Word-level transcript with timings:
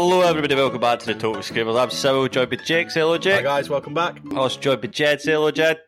Hello, 0.00 0.20
everybody. 0.20 0.54
Welcome 0.54 0.80
back 0.80 1.00
to 1.00 1.06
the 1.06 1.14
Total 1.16 1.42
Screamers. 1.42 1.74
I'm 1.74 1.90
Cyril, 1.90 2.28
joined 2.28 2.50
by 2.50 2.56
Jake. 2.56 2.88
Say 2.92 3.00
hello, 3.00 3.14
Hi 3.14 3.18
Jake. 3.18 3.42
guys, 3.42 3.68
welcome 3.68 3.94
back. 3.94 4.20
Also 4.36 4.60
joined 4.60 4.80
by 4.80 4.86
Jed. 4.86 5.20
Say 5.20 5.32
hello, 5.32 5.50
Jed. 5.50 5.80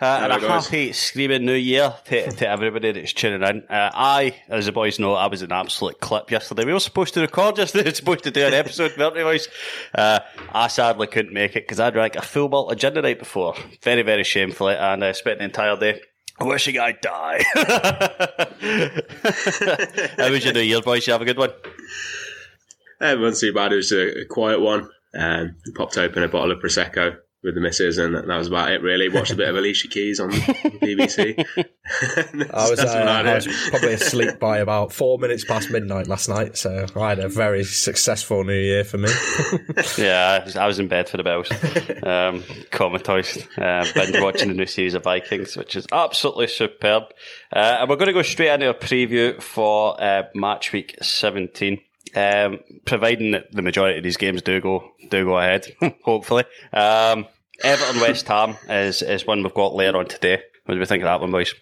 Uh, 0.00 0.20
and 0.22 0.32
a 0.32 0.38
guys. 0.38 0.66
happy 0.68 0.92
screaming 0.92 1.44
new 1.44 1.52
year 1.52 1.92
to, 2.04 2.30
to 2.30 2.48
everybody 2.48 2.92
that's 2.92 3.12
tuning 3.12 3.42
in. 3.42 3.64
Uh, 3.68 3.90
I, 3.92 4.36
as 4.48 4.66
the 4.66 4.72
boys 4.72 5.00
know, 5.00 5.14
I 5.14 5.26
was 5.26 5.42
an 5.42 5.50
absolute 5.50 5.98
clip 5.98 6.30
yesterday. 6.30 6.64
We 6.64 6.74
were 6.74 6.78
supposed 6.78 7.14
to 7.14 7.20
record 7.22 7.58
yesterday. 7.58 7.82
We 7.86 7.90
were 7.90 7.94
supposed 7.96 8.22
to 8.22 8.30
do 8.30 8.46
an 8.46 8.54
episode, 8.54 8.96
weren't 8.96 9.16
we, 9.16 9.22
boys? 9.24 9.48
Uh, 9.92 10.20
I 10.52 10.68
sadly 10.68 11.08
couldn't 11.08 11.34
make 11.34 11.56
it 11.56 11.64
because 11.64 11.80
I 11.80 11.90
drank 11.90 12.14
a 12.14 12.22
full 12.22 12.48
bottle 12.48 12.70
of 12.70 12.78
gin 12.78 12.94
the 12.94 13.02
night 13.02 13.18
before. 13.18 13.56
Very, 13.82 14.02
very 14.02 14.22
shamefully. 14.22 14.76
And 14.76 15.04
I 15.04 15.10
spent 15.10 15.40
the 15.40 15.44
entire 15.46 15.76
day 15.76 16.02
wishing 16.40 16.78
I'd 16.78 17.00
die. 17.00 17.42
How 20.18 20.30
was 20.30 20.44
your 20.44 20.54
new 20.54 20.60
year, 20.60 20.82
boys? 20.82 21.04
You 21.08 21.14
have 21.14 21.22
a 21.22 21.24
good 21.24 21.38
one? 21.38 21.50
It 23.00 23.18
wasn't 23.18 23.40
too 23.40 23.54
bad. 23.54 23.72
It 23.72 23.76
was 23.76 23.92
a, 23.92 24.20
a 24.20 24.24
quiet 24.24 24.60
one. 24.60 24.88
Um, 25.14 25.56
we 25.64 25.72
popped 25.72 25.96
open 25.98 26.22
a 26.22 26.28
bottle 26.28 26.52
of 26.52 26.58
prosecco 26.58 27.16
with 27.46 27.54
the 27.54 27.60
missus, 27.60 27.96
and 27.96 28.14
that 28.14 28.26
was 28.26 28.48
about 28.48 28.72
it. 28.72 28.82
Really, 28.82 29.08
watched 29.08 29.32
a 29.32 29.36
bit 29.36 29.48
of 29.48 29.56
Alicia 29.56 29.88
Keys 29.88 30.18
on 30.18 30.30
BBC. 30.30 31.36
I 32.52 32.68
was, 32.68 32.80
uh, 32.80 32.82
about 32.82 33.26
I 33.26 33.34
was 33.36 33.46
probably 33.70 33.94
asleep 33.94 34.40
by 34.40 34.58
about 34.58 34.92
four 34.92 35.18
minutes 35.18 35.44
past 35.44 35.70
midnight 35.70 36.08
last 36.08 36.28
night, 36.28 36.56
so 36.56 36.86
I 36.96 37.10
had 37.10 37.20
a 37.20 37.28
very 37.28 37.62
successful 37.62 38.42
New 38.42 38.52
Year 38.52 38.82
for 38.82 38.98
me. 38.98 39.08
Yeah, 39.96 40.40
I 40.40 40.44
was, 40.44 40.56
I 40.56 40.66
was 40.66 40.78
in 40.80 40.88
bed 40.88 41.08
for 41.08 41.18
the 41.18 41.22
bells, 41.22 41.48
um, 42.02 42.42
comatose, 42.72 43.38
uh, 43.56 43.86
binge 43.94 44.20
watching 44.20 44.48
the 44.48 44.54
new 44.54 44.66
series 44.66 44.94
of 44.94 45.04
Vikings, 45.04 45.56
which 45.56 45.76
is 45.76 45.86
absolutely 45.92 46.48
superb. 46.48 47.04
Uh, 47.54 47.78
and 47.80 47.88
we're 47.88 47.96
going 47.96 48.08
to 48.08 48.12
go 48.12 48.22
straight 48.22 48.52
into 48.52 48.68
a 48.68 48.74
preview 48.74 49.40
for 49.40 50.02
uh, 50.02 50.24
match 50.34 50.72
week 50.72 50.96
17. 51.00 51.80
Um, 52.16 52.60
providing 52.86 53.32
that 53.32 53.52
the 53.52 53.62
majority 53.62 53.98
of 53.98 54.02
these 54.02 54.16
games 54.16 54.42
do 54.42 54.60
go 54.60 54.90
do 55.10 55.24
go 55.24 55.38
ahead, 55.38 55.66
hopefully. 56.02 56.44
Um, 56.72 57.26
Everton 57.62 58.00
West 58.00 58.26
Ham 58.28 58.56
is 58.68 59.02
is 59.02 59.26
one 59.26 59.42
we've 59.42 59.54
got 59.54 59.74
later 59.74 59.98
on 59.98 60.06
today. 60.06 60.42
What 60.64 60.74
do 60.74 60.80
we 60.80 60.86
think 60.86 61.02
of 61.02 61.06
that 61.06 61.20
one, 61.20 61.30
boys? 61.30 61.54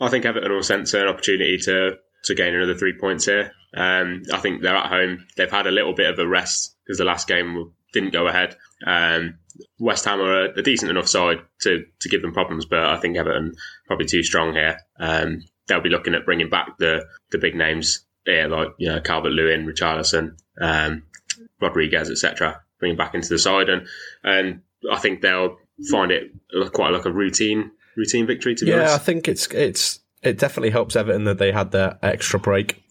I 0.00 0.08
think 0.08 0.24
Everton 0.24 0.52
will 0.52 0.62
sense 0.62 0.94
an 0.94 1.08
opportunity 1.08 1.58
to 1.58 1.96
to 2.24 2.34
gain 2.34 2.54
another 2.54 2.74
three 2.74 2.96
points 2.98 3.24
here. 3.24 3.52
Um, 3.74 4.22
I 4.32 4.38
think 4.38 4.62
they're 4.62 4.76
at 4.76 4.90
home. 4.90 5.26
They've 5.36 5.50
had 5.50 5.66
a 5.66 5.72
little 5.72 5.94
bit 5.94 6.10
of 6.10 6.18
a 6.18 6.26
rest 6.26 6.76
because 6.84 6.98
the 6.98 7.04
last 7.04 7.28
game 7.28 7.72
didn't 7.92 8.12
go 8.12 8.26
ahead. 8.26 8.56
Um, 8.86 9.38
West 9.78 10.04
Ham 10.04 10.20
are 10.20 10.46
a, 10.46 10.58
a 10.58 10.62
decent 10.62 10.90
enough 10.90 11.08
side 11.08 11.38
to, 11.62 11.84
to 12.00 12.08
give 12.08 12.22
them 12.22 12.32
problems, 12.32 12.66
but 12.66 12.78
I 12.78 12.96
think 12.98 13.16
Everton 13.16 13.54
probably 13.86 14.06
too 14.06 14.22
strong 14.22 14.52
here. 14.52 14.78
Um, 14.98 15.42
they'll 15.66 15.80
be 15.80 15.90
looking 15.90 16.14
at 16.14 16.24
bringing 16.24 16.48
back 16.48 16.78
the, 16.78 17.06
the 17.30 17.38
big 17.38 17.54
names, 17.54 18.06
yeah, 18.28 18.46
like 18.46 18.68
you 18.78 18.88
know 18.88 19.00
Calvert 19.00 19.32
Lewin, 19.32 19.66
Richarlison, 19.66 20.36
um, 20.60 21.02
Rodriguez, 21.60 22.10
etc. 22.10 22.60
Bringing 22.78 22.96
back 22.96 23.14
into 23.14 23.28
the 23.28 23.38
side, 23.38 23.68
and 23.68 23.86
and 24.22 24.60
I 24.90 24.98
think 24.98 25.22
they'll 25.22 25.56
find 25.90 26.12
it 26.12 26.30
quite 26.72 26.90
like 26.90 27.06
a 27.06 27.12
routine 27.12 27.70
routine 27.96 28.26
victory. 28.26 28.54
To 28.54 28.64
be 28.64 28.70
yeah, 28.70 28.94
I 28.94 28.98
think 28.98 29.28
it's 29.28 29.46
it's 29.48 30.00
it 30.22 30.38
definitely 30.38 30.70
helps 30.70 30.94
Everton 30.94 31.24
that 31.24 31.38
they 31.38 31.52
had 31.52 31.72
their 31.72 31.98
extra 32.02 32.38
break. 32.38 32.84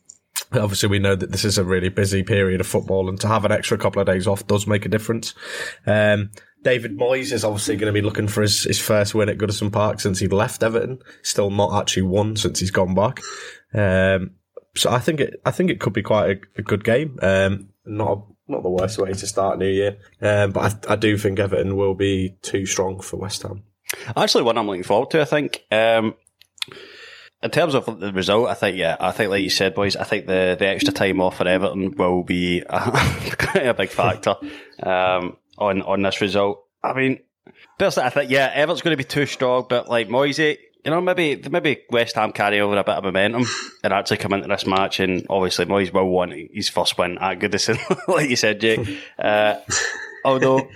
Obviously, 0.54 0.90
we 0.90 1.00
know 1.00 1.16
that 1.16 1.32
this 1.32 1.46
is 1.46 1.58
a 1.58 1.64
really 1.64 1.90
busy 1.90 2.24
period 2.24 2.60
of 2.60 2.68
football, 2.68 3.08
and 3.08 3.20
to 3.22 3.28
have 3.28 3.46
an 3.46 3.52
extra 3.52 3.78
couple 3.78 4.02
of 4.02 4.08
days 4.08 4.28
off 4.28 4.48
does 4.48 4.66
make 4.66 4.86
a 4.86 4.90
difference. 4.90 5.36
Um, 5.86 6.32
David 6.64 6.98
Moyes 6.98 7.32
is 7.32 7.44
obviously 7.44 7.76
going 7.76 7.94
to 7.94 7.98
be 7.98 8.04
looking 8.04 8.28
for 8.28 8.42
his, 8.42 8.64
his 8.64 8.80
first 8.80 9.14
win 9.14 9.30
at 9.30 9.38
Goodison 9.38 9.72
Park 9.72 10.00
since 10.00 10.20
he 10.20 10.28
left 10.28 10.64
Everton. 10.64 11.00
Still 11.22 11.52
not 11.52 11.80
actually 11.80 12.04
won 12.04 12.36
since 12.36 12.60
he's 12.60 12.72
gone 12.72 12.96
back. 12.96 13.20
Um, 13.74 14.32
so 14.78 14.92
I 14.92 15.00
think 15.00 15.20
it 15.20 15.42
I 15.46 15.52
think 15.52 15.70
it 15.70 15.80
could 15.80 15.94
be 15.94 16.04
quite 16.04 16.30
a, 16.30 16.60
a 16.60 16.62
good 16.62 16.84
game. 16.84 17.18
Um, 17.22 17.70
not 17.86 18.26
not 18.48 18.64
the 18.64 18.70
worst 18.70 18.98
way 18.98 19.12
to 19.12 19.28
start 19.28 19.60
New 19.60 19.68
Year, 19.68 19.98
um, 20.22 20.52
but 20.52 20.88
I, 20.90 20.94
I 20.94 20.96
do 20.96 21.18
think 21.18 21.40
Everton 21.40 21.76
will 21.76 21.96
be 21.96 22.38
too 22.42 22.66
strong 22.66 23.00
for 23.02 23.18
West 23.18 23.44
Ham. 23.44 23.64
Actually, 24.16 24.44
one 24.44 24.58
I'm 24.58 24.68
looking 24.68 24.84
forward 24.84 25.12
to. 25.12 25.22
I 25.22 25.26
think. 25.26 25.66
Um, 25.72 26.16
in 27.44 27.52
terms 27.52 27.76
of 27.76 28.00
the 28.00 28.12
result, 28.12 28.50
I 28.50 28.56
think 28.56 28.78
yeah, 28.78 28.98
I 29.00 29.12
think 29.12 29.30
like 29.30 29.44
you 29.44 29.50
said, 29.50 29.76
boys, 29.76 29.96
I 29.96 30.04
think 30.04 30.26
the, 30.26 30.56
the 30.58 30.68
extra 30.68 30.92
time 30.92 31.22
off 31.22 31.38
for 31.38 31.48
Everton 31.48 31.96
will 31.96 32.24
be 32.24 32.64
a, 32.68 32.92
a 33.56 33.74
big 33.76 33.90
factor 33.90 34.36
um, 34.82 35.38
on 35.58 35.82
on 35.84 36.02
this 36.02 36.20
result. 36.20 36.66
I 36.84 36.94
mean, 36.94 37.20
personally, 37.78 38.08
I 38.08 38.10
think 38.10 38.32
yeah, 38.32 38.52
Everton's 38.54 38.82
going 38.82 38.98
to 38.98 39.04
be 39.04 39.08
too 39.08 39.28
strong, 39.28 39.68
but 39.70 39.88
like 39.88 40.10
Moisey, 40.10 40.58
you 40.88 40.92
know, 40.92 41.02
maybe 41.02 41.36
maybe 41.50 41.82
West 41.90 42.16
Ham 42.16 42.32
carry 42.32 42.62
over 42.62 42.78
a 42.78 42.84
bit 42.84 42.96
of 42.96 43.04
momentum 43.04 43.44
and 43.84 43.92
actually 43.92 44.16
come 44.16 44.32
into 44.32 44.48
this 44.48 44.66
match, 44.66 45.02
and 45.02 45.26
obviously 45.30 45.66
Moyes 45.66 45.92
will 45.92 46.08
want 46.08 46.34
his 46.54 46.70
first 46.70 46.98
win 46.98 47.18
at 47.18 47.40
Goodison, 47.40 47.78
like 48.08 48.30
you 48.30 48.38
said, 48.38 48.62
Jake. 48.62 48.88
Uh, 49.20 49.58
although 50.24 50.70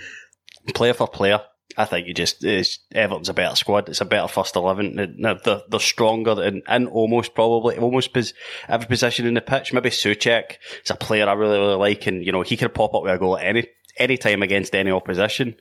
player 0.74 0.92
for 0.92 1.08
player. 1.08 1.40
I 1.78 1.86
think 1.86 2.06
you 2.06 2.12
just 2.12 2.44
it's, 2.44 2.80
Everton's 2.94 3.30
a 3.30 3.32
better 3.32 3.56
squad. 3.56 3.88
It's 3.88 4.02
a 4.02 4.04
better 4.04 4.28
first 4.28 4.54
eleven. 4.54 5.16
They're, 5.18 5.60
they're, 5.70 5.80
stronger 5.80 6.42
in, 6.42 6.60
in 6.68 6.86
almost 6.88 7.34
probably 7.34 7.78
almost 7.78 8.12
pos, 8.12 8.34
every 8.68 8.86
position 8.86 9.26
in 9.26 9.32
the 9.32 9.40
pitch. 9.40 9.72
Maybe 9.72 9.88
Soucek 9.88 10.56
is 10.84 10.90
a 10.90 10.94
player 10.94 11.26
I 11.26 11.32
really 11.32 11.58
really 11.58 11.76
like, 11.76 12.06
and 12.06 12.22
you 12.22 12.32
know 12.32 12.42
he 12.42 12.58
could 12.58 12.74
pop 12.74 12.94
up 12.94 13.04
with 13.04 13.14
a 13.14 13.18
goal 13.18 13.38
at 13.38 13.46
any 13.46 13.66
any 13.98 14.16
time 14.16 14.42
against 14.42 14.74
any 14.74 14.90
opposition. 14.90 15.56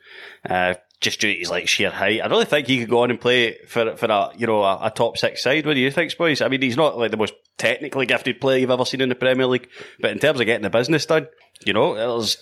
Uh, 0.47 0.75
just 0.99 1.19
due 1.19 1.33
to 1.33 1.39
his 1.39 1.49
like 1.49 1.67
sheer 1.67 1.89
height, 1.89 2.21
I 2.21 2.27
really 2.27 2.45
think 2.45 2.67
he 2.67 2.79
could 2.79 2.89
go 2.89 3.01
on 3.01 3.09
and 3.09 3.19
play 3.19 3.57
for 3.67 3.95
for 3.97 4.05
a 4.05 4.31
you 4.37 4.45
know 4.45 4.61
a, 4.61 4.87
a 4.87 4.91
top 4.91 5.17
six 5.17 5.41
side. 5.41 5.65
What 5.65 5.73
do 5.73 5.79
you 5.79 5.91
think, 5.91 6.15
boys? 6.15 6.41
I 6.41 6.47
mean, 6.47 6.61
he's 6.61 6.77
not 6.77 6.97
like 6.97 7.11
the 7.11 7.17
most 7.17 7.33
technically 7.57 8.05
gifted 8.05 8.39
player 8.39 8.59
you've 8.59 8.69
ever 8.69 8.85
seen 8.85 9.01
in 9.01 9.09
the 9.09 9.15
Premier 9.15 9.47
League, 9.47 9.67
but 9.99 10.11
in 10.11 10.19
terms 10.19 10.39
of 10.39 10.45
getting 10.45 10.61
the 10.61 10.69
business 10.69 11.05
done, 11.07 11.27
you 11.65 11.73
know, 11.73 11.95
there's, 11.95 12.37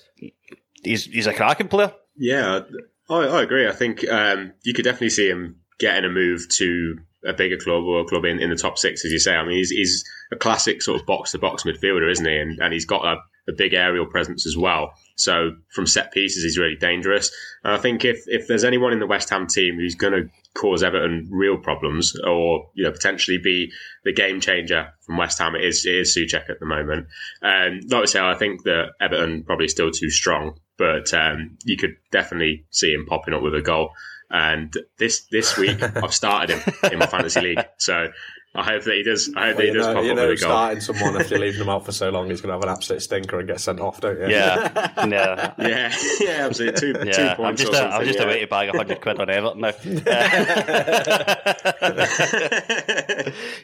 he's 0.83 1.05
he's 1.05 1.27
a 1.27 1.33
cracking 1.33 1.69
player. 1.69 1.93
Yeah, 2.17 2.61
I, 3.09 3.15
I 3.15 3.41
agree. 3.43 3.67
I 3.67 3.71
think 3.71 4.07
um, 4.09 4.51
you 4.63 4.73
could 4.73 4.83
definitely 4.83 5.11
see 5.11 5.29
him 5.29 5.61
getting 5.79 6.03
a 6.03 6.09
move 6.09 6.47
to 6.49 6.97
a 7.25 7.33
bigger 7.33 7.57
club 7.57 7.83
or 7.83 8.01
a 8.01 8.05
club 8.05 8.25
in, 8.25 8.39
in 8.39 8.49
the 8.49 8.55
top 8.55 8.77
six, 8.77 9.03
as 9.05 9.11
you 9.11 9.19
say. 9.19 9.35
I 9.35 9.43
mean, 9.43 9.57
he's, 9.57 9.69
he's 9.69 10.03
a 10.31 10.35
classic 10.35 10.81
sort 10.81 10.99
of 10.99 11.05
box 11.05 11.31
to 11.31 11.39
box 11.39 11.63
midfielder, 11.63 12.09
isn't 12.11 12.25
he? 12.25 12.37
And, 12.37 12.59
and 12.59 12.73
he's 12.73 12.85
got 12.85 13.05
a, 13.05 13.17
a 13.49 13.53
big 13.53 13.73
aerial 13.73 14.05
presence 14.05 14.45
as 14.45 14.55
well. 14.55 14.93
So 15.15 15.55
from 15.73 15.85
set 15.85 16.13
pieces, 16.13 16.43
he's 16.43 16.57
really 16.57 16.75
dangerous. 16.75 17.31
And 17.63 17.73
I 17.73 17.77
think 17.77 18.05
if, 18.05 18.23
if 18.27 18.47
there's 18.47 18.63
anyone 18.63 18.93
in 18.93 18.99
the 18.99 19.07
West 19.07 19.29
Ham 19.31 19.47
team 19.47 19.75
who's 19.75 19.95
going 19.95 20.13
to 20.13 20.29
cause 20.53 20.81
Everton 20.81 21.27
real 21.29 21.57
problems 21.57 22.17
or, 22.25 22.69
you 22.73 22.83
know, 22.83 22.91
potentially 22.91 23.37
be 23.37 23.71
the 24.05 24.13
game 24.13 24.39
changer 24.39 24.93
from 25.01 25.17
West 25.17 25.39
Ham, 25.39 25.55
it 25.55 25.63
is, 25.63 25.85
it 25.85 25.95
is 25.95 26.15
Soucek 26.15 26.49
at 26.49 26.59
the 26.59 26.65
moment. 26.65 27.07
Um, 27.41 27.81
like 27.89 28.03
I 28.03 28.05
say, 28.05 28.19
I 28.21 28.35
think 28.35 28.63
that 28.63 28.91
Everton 29.01 29.43
probably 29.43 29.67
still 29.67 29.91
too 29.91 30.09
strong, 30.09 30.57
but 30.77 31.13
um, 31.13 31.57
you 31.65 31.75
could 31.75 31.97
definitely 32.11 32.65
see 32.69 32.93
him 32.93 33.05
popping 33.05 33.33
up 33.33 33.41
with 33.41 33.55
a 33.55 33.61
goal. 33.61 33.91
And 34.31 34.71
this 34.99 35.25
this 35.31 35.57
week, 35.57 35.81
I've 35.97 36.13
started 36.13 36.55
him 36.55 36.73
in 36.91 36.99
my 36.99 37.07
fantasy 37.07 37.41
league. 37.41 37.65
So 37.77 38.09
I 38.55 38.63
hope 38.63 38.83
that 38.83 38.95
he 38.95 39.03
does. 39.03 39.31
I 39.35 39.47
hope 39.49 39.57
that 39.57 39.65
he 39.65 39.71
does 39.71 39.85
know, 39.85 39.93
pop 39.93 40.03
you 40.03 40.09
up 40.11 40.15
know, 40.17 40.27
with 40.27 40.39
a 40.39 40.43
goal. 40.43 40.49
starting 40.51 40.81
someone 40.81 41.21
if 41.21 41.29
you're 41.29 41.39
leaving 41.39 41.59
them 41.59 41.69
out 41.69 41.85
for 41.85 41.91
so 41.91 42.09
long, 42.09 42.29
he's 42.31 42.41
going 42.41 42.49
to 42.49 42.53
have 42.53 42.63
an 42.63 42.69
absolute 42.69 43.01
stinker 43.03 43.37
and 43.37 43.47
get 43.47 43.59
sent 43.61 43.79
off, 43.79 44.01
don't 44.01 44.19
you? 44.19 44.27
Yeah, 44.27 44.71
yeah. 45.07 45.53
Yeah, 45.59 45.93
yeah, 46.19 46.45
absolutely. 46.47 46.79
Two, 46.81 46.93
two 46.93 47.07
Yeah, 47.09 47.35
points. 47.35 47.61
I'm 47.61 47.67
just 47.67 47.79
or 47.81 47.85
a, 47.85 47.89
I'm 47.91 48.05
just 48.05 48.17
yeah. 48.17 48.25
a 48.25 48.27
way 48.27 48.39
to 48.39 48.47
bag 48.47 48.69
hundred 48.75 49.01
quid 49.01 49.19
on 49.19 49.29
Everton 49.29 49.61
now. 49.61 49.73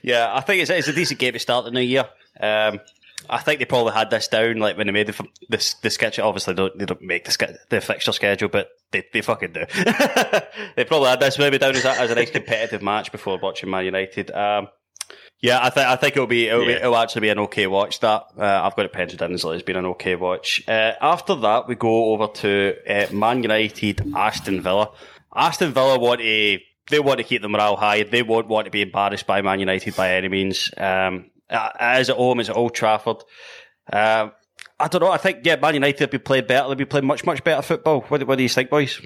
yeah, 0.04 0.32
I 0.34 0.42
think 0.42 0.62
it's, 0.62 0.70
it's 0.70 0.88
a 0.88 0.94
decent 0.94 1.20
game 1.20 1.34
to 1.34 1.40
start 1.40 1.66
the 1.66 1.72
new 1.72 1.82
year. 1.82 2.06
Um, 2.40 2.80
I 3.30 3.40
think 3.40 3.60
they 3.60 3.66
probably 3.66 3.94
had 3.94 4.10
this 4.12 4.28
down 4.28 4.58
like 4.58 4.78
when 4.78 4.86
they 4.88 4.94
made 4.94 5.08
the 5.08 5.28
the, 5.50 5.76
the 5.82 5.90
schedule. 5.90 6.28
Obviously, 6.28 6.54
they 6.54 6.58
don't, 6.62 6.78
they 6.78 6.86
don't 6.86 7.02
make 7.02 7.26
the, 7.26 7.32
sch- 7.32 7.58
the 7.70 7.82
fixture 7.82 8.12
schedule, 8.12 8.50
but 8.50 8.70
they, 8.92 9.04
they 9.14 9.22
fucking 9.22 9.54
do. 9.54 9.66
they 10.76 10.86
probably 10.86 11.10
had 11.10 11.20
this 11.20 11.40
maybe 11.40 11.58
down 11.58 11.76
as 11.76 11.86
a, 11.86 11.92
as 11.92 12.12
a 12.12 12.16
nice 12.16 12.30
competitive 12.30 12.84
match 12.84 13.12
before 13.12 13.40
watching 13.40 13.70
Man 13.70 13.86
United. 13.86 14.30
Um, 14.32 14.68
yeah, 15.46 15.60
I 15.62 15.70
think 15.70 15.88
I 15.88 15.96
think 15.96 16.16
it'll 16.16 16.28
be 16.28 16.48
it'll, 16.48 16.66
be 16.66 16.74
it'll 16.74 16.98
actually 16.98 17.22
be 17.22 17.30
an 17.30 17.40
okay 17.40 17.68
watch. 17.68 18.00
That 18.00 18.24
uh, 18.38 18.62
I've 18.64 18.76
got 18.76 18.86
it 18.86 18.94
penciled 18.94 19.22
in 19.22 19.34
as 19.34 19.46
it's 19.46 19.64
been 19.64 19.76
an 19.76 19.86
okay 19.86 20.16
watch. 20.16 20.64
Uh, 20.68 20.94
after 21.00 21.36
that, 21.36 21.68
we 21.68 21.76
go 21.76 22.14
over 22.14 22.28
to 22.28 22.76
uh, 22.88 23.14
Man 23.14 23.44
United, 23.44 24.12
Aston 24.16 24.62
Villa. 24.62 24.92
Aston 25.36 25.72
Villa 25.72 26.00
want 26.00 26.22
to 26.22 26.60
they 26.90 27.00
want 27.00 27.18
to 27.20 27.24
keep 27.24 27.42
the 27.42 27.50
morale 27.50 27.76
high. 27.76 28.04
They 28.04 28.24
won't 28.24 28.48
want 28.48 28.66
to 28.66 28.72
be 28.72 28.82
embarrassed 28.82 29.28
by 29.28 29.42
Man 29.42 29.60
United 29.60 29.96
by 29.96 30.16
any 30.16 30.30
means. 30.30 30.72
Um, 30.78 31.30
as 31.50 32.10
at 32.10 32.16
home, 32.18 32.40
as 32.40 32.50
at 32.50 32.56
Old 32.56 32.74
Trafford. 32.74 33.18
Um, 33.94 34.32
I 34.80 34.88
don't 34.88 35.02
know. 35.02 35.12
I 35.12 35.18
think 35.18 35.46
yeah, 35.46 35.58
Man 35.58 35.76
United 35.76 36.00
will 36.02 36.12
be 36.12 36.18
playing 36.18 36.48
better. 36.48 36.68
They'll 36.68 36.76
be 36.76 36.86
playing 36.86 37.06
much 37.06 37.24
much 37.24 37.44
better 37.44 37.62
football. 37.62 38.02
What, 38.02 38.20
do- 38.20 38.26
what 38.26 38.38
do 38.38 38.44
you 38.44 38.50
think, 38.50 38.70
boys? 38.70 39.00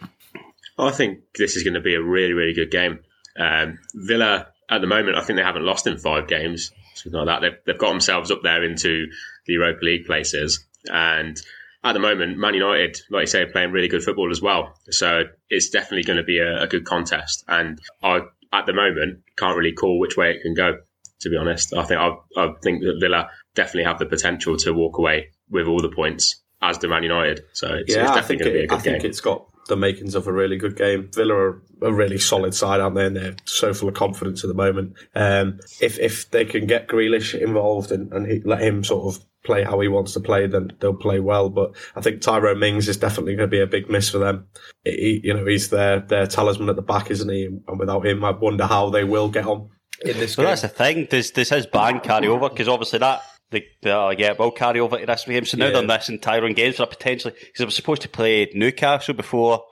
I 0.77 0.91
think 0.91 1.19
this 1.37 1.57
is 1.57 1.63
going 1.63 1.73
to 1.73 1.81
be 1.81 1.95
a 1.95 2.01
really, 2.01 2.31
really 2.31 2.53
good 2.53 2.71
game. 2.71 2.99
Um, 3.37 3.79
Villa, 3.93 4.47
at 4.69 4.81
the 4.81 4.87
moment, 4.87 5.17
I 5.17 5.21
think 5.21 5.37
they 5.37 5.43
haven't 5.43 5.65
lost 5.65 5.87
in 5.87 5.97
five 5.97 6.27
games, 6.27 6.71
something 6.95 7.19
like 7.19 7.27
that. 7.27 7.41
They've, 7.41 7.59
they've 7.65 7.77
got 7.77 7.89
themselves 7.89 8.31
up 8.31 8.41
there 8.43 8.63
into 8.63 9.07
the 9.45 9.53
Europa 9.53 9.83
League 9.83 10.05
places. 10.05 10.65
And 10.91 11.37
at 11.83 11.93
the 11.93 11.99
moment, 11.99 12.37
Man 12.37 12.53
United, 12.53 12.97
like 13.09 13.21
you 13.21 13.27
say, 13.27 13.41
are 13.41 13.51
playing 13.51 13.71
really 13.71 13.87
good 13.87 14.03
football 14.03 14.29
as 14.31 14.41
well. 14.41 14.73
So 14.89 15.23
it's 15.49 15.69
definitely 15.69 16.03
going 16.03 16.17
to 16.17 16.23
be 16.23 16.39
a, 16.39 16.63
a 16.63 16.67
good 16.67 16.85
contest. 16.85 17.43
And 17.47 17.79
I, 18.03 18.21
at 18.53 18.65
the 18.65 18.73
moment, 18.73 19.21
can't 19.37 19.57
really 19.57 19.73
call 19.73 19.99
which 19.99 20.17
way 20.17 20.31
it 20.31 20.41
can 20.41 20.53
go. 20.53 20.77
To 21.21 21.29
be 21.29 21.35
honest, 21.35 21.73
I 21.75 21.83
think 21.83 21.99
I, 21.99 22.11
I 22.37 22.53
think 22.63 22.81
that 22.81 22.97
Villa 23.01 23.29
definitely 23.53 23.83
have 23.83 23.99
the 23.99 24.05
potential 24.05 24.55
to 24.55 24.71
walk 24.71 24.97
away 24.97 25.31
with 25.49 25.67
all 25.67 25.81
the 25.81 25.89
points, 25.89 26.41
as 26.61 26.77
do 26.77 26.87
Man 26.87 27.03
United. 27.03 27.41
So 27.51 27.73
it's, 27.73 27.93
yeah, 27.93 28.03
it's 28.03 28.15
definitely 28.15 28.37
going 28.37 28.51
to 28.53 28.57
be 28.59 28.63
a 28.63 28.67
good 28.67 28.77
I 28.77 28.81
think 28.81 29.01
game. 29.01 29.09
it's 29.09 29.19
got 29.19 29.48
the 29.69 29.77
makings 29.77 30.15
of 30.15 30.27
a 30.27 30.33
really 30.33 30.57
good 30.57 30.75
game. 30.75 31.09
Villa 31.15 31.33
are 31.33 31.61
a 31.81 31.93
really 31.93 32.17
solid 32.17 32.53
side, 32.53 32.81
aren't 32.81 32.95
they? 32.95 33.05
And 33.05 33.15
they're 33.15 33.35
so 33.45 33.73
full 33.73 33.87
of 33.87 33.95
confidence 33.95 34.43
at 34.43 34.49
the 34.49 34.53
moment. 34.53 34.93
Um, 35.15 35.59
if 35.79 35.97
if 35.99 36.29
they 36.31 36.43
can 36.43 36.67
get 36.67 36.89
Grealish 36.89 37.33
involved 37.39 37.91
and, 37.91 38.11
and 38.11 38.29
he, 38.29 38.41
let 38.43 38.61
him 38.61 38.83
sort 38.83 39.15
of 39.15 39.23
play 39.45 39.63
how 39.63 39.79
he 39.79 39.87
wants 39.87 40.11
to 40.13 40.19
play, 40.19 40.45
then 40.47 40.73
they'll 40.81 40.93
play 40.93 41.21
well. 41.21 41.49
But 41.49 41.71
I 41.95 42.01
think 42.01 42.21
Tyrone 42.21 42.59
Mings 42.59 42.89
is 42.89 42.97
definitely 42.97 43.35
going 43.35 43.49
to 43.49 43.55
be 43.55 43.61
a 43.61 43.67
big 43.67 43.89
miss 43.89 44.09
for 44.09 44.17
them. 44.17 44.47
He, 44.83 45.21
you 45.23 45.33
know, 45.33 45.45
he's 45.45 45.69
their 45.69 46.01
their 46.01 46.27
talisman 46.27 46.69
at 46.69 46.75
the 46.75 46.81
back, 46.81 47.09
isn't 47.09 47.29
he? 47.29 47.45
And 47.45 47.79
without 47.79 48.05
him, 48.05 48.25
I 48.25 48.31
wonder 48.31 48.65
how 48.65 48.89
they 48.89 49.05
will 49.05 49.29
get 49.29 49.45
on 49.47 49.69
in 50.03 50.17
this 50.17 50.35
Well, 50.37 50.45
game. 50.45 50.51
that's 50.51 50.61
the 50.63 50.67
thing. 50.67 51.07
Does 51.09 51.31
does 51.31 51.49
his 51.49 51.65
ban 51.65 52.01
carry 52.01 52.27
over? 52.27 52.49
Because 52.49 52.67
obviously 52.67 52.99
that 52.99 53.21
the, 53.51 53.63
the 53.81 53.97
uh, 53.97 54.15
yeah 54.17 54.33
will 54.37 54.51
carry 54.51 54.79
over 54.79 54.97
to 54.99 55.05
this 55.05 55.25
game. 55.25 55.45
So 55.45 55.57
now 55.57 55.65
Yeah. 55.67 55.71
they're 55.73 55.87
missing 55.87 56.19
Tyrone 56.19 56.53
Mings 56.55 56.75
for 56.77 56.85
potentially 56.85 57.33
because 57.33 57.57
they 57.57 57.65
were 57.65 57.71
supposed 57.71 58.01
to 58.03 58.09
play 58.09 58.49
Newcastle 58.53 59.13
before 59.13 59.63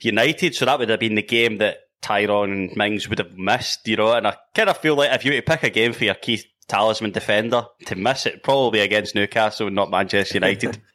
United. 0.00 0.54
So 0.54 0.64
that 0.66 0.78
would 0.78 0.88
have 0.88 1.00
been 1.00 1.14
the 1.14 1.22
game 1.22 1.58
that 1.58 1.78
Tyrone 2.02 2.52
and 2.52 2.76
Mings 2.76 3.08
would 3.08 3.18
have 3.18 3.36
missed. 3.36 3.86
You 3.88 3.96
know, 3.96 4.12
and 4.12 4.26
I 4.26 4.36
kind 4.54 4.68
of 4.68 4.78
feel 4.78 4.96
like 4.96 5.10
if 5.12 5.24
you 5.24 5.32
were 5.32 5.40
to 5.40 5.42
pick 5.42 5.62
a 5.62 5.70
game 5.70 5.92
for 5.92 6.04
your 6.04 6.14
key 6.14 6.42
talisman 6.68 7.12
defender 7.12 7.64
to 7.86 7.94
miss 7.96 8.26
it, 8.26 8.42
probably 8.42 8.80
against 8.80 9.14
Newcastle 9.14 9.66
and 9.66 9.76
not 9.76 9.90
Manchester 9.90 10.34
United. 10.34 10.80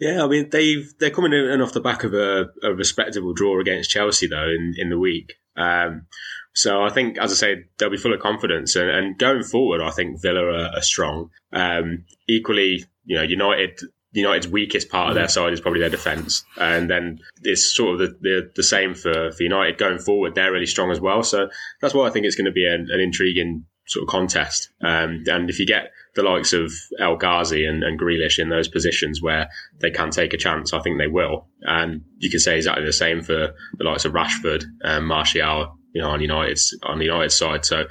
Yeah, 0.00 0.24
I 0.24 0.26
mean 0.26 0.48
they've 0.50 0.90
they're 0.98 1.10
coming 1.10 1.32
in 1.32 1.60
off 1.60 1.74
the 1.74 1.80
back 1.80 2.02
of 2.02 2.14
a, 2.14 2.46
a 2.62 2.72
respectable 2.74 3.34
draw 3.34 3.60
against 3.60 3.90
Chelsea 3.90 4.26
though 4.26 4.48
in, 4.48 4.74
in 4.76 4.88
the 4.88 4.98
week. 4.98 5.34
Um, 5.56 6.06
so 6.54 6.82
I 6.82 6.90
think, 6.90 7.18
as 7.18 7.32
I 7.32 7.34
say, 7.34 7.64
they'll 7.78 7.90
be 7.90 7.96
full 7.96 8.14
of 8.14 8.20
confidence 8.20 8.76
and, 8.76 8.90
and 8.90 9.18
going 9.18 9.42
forward, 9.42 9.80
I 9.80 9.90
think 9.90 10.20
Villa 10.20 10.44
are, 10.44 10.76
are 10.76 10.82
strong. 10.82 11.30
Um, 11.52 12.04
equally, 12.28 12.84
you 13.04 13.16
know, 13.16 13.22
United. 13.22 13.80
United's 14.14 14.46
weakest 14.46 14.90
part 14.90 15.08
of 15.08 15.14
their 15.14 15.26
side 15.26 15.54
is 15.54 15.60
probably 15.62 15.80
their 15.80 15.88
defence, 15.88 16.44
and 16.58 16.90
then 16.90 17.18
it's 17.44 17.74
sort 17.74 17.94
of 17.94 17.98
the, 17.98 18.18
the, 18.20 18.50
the 18.56 18.62
same 18.62 18.92
for, 18.92 19.32
for 19.32 19.42
United 19.42 19.78
going 19.78 19.98
forward. 19.98 20.34
They're 20.34 20.52
really 20.52 20.66
strong 20.66 20.90
as 20.90 21.00
well, 21.00 21.22
so 21.22 21.48
that's 21.80 21.94
why 21.94 22.06
I 22.06 22.10
think 22.10 22.26
it's 22.26 22.36
going 22.36 22.44
to 22.44 22.52
be 22.52 22.66
an, 22.66 22.88
an 22.90 23.00
intriguing 23.00 23.64
sort 23.86 24.02
of 24.02 24.10
contest. 24.10 24.70
Um, 24.82 25.24
and 25.26 25.48
if 25.48 25.58
you 25.58 25.66
get 25.66 25.92
the 26.14 26.22
likes 26.22 26.52
of 26.52 26.72
El 27.00 27.16
Ghazi 27.16 27.64
and, 27.64 27.82
and 27.82 27.98
Grealish 27.98 28.38
in 28.38 28.50
those 28.50 28.68
positions 28.68 29.22
where 29.22 29.48
they 29.80 29.90
can 29.90 30.10
take 30.10 30.34
a 30.34 30.36
chance, 30.36 30.74
I 30.74 30.80
think 30.80 30.98
they 30.98 31.06
will. 31.06 31.48
And 31.62 32.02
you 32.18 32.30
can 32.30 32.40
say 32.40 32.56
exactly 32.56 32.84
the 32.84 32.92
same 32.92 33.22
for 33.22 33.54
the 33.78 33.84
likes 33.84 34.04
of 34.04 34.12
Rashford 34.12 34.64
and 34.82 35.06
Martial, 35.06 35.78
you 35.92 36.02
know, 36.02 36.10
on 36.10 36.20
United's 36.20 36.76
on 36.82 36.98
the 36.98 37.06
United 37.06 37.30
side. 37.30 37.64
So 37.64 37.86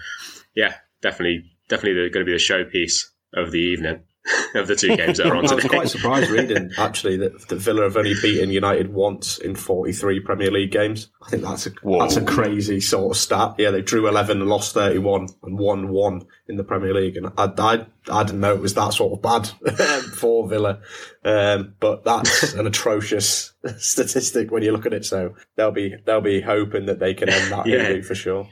yeah, 0.56 0.75
definitely, 1.01 1.51
definitely 1.69 2.09
going 2.09 2.25
to 2.25 2.30
be 2.30 2.33
the 2.33 2.38
showpiece 2.38 3.06
of 3.33 3.51
the 3.51 3.59
evening 3.59 4.03
of 4.56 4.68
the 4.68 4.76
two 4.76 4.96
games 4.96 5.18
that 5.18 5.26
are 5.28 5.36
on 5.36 5.48
I 5.48 5.54
was 5.56 5.64
today. 5.64 5.78
quite 5.78 5.90
surprised 5.90 6.30
reading 6.30 6.70
actually 6.78 7.18
that, 7.18 7.48
that 7.48 7.56
Villa 7.56 7.84
have 7.84 7.98
only 7.98 8.14
beaten 8.22 8.52
United 8.52 8.94
once 8.94 9.38
in 9.40 9.56
43 9.56 10.20
Premier 10.20 10.52
League 10.52 10.72
games. 10.72 11.08
I 11.26 11.30
think 11.30 11.42
that's 11.44 11.66
a 11.66 11.72
that's 11.98 12.18
a 12.18 12.24
crazy 12.24 12.80
sort 12.82 13.16
of 13.16 13.18
stat. 13.22 13.56
Yeah, 13.58 13.72
they 13.72 13.82
drew 13.82 14.08
11 14.08 14.40
and 14.40 14.50
lost 14.50 14.74
31 14.74 15.28
and 15.44 15.58
won 15.58 15.90
one 15.90 16.26
in 16.48 16.58
the 16.58 16.64
Premier 16.64 16.94
League, 16.94 17.18
and 17.18 17.28
I 17.38 17.52
I, 17.58 17.86
I 18.12 18.24
didn't 18.24 18.42
know 18.42 18.54
it 18.54 18.62
was 18.62 18.76
that 18.76 18.94
sort 18.94 19.14
of 19.14 19.22
bad 19.22 19.48
for 20.16 20.48
Villa. 20.48 20.82
Um, 21.24 21.75
but 21.80 22.04
that's 22.04 22.54
an 22.54 22.68
atrocious 22.68 23.54
statistic 23.78 24.51
when 24.51 24.63
you 24.63 24.72
look 24.72 24.86
at 24.86 24.94
it. 24.94 25.06
So 25.06 25.36
they'll 25.56 25.72
be 25.72 25.96
they'll 26.06 26.22
be 26.22 26.42
hoping 26.42 26.86
that 26.86 27.00
they 27.00 27.13
can 27.13 27.30
end 27.30 27.51
that 27.51 27.66
Yeah. 27.66 28.01
for 28.01 28.16
sure. 28.16 28.48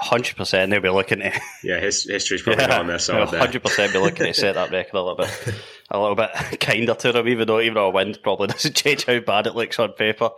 Hundred 0.00 0.36
percent, 0.36 0.70
they'll 0.70 0.80
be 0.80 0.88
looking 0.90 1.22
at 1.22 1.40
yeah, 1.64 1.80
his, 1.80 2.04
history's 2.04 2.42
probably 2.42 2.66
not 2.68 2.78
on 2.78 2.86
their 2.86 3.00
side. 3.00 3.28
Hundred 3.30 3.64
percent, 3.64 3.92
be 3.92 3.98
looking 3.98 4.26
to 4.26 4.32
set 4.34 4.54
that 4.54 4.70
record 4.70 4.94
a 4.94 5.02
little 5.02 5.16
bit, 5.16 5.54
a 5.90 5.98
little 5.98 6.14
bit 6.14 6.30
kinder 6.60 6.94
to 6.94 7.10
them, 7.10 7.26
even 7.26 7.48
though 7.48 7.60
even 7.60 7.74
though 7.74 7.88
a 7.88 7.90
win 7.90 8.14
probably 8.22 8.46
doesn't 8.48 8.76
change 8.76 9.06
how 9.06 9.18
bad 9.18 9.48
it 9.48 9.56
looks 9.56 9.76
on 9.80 9.92
paper. 9.94 10.30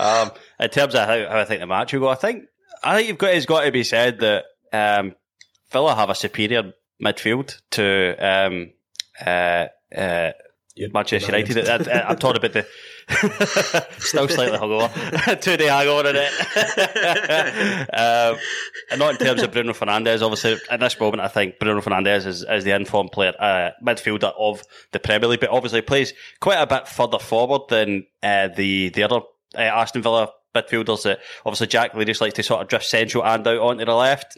Um, 0.00 0.30
in 0.58 0.70
terms 0.70 0.94
of 0.94 1.06
how, 1.06 1.28
how 1.28 1.40
I 1.40 1.44
think 1.44 1.60
the 1.60 1.66
match 1.66 1.92
will 1.92 2.00
go, 2.00 2.08
I 2.08 2.14
think 2.14 2.44
I 2.82 2.96
think 2.96 3.08
you've 3.08 3.18
got 3.18 3.34
it's 3.34 3.44
got 3.44 3.64
to 3.64 3.70
be 3.70 3.84
said 3.84 4.20
that 4.20 4.44
um, 4.72 5.14
Villa 5.70 5.94
have 5.94 6.08
a 6.08 6.14
superior 6.14 6.72
midfield 7.04 7.60
to 7.72 8.16
um, 8.18 8.72
uh, 9.26 9.66
uh, 9.94 10.32
Manchester 10.76 11.36
United. 11.36 11.88
I, 11.88 12.08
I'm 12.08 12.16
talking 12.16 12.44
about 12.44 12.52
the 12.52 12.66
still 13.98 14.28
slightly 14.28 14.58
hungover, 14.58 15.40
two 15.40 15.56
day 15.56 15.66
hangover 15.66 16.08
in 16.08 16.16
it. 16.16 17.90
um, 17.94 18.38
and 18.90 18.98
not 18.98 19.20
in 19.20 19.26
terms 19.26 19.42
of 19.42 19.52
Bruno 19.52 19.72
Fernandes. 19.72 20.22
Obviously, 20.22 20.58
at 20.70 20.80
this 20.80 20.98
moment, 20.98 21.20
I 21.20 21.28
think 21.28 21.58
Bruno 21.58 21.80
Fernandes 21.80 22.26
is, 22.26 22.42
is 22.42 22.64
the 22.64 22.74
informed 22.74 23.12
player, 23.12 23.34
uh, 23.38 23.70
midfielder 23.84 24.32
of 24.38 24.62
the 24.92 24.98
Premier 24.98 25.28
League, 25.28 25.40
but 25.40 25.50
obviously 25.50 25.82
plays 25.82 26.14
quite 26.40 26.56
a 26.56 26.66
bit 26.66 26.88
further 26.88 27.18
forward 27.18 27.62
than 27.68 28.06
uh, 28.22 28.48
the 28.48 28.88
the 28.90 29.02
other 29.02 29.20
uh, 29.56 29.60
Aston 29.60 30.02
Villa 30.02 30.32
midfielders 30.54 31.02
that 31.04 31.20
obviously 31.44 31.66
Jack 31.66 31.92
Grealish 31.92 32.20
likes 32.20 32.34
to 32.34 32.42
sort 32.42 32.62
of 32.62 32.68
drift 32.68 32.84
central 32.84 33.24
and 33.24 33.46
out 33.46 33.58
onto 33.58 33.84
the 33.84 33.94
left. 33.94 34.36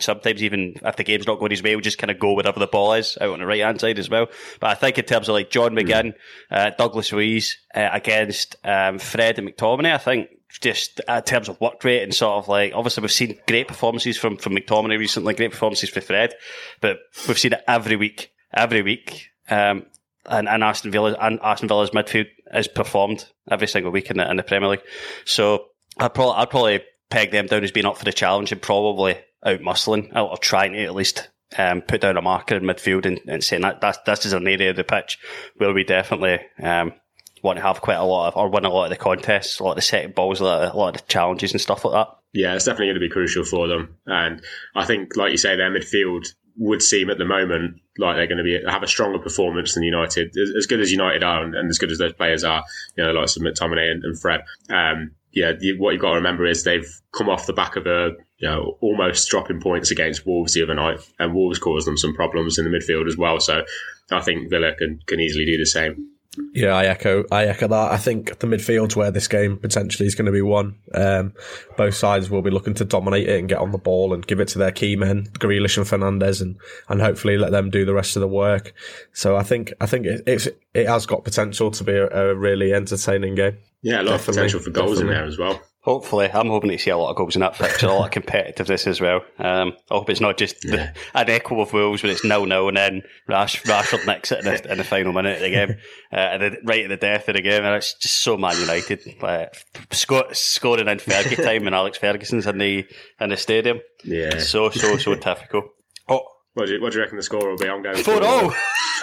Sometimes 0.00 0.42
even 0.42 0.74
if 0.84 0.96
the 0.96 1.04
game's 1.04 1.26
not 1.26 1.38
going 1.38 1.50
his 1.50 1.62
way, 1.62 1.74
we'll 1.74 1.82
just 1.82 1.98
kind 1.98 2.10
of 2.10 2.18
go 2.18 2.32
wherever 2.34 2.58
the 2.58 2.66
ball 2.66 2.94
is 2.94 3.16
out 3.20 3.30
on 3.30 3.40
the 3.40 3.46
right 3.46 3.60
hand 3.60 3.80
side 3.80 3.98
as 3.98 4.10
well. 4.10 4.26
But 4.60 4.70
I 4.70 4.74
think 4.74 4.98
in 4.98 5.04
terms 5.04 5.28
of 5.28 5.34
like 5.34 5.50
John 5.50 5.74
McGinn, 5.74 6.14
uh, 6.50 6.70
Douglas 6.76 7.12
Luiz 7.12 7.58
uh, 7.74 7.88
against 7.92 8.56
um, 8.64 8.98
Fred 8.98 9.38
and 9.38 9.48
McTominay, 9.48 9.94
I 9.94 9.98
think 9.98 10.28
just 10.60 11.00
uh, 11.08 11.14
in 11.14 11.22
terms 11.22 11.48
of 11.48 11.60
work 11.60 11.82
rate 11.84 12.02
and 12.02 12.14
sort 12.14 12.42
of 12.42 12.48
like 12.48 12.72
obviously 12.74 13.00
we've 13.00 13.12
seen 13.12 13.38
great 13.48 13.68
performances 13.68 14.16
from 14.18 14.36
from 14.36 14.54
McTominay 14.54 14.98
recently, 14.98 15.34
great 15.34 15.52
performances 15.52 15.90
for 15.90 16.00
Fred, 16.00 16.34
but 16.80 16.98
we've 17.26 17.38
seen 17.38 17.52
it 17.52 17.62
every 17.66 17.96
week, 17.96 18.32
every 18.52 18.82
week. 18.82 19.28
Um, 19.48 19.86
and, 20.26 20.48
and 20.48 20.62
Aston 20.62 20.92
Villa 20.92 21.16
and 21.20 21.40
Aston 21.42 21.68
Villa's 21.68 21.90
midfield 21.90 22.28
is 22.52 22.68
performed 22.68 23.26
every 23.50 23.66
single 23.66 23.92
week 23.92 24.10
in 24.10 24.18
the, 24.18 24.30
in 24.30 24.36
the 24.36 24.42
Premier 24.42 24.68
League. 24.68 24.82
So 25.24 25.66
I'd 25.98 26.14
probably 26.14 26.34
I'd 26.36 26.50
probably 26.50 26.82
peg 27.10 27.30
them 27.30 27.46
down 27.46 27.64
as 27.64 27.72
being 27.72 27.86
up 27.86 27.98
for 27.98 28.04
the 28.04 28.12
challenge 28.12 28.52
and 28.52 28.62
probably 28.62 29.18
out 29.44 29.60
muscling 29.60 30.14
or 30.16 30.36
trying 30.38 30.72
to 30.72 30.84
at 30.84 30.94
least 30.94 31.28
um, 31.58 31.82
put 31.82 32.00
down 32.00 32.16
a 32.16 32.22
marker 32.22 32.56
in 32.56 32.62
midfield 32.62 33.04
and, 33.04 33.20
and 33.26 33.44
saying 33.44 33.62
that 33.62 33.80
that's, 33.80 33.98
this 34.06 34.26
is 34.26 34.32
an 34.32 34.46
area 34.46 34.70
of 34.70 34.76
the 34.76 34.84
pitch 34.84 35.18
where 35.56 35.74
we 35.74 35.84
definitely 35.84 36.38
um, 36.62 36.94
want 37.42 37.58
to 37.58 37.62
have 37.62 37.80
quite 37.80 37.96
a 37.96 38.04
lot 38.04 38.28
of, 38.28 38.36
or 38.36 38.48
win 38.48 38.64
a 38.64 38.70
lot 38.70 38.84
of 38.84 38.90
the 38.90 38.96
contests, 38.96 39.58
a 39.58 39.64
lot 39.64 39.72
of 39.72 39.76
the 39.76 39.82
setting 39.82 40.12
balls, 40.12 40.40
a 40.40 40.44
lot 40.44 40.62
of, 40.62 40.74
a 40.74 40.76
lot 40.76 40.94
of 40.94 41.02
the 41.02 41.08
challenges 41.08 41.52
and 41.52 41.60
stuff 41.60 41.84
like 41.84 41.92
that. 41.92 42.16
Yeah, 42.32 42.54
it's 42.54 42.64
definitely 42.64 42.86
going 42.86 42.94
to 42.94 43.00
be 43.00 43.10
crucial 43.10 43.44
for 43.44 43.68
them. 43.68 43.96
And 44.06 44.42
I 44.74 44.86
think, 44.86 45.16
like 45.16 45.32
you 45.32 45.36
say, 45.36 45.56
their 45.56 45.70
midfield 45.70 46.32
would 46.56 46.82
seem 46.82 47.10
at 47.10 47.18
the 47.18 47.24
moment 47.24 47.80
like 47.98 48.16
they're 48.16 48.26
going 48.26 48.38
to 48.38 48.44
be 48.44 48.58
have 48.66 48.82
a 48.82 48.88
stronger 48.88 49.18
performance 49.18 49.74
than 49.74 49.82
United, 49.82 50.28
as, 50.28 50.52
as 50.56 50.66
good 50.66 50.80
as 50.80 50.90
United 50.90 51.22
are, 51.22 51.42
and, 51.42 51.54
and, 51.54 51.68
as 51.68 51.78
good 51.78 51.90
as 51.90 51.98
those 51.98 52.12
players 52.12 52.44
are. 52.44 52.64
You 52.96 53.04
know, 53.04 53.12
like 53.12 53.28
some 53.28 53.44
McTominay 53.44 53.90
and, 53.90 54.04
and 54.04 54.18
Fred. 54.18 54.42
Um, 54.70 55.12
yeah, 55.32 55.52
the, 55.58 55.78
what 55.78 55.92
you've 55.92 56.02
got 56.02 56.10
to 56.10 56.16
remember 56.16 56.46
is 56.46 56.64
they've 56.64 56.88
come 57.12 57.28
off 57.28 57.46
the 57.46 57.52
back 57.52 57.76
of 57.76 57.86
a 57.86 58.10
you 58.38 58.48
know 58.48 58.76
almost 58.80 59.28
dropping 59.30 59.60
points 59.60 59.90
against 59.90 60.26
Wolves 60.26 60.54
the 60.54 60.62
other 60.62 60.74
night, 60.74 61.00
and 61.18 61.34
Wolves 61.34 61.58
caused 61.58 61.86
them 61.86 61.96
some 61.96 62.14
problems 62.14 62.58
in 62.58 62.70
the 62.70 62.76
midfield 62.76 63.06
as 63.06 63.16
well. 63.16 63.40
So 63.40 63.62
I 64.10 64.20
think 64.20 64.50
Villa 64.50 64.74
can 64.74 65.00
can 65.06 65.20
easily 65.20 65.46
do 65.46 65.56
the 65.56 65.66
same. 65.66 66.11
Yeah, 66.54 66.72
I 66.72 66.86
echo. 66.86 67.24
I 67.30 67.44
echo 67.44 67.68
that. 67.68 67.92
I 67.92 67.98
think 67.98 68.38
the 68.38 68.46
midfield's 68.46 68.96
where 68.96 69.10
this 69.10 69.28
game 69.28 69.58
potentially 69.58 70.06
is 70.06 70.14
going 70.14 70.26
to 70.26 70.32
be 70.32 70.40
won. 70.40 70.76
Um, 70.94 71.34
both 71.76 71.94
sides 71.94 72.30
will 72.30 72.40
be 72.40 72.50
looking 72.50 72.72
to 72.74 72.86
dominate 72.86 73.28
it 73.28 73.38
and 73.38 73.48
get 73.48 73.58
on 73.58 73.70
the 73.70 73.78
ball 73.78 74.14
and 74.14 74.26
give 74.26 74.40
it 74.40 74.48
to 74.48 74.58
their 74.58 74.72
key 74.72 74.96
men, 74.96 75.26
Grealish 75.34 75.76
and 75.76 75.86
Fernandes, 75.86 76.40
and 76.40 76.56
and 76.88 77.02
hopefully 77.02 77.36
let 77.36 77.52
them 77.52 77.68
do 77.68 77.84
the 77.84 77.92
rest 77.92 78.16
of 78.16 78.20
the 78.20 78.28
work. 78.28 78.72
So 79.12 79.36
I 79.36 79.42
think 79.42 79.74
I 79.80 79.86
think 79.86 80.06
it, 80.06 80.22
it's 80.26 80.48
it 80.72 80.88
has 80.88 81.04
got 81.04 81.24
potential 81.24 81.70
to 81.70 81.84
be 81.84 81.92
a, 81.92 82.08
a 82.08 82.34
really 82.34 82.72
entertaining 82.72 83.34
game. 83.34 83.58
Yeah, 83.82 84.00
a 84.00 84.02
lot 84.02 84.12
definitely, 84.12 84.16
of 84.16 84.34
potential 84.34 84.60
for 84.60 84.70
goals 84.70 84.98
definitely. 84.98 85.14
in 85.14 85.20
there 85.20 85.28
as 85.28 85.38
well. 85.38 85.62
Hopefully, 85.82 86.30
I'm 86.32 86.46
hoping 86.46 86.70
to 86.70 86.78
see 86.78 86.90
a 86.90 86.96
lot 86.96 87.10
of 87.10 87.16
goals 87.16 87.34
in 87.34 87.40
that 87.40 87.56
fixture, 87.56 87.88
a 87.88 87.92
lot 87.92 88.16
of 88.16 88.22
competitiveness 88.22 88.86
as 88.86 89.00
well. 89.00 89.22
Um, 89.38 89.72
I 89.90 89.94
hope 89.94 90.10
it's 90.10 90.20
not 90.20 90.38
just 90.38 90.64
yeah. 90.64 90.70
the, 90.70 91.18
an 91.18 91.28
echo 91.28 91.60
of 91.60 91.72
Wolves 91.72 92.04
when 92.04 92.12
it's 92.12 92.24
nil 92.24 92.46
nil 92.46 92.68
and 92.68 92.76
then 92.76 93.02
Rash, 93.26 93.60
Rashford 93.64 94.06
nicks 94.06 94.30
it 94.30 94.38
in 94.38 94.44
the, 94.44 94.72
in 94.72 94.78
the 94.78 94.84
final 94.84 95.12
minute 95.12 95.38
of 95.38 95.42
the 95.42 95.50
game, 95.50 95.70
uh, 96.12 96.16
and 96.16 96.42
then 96.42 96.56
right 96.64 96.84
at 96.84 96.88
the 96.88 96.96
death 96.96 97.28
of 97.28 97.34
the 97.34 97.42
game, 97.42 97.64
and 97.64 97.74
it's 97.74 97.94
just 97.94 98.20
so 98.20 98.36
Man 98.36 98.56
United. 98.60 99.00
Like, 99.20 99.56
score, 99.90 100.32
scoring 100.32 100.86
in 100.86 100.98
Fergie 100.98 101.42
time 101.44 101.66
and 101.66 101.74
Alex 101.74 101.98
Ferguson's 101.98 102.46
in 102.46 102.58
the 102.58 102.86
in 103.20 103.30
the 103.30 103.36
stadium. 103.36 103.80
Yeah, 104.04 104.38
so 104.38 104.70
so 104.70 104.96
so 104.98 105.14
typical. 105.16 105.68
Oh, 106.08 106.22
what 106.54 106.66
do, 106.66 106.74
you, 106.74 106.80
what 106.80 106.92
do 106.92 106.98
you 106.98 107.02
reckon 107.02 107.16
the 107.16 107.24
score 107.24 107.48
will 107.48 107.56
be? 107.56 107.68
I'm 107.68 107.82
going 107.82 108.04
four 108.04 108.22
all. 108.22 108.54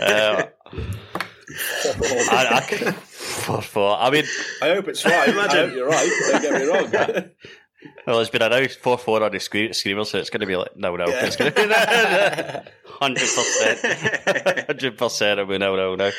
uh, 0.00 0.44
I, 2.30 2.48
I, 2.52 2.92
four, 2.92 3.62
four. 3.62 3.96
I 3.98 4.10
mean, 4.10 4.24
I 4.62 4.74
hope 4.74 4.88
it's 4.88 5.04
right. 5.04 5.28
Imagine 5.28 5.58
I 5.58 5.66
hope 5.66 5.74
you're 5.74 5.88
right. 5.88 6.10
Don't 6.30 6.42
get 6.42 6.52
me 6.54 6.66
wrong. 6.66 7.24
well, 8.06 8.16
there's 8.16 8.30
been 8.30 8.42
announced 8.42 8.78
four 8.78 8.98
four 8.98 9.22
on 9.22 9.32
the 9.32 9.40
screen, 9.40 9.72
screamer, 9.72 10.04
so 10.04 10.18
it's 10.18 10.30
going 10.30 10.40
to 10.40 10.46
be 10.46 10.56
like 10.56 10.76
no, 10.76 10.96
no. 10.96 11.06
Yeah. 11.06 11.26
It's 11.26 11.36
going 11.36 11.52
to 11.52 11.56
be 11.56 12.72
hundred 12.84 13.20
percent, 13.20 14.66
hundred 14.66 14.98
percent. 14.98 15.40
I 15.40 15.44
mean, 15.44 15.60
no, 15.60 15.76
no, 15.76 15.94
no. 15.94 16.10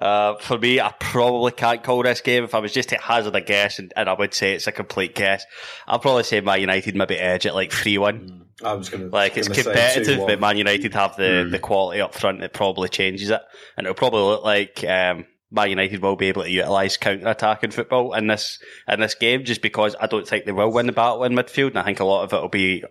Uh, 0.00 0.36
for 0.38 0.58
me, 0.58 0.80
I 0.80 0.92
probably 0.98 1.52
can't 1.52 1.82
call 1.82 2.02
this 2.02 2.20
game. 2.20 2.44
If 2.44 2.54
I 2.54 2.60
was 2.60 2.72
just 2.72 2.90
to 2.90 2.98
hazard 2.98 3.34
a 3.36 3.40
guess, 3.40 3.78
and, 3.78 3.92
and 3.96 4.08
I 4.08 4.14
would 4.14 4.32
say 4.32 4.54
it's 4.54 4.66
a 4.66 4.72
complete 4.72 5.14
guess, 5.14 5.44
I'll 5.86 5.98
probably 5.98 6.24
say 6.24 6.40
Man 6.40 6.60
United 6.60 6.96
maybe 6.96 7.18
edge 7.18 7.44
it 7.46 7.54
like 7.54 7.72
three 7.72 7.98
one. 7.98 8.20
Mm. 8.20 8.42
I 8.64 8.74
was 8.74 8.88
going 8.88 9.04
to 9.04 9.14
like 9.14 9.36
it's 9.36 9.48
competitive, 9.48 10.26
but 10.26 10.40
Man 10.40 10.56
United 10.56 10.94
have 10.94 11.16
the, 11.16 11.22
mm. 11.22 11.50
the 11.50 11.58
quality 11.58 12.00
up 12.00 12.14
front 12.14 12.40
that 12.40 12.52
probably 12.52 12.88
changes 12.88 13.30
it, 13.30 13.40
and 13.76 13.86
it'll 13.86 13.94
probably 13.94 14.22
look 14.22 14.44
like 14.44 14.84
um, 14.84 15.26
Man 15.52 15.70
United 15.70 16.00
will 16.02 16.16
be 16.16 16.28
able 16.28 16.42
to 16.42 16.50
utilise 16.50 16.96
counter 16.96 17.28
attack 17.28 17.62
in 17.62 17.70
football 17.70 18.14
in 18.14 18.26
this 18.26 18.58
in 18.88 19.00
this 19.00 19.14
game, 19.14 19.44
just 19.44 19.62
because 19.62 19.94
I 20.00 20.06
don't 20.06 20.26
think 20.26 20.46
they 20.46 20.52
will 20.52 20.72
win 20.72 20.86
the 20.86 20.92
battle 20.92 21.24
in 21.24 21.34
midfield, 21.34 21.68
and 21.68 21.78
I 21.78 21.84
think 21.84 22.00
a 22.00 22.04
lot 22.04 22.24
of 22.24 22.32
it 22.32 22.40
will 22.40 22.48
be 22.48 22.84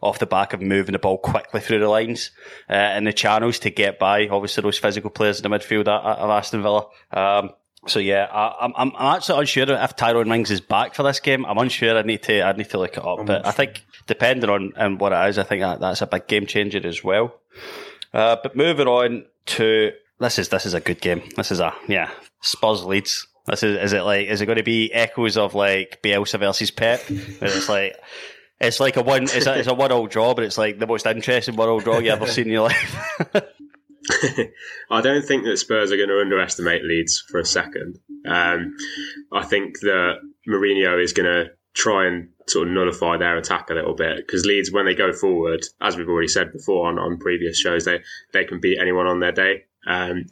off 0.00 0.18
the 0.18 0.26
back 0.26 0.52
of 0.52 0.60
moving 0.60 0.92
the 0.92 0.98
ball 0.98 1.18
quickly 1.18 1.60
through 1.60 1.78
the 1.78 1.88
lines 1.88 2.32
uh, 2.68 2.72
and 2.72 3.06
the 3.06 3.12
channels 3.12 3.60
to 3.60 3.70
get 3.70 3.98
by. 3.98 4.28
Obviously, 4.28 4.62
those 4.62 4.78
physical 4.78 5.10
players 5.10 5.40
in 5.40 5.48
the 5.48 5.56
midfield 5.56 5.86
of 5.88 6.30
Aston 6.30 6.62
Villa. 6.62 6.86
Um, 7.12 7.50
so 7.86 8.00
yeah, 8.00 8.24
I, 8.24 8.64
am 8.64 8.72
I'm, 8.76 8.92
I'm 8.96 9.16
actually 9.16 9.40
unsure 9.40 9.70
if 9.70 9.96
Tyrone 9.96 10.28
Mings 10.28 10.50
is 10.50 10.60
back 10.60 10.94
for 10.94 11.04
this 11.04 11.20
game. 11.20 11.46
I'm 11.46 11.58
unsure. 11.58 11.96
I 11.96 12.02
need 12.02 12.22
to 12.24 12.42
I 12.42 12.52
need 12.52 12.70
to 12.70 12.78
look 12.78 12.96
it 12.96 13.04
up, 13.04 13.24
but 13.24 13.46
I 13.46 13.52
think 13.52 13.84
depending 14.06 14.50
on 14.50 14.72
and 14.76 15.00
what 15.00 15.12
it 15.12 15.28
is, 15.28 15.38
I 15.38 15.44
think 15.44 15.62
that, 15.62 15.80
that's 15.80 16.02
a 16.02 16.06
big 16.06 16.26
game 16.26 16.46
changer 16.46 16.84
as 16.86 17.04
well. 17.04 17.34
Uh, 18.12 18.36
but 18.42 18.56
moving 18.56 18.88
on 18.88 19.26
to 19.46 19.92
this 20.20 20.38
is 20.38 20.48
this 20.48 20.66
is 20.66 20.74
a 20.74 20.80
good 20.80 21.00
game. 21.00 21.22
This 21.36 21.50
is 21.50 21.60
a 21.60 21.74
yeah 21.86 22.10
Spurs 22.42 22.84
Leeds. 22.84 23.26
This 23.46 23.62
is 23.62 23.76
is 23.78 23.92
it 23.92 24.02
like 24.02 24.26
is 24.26 24.40
it 24.40 24.46
going 24.46 24.58
to 24.58 24.64
be 24.64 24.92
echoes 24.92 25.36
of 25.36 25.54
like 25.54 26.00
Bielsa 26.02 26.38
versus 26.38 26.70
Pep? 26.70 27.00
it's 27.08 27.68
like 27.68 27.96
it's 28.60 28.80
like 28.80 28.96
a 28.96 29.02
one 29.02 29.24
it's 29.24 29.46
a, 29.46 29.58
it's 29.58 29.68
a 29.68 29.74
one 29.74 29.92
all 29.92 30.06
draw, 30.06 30.34
but 30.34 30.44
it's 30.44 30.58
like 30.58 30.78
the 30.78 30.86
most 30.86 31.06
interesting 31.06 31.56
one 31.56 31.68
all 31.68 31.80
draw 31.80 31.98
you 31.98 32.10
ever 32.10 32.26
seen 32.26 32.46
in 32.46 32.52
your 32.52 32.68
life. 32.68 33.34
I 34.90 35.00
don't 35.00 35.24
think 35.24 35.44
that 35.44 35.58
Spurs 35.58 35.92
are 35.92 35.96
going 35.96 36.08
to 36.08 36.20
underestimate 36.20 36.82
Leeds 36.84 37.24
for 37.30 37.40
a 37.40 37.44
second. 37.44 37.98
Um, 38.26 38.74
I 39.32 39.44
think 39.44 39.80
that 39.80 40.16
Mourinho 40.48 41.02
is 41.02 41.12
going 41.12 41.26
to 41.26 41.50
try 41.74 42.06
and 42.06 42.30
sort 42.48 42.66
of 42.66 42.74
nullify 42.74 43.18
their 43.18 43.36
attack 43.36 43.70
a 43.70 43.74
little 43.74 43.94
bit 43.94 44.16
because 44.16 44.44
Leeds, 44.44 44.72
when 44.72 44.86
they 44.86 44.94
go 44.94 45.12
forward, 45.12 45.60
as 45.80 45.96
we've 45.96 46.08
already 46.08 46.28
said 46.28 46.52
before 46.52 46.88
on, 46.88 46.98
on 46.98 47.18
previous 47.18 47.58
shows, 47.58 47.84
they 47.84 48.00
they 48.32 48.44
can 48.44 48.60
beat 48.60 48.78
anyone 48.80 49.06
on 49.06 49.20
their 49.20 49.32
day. 49.32 49.64
Um, 49.86 50.26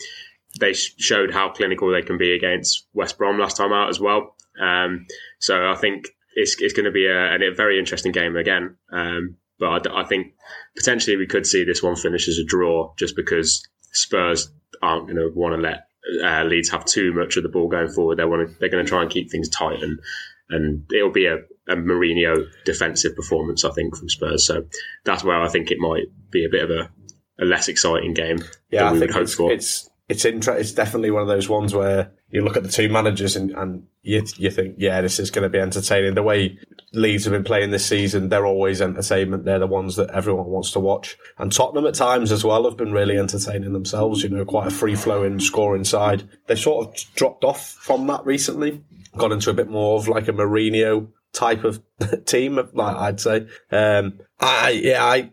they 0.59 0.73
showed 0.73 1.33
how 1.33 1.50
clinical 1.50 1.93
they 1.93 2.03
can 2.03 2.19
be 2.19 2.35
against 2.35 2.87
West 2.95 3.19
Brom 3.19 3.38
last 3.38 3.57
time 3.57 3.73
out 3.73 3.88
as 3.88 4.00
well. 4.00 4.35
Um, 4.61 5.07
so 5.38 5.69
I 5.71 5.75
think 5.76 6.09
it's 6.35 6.57
it's 6.61 6.73
going 6.73 6.87
to 6.87 6.91
be 6.91 7.07
a, 7.07 7.35
a, 7.35 7.55
very 7.55 7.79
interesting 7.79 8.12
game 8.12 8.37
again. 8.37 8.76
Um, 8.91 9.37
but 9.59 9.87
I, 9.87 10.03
I, 10.03 10.05
think 10.05 10.35
potentially 10.76 11.17
we 11.17 11.26
could 11.26 11.47
see 11.47 11.65
this 11.65 11.83
one 11.83 11.97
finish 11.97 12.29
as 12.29 12.38
a 12.38 12.45
draw 12.45 12.95
just 12.97 13.17
because 13.17 13.67
Spurs 13.93 14.50
aren't 14.83 15.07
going 15.07 15.17
to 15.17 15.31
want 15.35 15.55
to 15.55 15.61
let 15.61 15.88
uh, 16.23 16.45
Leeds 16.45 16.71
have 16.71 16.85
too 16.85 17.12
much 17.12 17.37
of 17.37 17.43
the 17.43 17.49
ball 17.49 17.69
going 17.69 17.88
forward. 17.88 18.19
They 18.19 18.25
want 18.25 18.49
to, 18.49 18.55
they're 18.59 18.71
going 18.71 18.85
to 18.85 18.88
try 18.88 19.03
and 19.03 19.11
keep 19.11 19.31
things 19.31 19.49
tight 19.49 19.83
and 19.83 20.00
and 20.49 20.85
it'll 20.95 21.11
be 21.11 21.26
a, 21.26 21.38
a 21.69 21.75
Mourinho 21.75 22.47
defensive 22.65 23.17
performance, 23.17 23.65
I 23.65 23.71
think, 23.71 23.97
from 23.97 24.09
Spurs. 24.09 24.47
So 24.47 24.67
that's 25.05 25.25
where 25.25 25.43
I 25.43 25.49
think 25.49 25.71
it 25.71 25.79
might 25.79 26.05
be 26.31 26.45
a 26.45 26.49
bit 26.49 26.62
of 26.65 26.71
a, 26.71 26.91
a 27.40 27.45
less 27.45 27.69
exciting 27.69 28.14
game. 28.14 28.38
Yeah, 28.71 28.90
I 28.90 28.99
think 28.99 29.14
it's, 29.14 29.35
for. 29.35 29.52
it's 29.52 29.90
it's 30.09 30.25
inter- 30.25 30.57
It's 30.57 30.73
definitely 30.73 31.11
one 31.11 31.23
of 31.23 31.28
those 31.28 31.49
ones 31.49 31.75
where 31.75 32.12
you 32.31 32.43
look 32.43 32.57
at 32.57 32.62
the 32.62 32.69
two 32.69 32.88
managers 32.88 33.35
and, 33.35 33.50
and 33.52 33.87
you 34.02 34.25
you 34.37 34.50
think, 34.50 34.76
yeah, 34.78 35.00
this 35.00 35.19
is 35.19 35.31
going 35.31 35.43
to 35.43 35.49
be 35.49 35.59
entertaining. 35.59 36.14
The 36.14 36.23
way 36.23 36.59
Leeds 36.93 37.25
have 37.25 37.33
been 37.33 37.45
playing 37.45 37.71
this 37.71 37.85
season, 37.85 38.28
they're 38.28 38.47
always 38.47 38.81
entertainment. 38.81 39.45
They're 39.45 39.59
the 39.59 39.66
ones 39.66 39.97
that 39.97 40.11
everyone 40.11 40.47
wants 40.47 40.71
to 40.73 40.81
watch. 40.81 41.16
And 41.38 41.50
Tottenham 41.52 41.87
at 41.87 41.95
times 41.95 42.31
as 42.31 42.45
well 42.45 42.64
have 42.64 42.76
been 42.76 42.93
really 42.93 43.19
entertaining 43.19 43.73
themselves. 43.73 44.23
You 44.23 44.28
know, 44.28 44.45
quite 44.45 44.69
a 44.69 44.71
free 44.71 44.95
flowing 44.95 45.40
scoring 45.40 45.85
side. 45.85 46.28
They've 46.47 46.59
sort 46.59 46.87
of 46.87 47.14
dropped 47.14 47.45
off 47.45 47.73
from 47.73 48.07
that 48.07 48.25
recently 48.25 48.83
got 49.16 49.33
into 49.33 49.50
a 49.50 49.55
bit 49.55 49.69
more 49.69 49.99
of 49.99 50.09
like 50.09 50.28
a 50.28 50.33
Mourinho 50.33 51.09
type 51.37 51.64
of 51.64 51.83
team, 52.25 52.57
like 52.73 52.97
I'd 52.97 53.21
say. 53.21 53.47
Um, 53.71 54.21
I, 54.40 54.71
yeah, 54.71 55.05
I, 55.05 55.31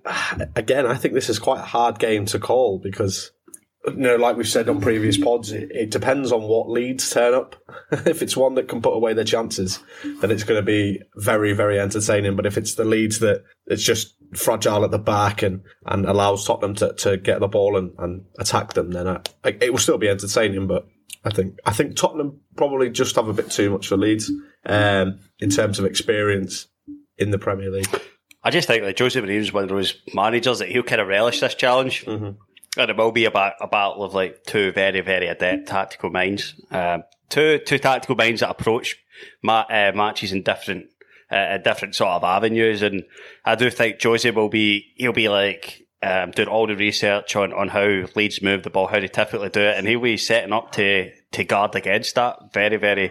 again, 0.55 0.85
I 0.85 0.95
think 0.95 1.13
this 1.13 1.29
is 1.29 1.39
quite 1.39 1.61
a 1.61 1.65
hard 1.65 1.97
game 1.97 2.25
to 2.27 2.39
call 2.39 2.79
because, 2.79 3.31
you 3.85 3.93
know, 3.93 4.17
like 4.17 4.37
we've 4.37 4.47
said 4.47 4.69
on 4.69 4.81
previous 4.81 5.17
pods, 5.17 5.51
it, 5.51 5.71
it 5.71 5.91
depends 5.91 6.31
on 6.31 6.43
what 6.43 6.69
Leeds 6.69 7.09
turn 7.09 7.33
up. 7.33 7.55
if 7.91 8.21
it's 8.21 8.37
one 8.37 8.55
that 8.55 8.67
can 8.67 8.81
put 8.81 8.95
away 8.95 9.13
their 9.13 9.23
chances, 9.23 9.79
then 10.21 10.29
it's 10.29 10.43
going 10.43 10.59
to 10.59 10.65
be 10.65 11.01
very, 11.15 11.53
very 11.53 11.79
entertaining. 11.79 12.35
But 12.35 12.45
if 12.45 12.57
it's 12.57 12.75
the 12.75 12.85
Leeds 12.85 13.19
that 13.19 13.43
it's 13.65 13.83
just 13.83 14.15
fragile 14.35 14.83
at 14.83 14.91
the 14.91 14.99
back 14.99 15.41
and, 15.41 15.61
and 15.85 16.05
allows 16.05 16.45
Tottenham 16.45 16.75
to, 16.75 16.93
to 16.93 17.17
get 17.17 17.39
the 17.39 17.47
ball 17.47 17.77
and, 17.77 17.91
and 17.97 18.25
attack 18.39 18.73
them, 18.73 18.91
then 18.91 19.07
I, 19.07 19.21
it 19.43 19.71
will 19.71 19.79
still 19.79 19.97
be 19.97 20.09
entertaining, 20.09 20.67
but 20.67 20.87
I 21.23 21.29
think 21.29 21.57
I 21.65 21.71
think 21.71 21.95
Tottenham 21.95 22.41
probably 22.55 22.89
just 22.89 23.15
have 23.15 23.27
a 23.27 23.33
bit 23.33 23.51
too 23.51 23.69
much 23.69 23.87
for 23.87 23.97
Leeds 23.97 24.31
um, 24.65 25.19
in 25.39 25.49
terms 25.49 25.79
of 25.79 25.85
experience 25.85 26.67
in 27.17 27.31
the 27.31 27.39
Premier 27.39 27.69
League. 27.69 27.87
I 28.43 28.51
just 28.51 28.67
think 28.67 28.83
that 28.83 28.99
Jose 28.99 29.19
Mourinho 29.19 29.39
is 29.39 29.53
one 29.53 29.63
of 29.63 29.69
those 29.69 29.95
managers 30.13 30.59
that 30.59 30.69
he'll 30.69 30.83
kind 30.83 30.99
of 30.99 31.07
relish 31.07 31.39
this 31.39 31.55
challenge, 31.55 32.05
mm-hmm. 32.05 32.31
and 32.79 32.89
it 32.89 32.97
will 32.97 33.11
be 33.11 33.25
about 33.25 33.53
a 33.61 33.67
battle 33.67 34.03
of 34.03 34.13
like 34.13 34.43
two 34.43 34.71
very 34.71 35.01
very 35.01 35.27
adept 35.27 35.67
tactical 35.67 36.09
minds, 36.09 36.55
um, 36.71 37.03
two 37.29 37.59
two 37.59 37.79
tactical 37.79 38.15
minds 38.15 38.41
that 38.41 38.49
approach 38.49 38.97
ma- 39.41 39.65
uh, 39.69 39.91
matches 39.95 40.33
in 40.33 40.43
different 40.43 40.87
uh, 41.31 41.57
different 41.57 41.95
sort 41.95 42.11
of 42.11 42.23
avenues, 42.23 42.81
and 42.81 43.03
I 43.45 43.55
do 43.55 43.69
think 43.69 44.01
Jose 44.01 44.29
will 44.31 44.49
be 44.49 44.93
he'll 44.97 45.13
be 45.13 45.29
like 45.29 45.82
um, 46.03 46.31
doing 46.31 46.49
all 46.49 46.67
the 46.67 46.75
research 46.75 47.35
on, 47.35 47.53
on 47.53 47.69
how 47.69 48.03
Leeds 48.15 48.41
move 48.41 48.63
the 48.63 48.69
ball, 48.69 48.87
how 48.87 48.99
they 48.99 49.07
typically 49.07 49.49
do 49.49 49.61
it, 49.61 49.77
and 49.77 49.87
he'll 49.87 50.01
be 50.01 50.17
setting 50.17 50.53
up 50.53 50.71
to 50.73 51.11
to 51.31 51.43
guard 51.43 51.75
against 51.75 52.15
that. 52.15 52.53
Very, 52.53 52.77
very, 52.77 53.09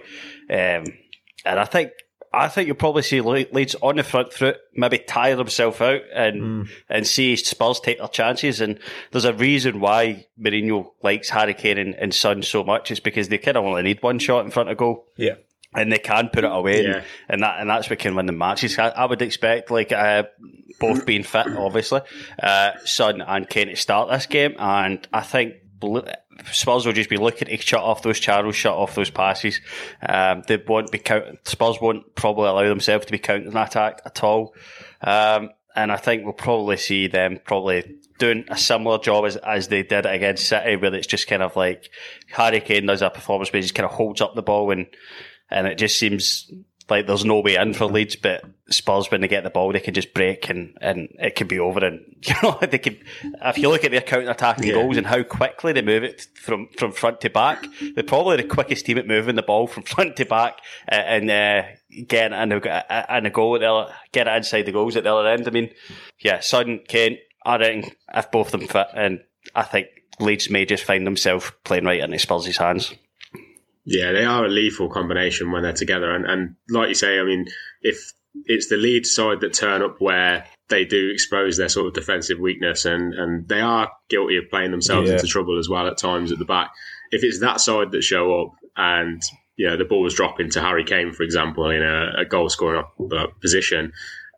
um, 0.50 0.84
and 1.44 1.58
I 1.58 1.64
think 1.64 1.92
I 2.34 2.48
think 2.48 2.66
you'll 2.66 2.76
probably 2.76 3.02
see 3.02 3.20
Leeds 3.20 3.76
on 3.82 3.96
the 3.96 4.02
front 4.02 4.32
foot, 4.32 4.58
maybe 4.74 4.98
tire 4.98 5.36
himself 5.36 5.80
out 5.80 6.02
and 6.14 6.42
mm. 6.42 6.68
and 6.88 7.06
see 7.06 7.36
Spurs 7.36 7.80
take 7.80 7.98
their 7.98 8.08
chances. 8.08 8.60
And 8.60 8.78
there's 9.10 9.24
a 9.24 9.34
reason 9.34 9.80
why 9.80 10.26
Mourinho 10.38 10.92
likes 11.02 11.30
Harry 11.30 11.54
Kane 11.54 11.78
and, 11.78 11.94
and 11.94 12.14
Son 12.14 12.42
so 12.42 12.62
much. 12.62 12.90
It's 12.90 13.00
because 13.00 13.28
they 13.28 13.38
kind 13.38 13.56
of 13.56 13.64
only 13.64 13.82
need 13.82 14.02
one 14.02 14.18
shot 14.18 14.44
in 14.44 14.50
front 14.50 14.70
of 14.70 14.76
goal. 14.76 15.06
Yeah. 15.16 15.36
And 15.74 15.90
they 15.92 15.98
can 15.98 16.28
put 16.28 16.44
it 16.44 16.50
away, 16.52 16.84
Yeah. 16.84 16.96
and, 16.96 17.04
and 17.28 17.42
that 17.42 17.60
and 17.60 17.70
that's 17.70 17.88
what 17.90 17.98
can 17.98 18.14
win 18.14 18.26
the 18.26 18.32
matches. 18.32 18.78
I, 18.78 18.88
I 18.88 19.04
would 19.06 19.22
expect 19.22 19.70
like 19.70 19.92
uh, 19.92 20.24
both 20.80 21.06
being 21.06 21.22
fit, 21.22 21.46
obviously, 21.56 22.00
uh, 22.42 22.72
Son 22.84 23.20
and 23.20 23.48
Kane 23.48 23.68
to 23.68 23.76
start 23.76 24.10
this 24.10 24.26
game, 24.26 24.54
and 24.58 25.06
I 25.12 25.20
think. 25.22 25.54
Spurs 26.52 26.86
will 26.86 26.92
just 26.92 27.10
be 27.10 27.16
looking 27.16 27.48
to 27.48 27.56
shut 27.56 27.80
off 27.80 28.02
those 28.02 28.18
channels, 28.20 28.54
shut 28.56 28.72
off 28.74 28.94
those 28.94 29.10
passes. 29.10 29.60
Um, 30.00 30.42
they 30.46 30.56
won't 30.56 30.90
be 30.92 30.98
count- 30.98 31.46
Spurs 31.46 31.80
won't 31.80 32.14
probably 32.14 32.46
allow 32.48 32.68
themselves 32.68 33.06
to 33.06 33.12
be 33.12 33.18
countering 33.18 33.54
attack 33.56 34.00
at 34.06 34.22
all. 34.24 34.54
Um, 35.00 35.50
and 35.74 35.90
I 35.92 35.96
think 35.96 36.24
we'll 36.24 36.32
probably 36.34 36.76
see 36.76 37.08
them 37.08 37.40
probably 37.44 37.96
doing 38.18 38.44
a 38.48 38.56
similar 38.56 38.98
job 38.98 39.24
as, 39.26 39.36
as 39.36 39.68
they 39.68 39.82
did 39.82 40.06
against 40.06 40.48
City, 40.48 40.76
where 40.76 40.94
it's 40.94 41.06
just 41.06 41.26
kind 41.26 41.42
of 41.42 41.54
like 41.56 41.90
Harry 42.30 42.60
Kane 42.60 42.86
does 42.86 43.02
a 43.02 43.10
performance 43.10 43.52
where 43.52 43.58
he 43.58 43.62
just 43.62 43.74
kind 43.74 43.86
of 43.86 43.92
holds 43.92 44.20
up 44.20 44.34
the 44.34 44.42
ball 44.42 44.70
and 44.70 44.86
and 45.52 45.66
it 45.66 45.78
just 45.78 45.98
seems 45.98 46.50
like 46.90 47.06
there's 47.06 47.24
no 47.24 47.40
way 47.40 47.54
in 47.54 47.72
for 47.74 47.86
Leeds, 47.86 48.16
but 48.16 48.42
Spurs 48.68 49.10
when 49.10 49.20
they 49.20 49.28
get 49.28 49.44
the 49.44 49.50
ball 49.50 49.72
they 49.72 49.80
can 49.80 49.94
just 49.94 50.12
break 50.14 50.50
and, 50.50 50.76
and 50.80 51.08
it 51.20 51.36
can 51.36 51.46
be 51.46 51.58
over 51.58 51.84
and 51.84 52.00
you 52.26 52.34
know 52.42 52.58
they 52.60 52.78
can 52.78 52.98
if 53.44 53.56
you 53.58 53.68
look 53.68 53.84
at 53.84 53.90
their 53.92 54.00
counter 54.00 54.30
attacking 54.30 54.64
Yeah. 54.64 54.74
goals 54.74 54.96
and 54.96 55.06
how 55.06 55.22
quickly 55.22 55.72
they 55.72 55.80
move 55.82 56.02
it 56.02 56.26
from, 56.34 56.68
from 56.76 56.92
front 56.92 57.20
to 57.22 57.30
back, 57.30 57.64
they're 57.94 58.02
probably 58.04 58.36
the 58.38 58.44
quickest 58.44 58.84
team 58.86 58.98
at 58.98 59.06
moving 59.06 59.36
the 59.36 59.42
ball 59.42 59.66
from 59.68 59.82
front 59.84 60.16
to 60.16 60.24
back 60.24 60.58
uh, 60.90 60.96
and 60.96 61.30
uh, 61.30 61.62
getting 62.08 62.36
it 62.36 62.42
in 62.42 62.52
a, 62.52 63.16
in 63.18 63.26
a 63.26 63.30
goal 63.30 63.54
at 63.54 63.60
the 63.60 63.72
other, 63.72 63.92
get 64.12 64.26
it 64.26 64.36
inside 64.36 64.62
the 64.62 64.72
goals 64.72 64.96
at 64.96 65.04
the 65.04 65.14
other 65.14 65.28
end. 65.28 65.46
I 65.46 65.50
mean, 65.50 65.70
yeah, 66.20 66.40
Son, 66.40 66.80
Kane, 66.88 67.18
I 67.46 67.56
reckon 67.58 67.90
if 68.14 68.30
both 68.30 68.52
of 68.52 68.60
them 68.60 68.68
fit 68.68 68.88
and 68.94 69.20
I 69.54 69.62
think 69.62 69.86
Leeds 70.20 70.50
may 70.50 70.64
just 70.66 70.84
find 70.84 71.06
themselves 71.06 71.52
playing 71.64 71.84
right 71.84 72.00
into 72.00 72.18
Spurs' 72.18 72.56
hands. 72.56 72.92
Yeah, 73.84 74.12
they 74.12 74.24
are 74.24 74.44
a 74.44 74.48
lethal 74.48 74.88
combination 74.88 75.50
when 75.50 75.62
they're 75.62 75.72
together. 75.72 76.14
And, 76.14 76.24
and 76.24 76.54
like 76.70 76.88
you 76.88 76.94
say, 76.94 77.18
I 77.18 77.24
mean, 77.24 77.46
if 77.80 78.12
it's 78.44 78.68
the 78.68 78.76
lead 78.76 79.04
side 79.06 79.40
that 79.40 79.52
turn 79.52 79.82
up 79.82 79.96
where 79.98 80.46
they 80.68 80.84
do 80.84 81.10
expose 81.12 81.56
their 81.56 81.68
sort 81.68 81.88
of 81.88 81.94
defensive 81.94 82.38
weakness 82.38 82.84
and, 82.84 83.12
and 83.14 83.46
they 83.48 83.60
are 83.60 83.90
guilty 84.08 84.38
of 84.38 84.44
playing 84.50 84.70
themselves 84.70 85.08
Yeah. 85.08 85.16
into 85.16 85.26
trouble 85.26 85.58
as 85.58 85.68
well 85.68 85.86
at 85.86 85.98
times 85.98 86.32
at 86.32 86.38
the 86.38 86.44
back. 86.44 86.70
If 87.10 87.22
it's 87.24 87.40
that 87.40 87.60
side 87.60 87.90
that 87.90 88.02
show 88.02 88.40
up 88.40 88.52
and, 88.76 89.20
you 89.56 89.68
know, 89.68 89.76
the 89.76 89.84
ball 89.84 90.02
was 90.02 90.14
dropping 90.14 90.50
to 90.50 90.62
Harry 90.62 90.84
Kane, 90.84 91.12
for 91.12 91.24
example, 91.24 91.68
in 91.70 91.82
a, 91.82 92.20
a 92.22 92.24
goal 92.24 92.48
scoring 92.48 92.84
uh, 93.12 93.26
position, 93.40 93.92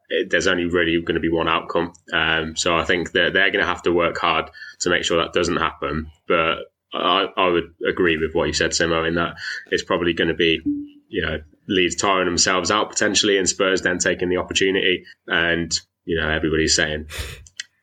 it, 0.09 0.31
there's 0.31 0.49
only 0.49 0.65
really 0.65 1.01
going 1.01 1.15
to 1.15 1.21
be 1.21 1.31
one 1.31 1.49
outcome. 1.49 1.93
Um, 2.13 2.57
so 2.57 2.75
I 2.77 2.85
think 2.85 3.13
that 3.13 3.33
they're 3.33 3.51
going 3.53 3.63
to 3.63 3.69
have 3.69 3.83
to 3.83 3.93
work 3.93 4.19
hard 4.19 4.51
to 4.81 4.91
make 4.91 5.05
sure 5.05 5.23
that 5.23 5.35
doesn't 5.35 5.57
happen. 5.57 6.11
But 6.27 6.57
I, 6.95 7.27
I 7.37 7.49
would 7.49 7.75
agree 7.87 8.17
with 8.19 8.35
what 8.35 8.47
you 8.47 8.53
said, 8.53 8.71
Simo, 8.71 9.07
in 9.07 9.15
that 9.15 9.35
it's 9.71 9.83
probably 9.83 10.13
going 10.13 10.29
to 10.29 10.35
be, 10.35 10.61
you 11.09 11.23
know, 11.23 11.39
Leeds 11.69 11.97
tiring 11.97 12.27
themselves 12.27 12.71
out 12.71 12.91
potentially, 12.91 13.39
and 13.39 13.49
Spurs 13.49 13.83
then 13.83 13.99
taking 13.99 14.29
the 14.29 14.37
opportunity. 14.37 15.05
And 15.27 15.73
you 16.05 16.21
know, 16.21 16.29
everybody's 16.29 16.77
saying, 16.77 17.07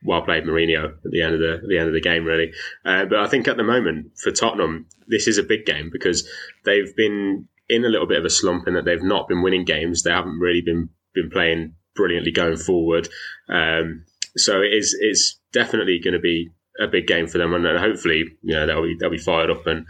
"Well 0.04 0.22
played, 0.22 0.44
Mourinho." 0.44 0.94
At 1.04 1.12
the 1.12 1.22
end 1.22 1.34
of 1.34 1.40
the 1.40 1.62
the 1.68 1.78
end 1.78 1.88
of 1.88 1.94
the 1.94 2.02
game, 2.02 2.26
really. 2.26 2.54
Uh, 2.86 3.06
but 3.06 3.20
I 3.20 3.28
think 3.28 3.48
at 3.48 3.58
the 3.58 3.64
moment 3.64 4.18
for 4.18 4.32
Tottenham, 4.32 4.88
this 5.08 5.28
is 5.28 5.38
a 5.38 5.44
big 5.44 5.66
game 5.66 5.90
because 5.92 6.28
they've 6.64 6.96
been 6.96 7.48
in 7.70 7.86
a 7.86 7.90
little 7.90 8.08
bit 8.08 8.20
of 8.20 8.26
a 8.26 8.30
slump 8.30 8.68
in 8.68 8.76
that 8.76 8.86
they've 8.86 9.02
not 9.02 9.28
been 9.28 9.42
winning 9.42 9.66
games. 9.66 10.04
They 10.04 10.12
haven't 10.12 10.40
really 10.40 10.62
been 10.62 10.90
been 11.14 11.30
playing 11.30 11.76
brilliantly 11.96 12.32
going 12.32 12.58
forward. 12.58 13.10
Um, 13.50 14.06
so 14.38 14.62
it 14.62 14.74
is 14.74 14.96
it's 15.00 15.40
definitely 15.52 16.00
going 16.00 16.14
to 16.14 16.20
be 16.20 16.52
a 16.84 16.88
big 16.88 17.08
game 17.08 17.28
for 17.28 17.38
them, 17.38 17.54
and, 17.54 17.66
and 17.66 17.80
hopefully, 17.80 18.24
you 18.42 18.54
know, 18.56 18.66
they'll 18.66 18.84
be 18.84 18.96
they'll 19.00 19.10
be 19.10 19.18
fired 19.18 19.50
up 19.50 19.66
and 19.68 19.86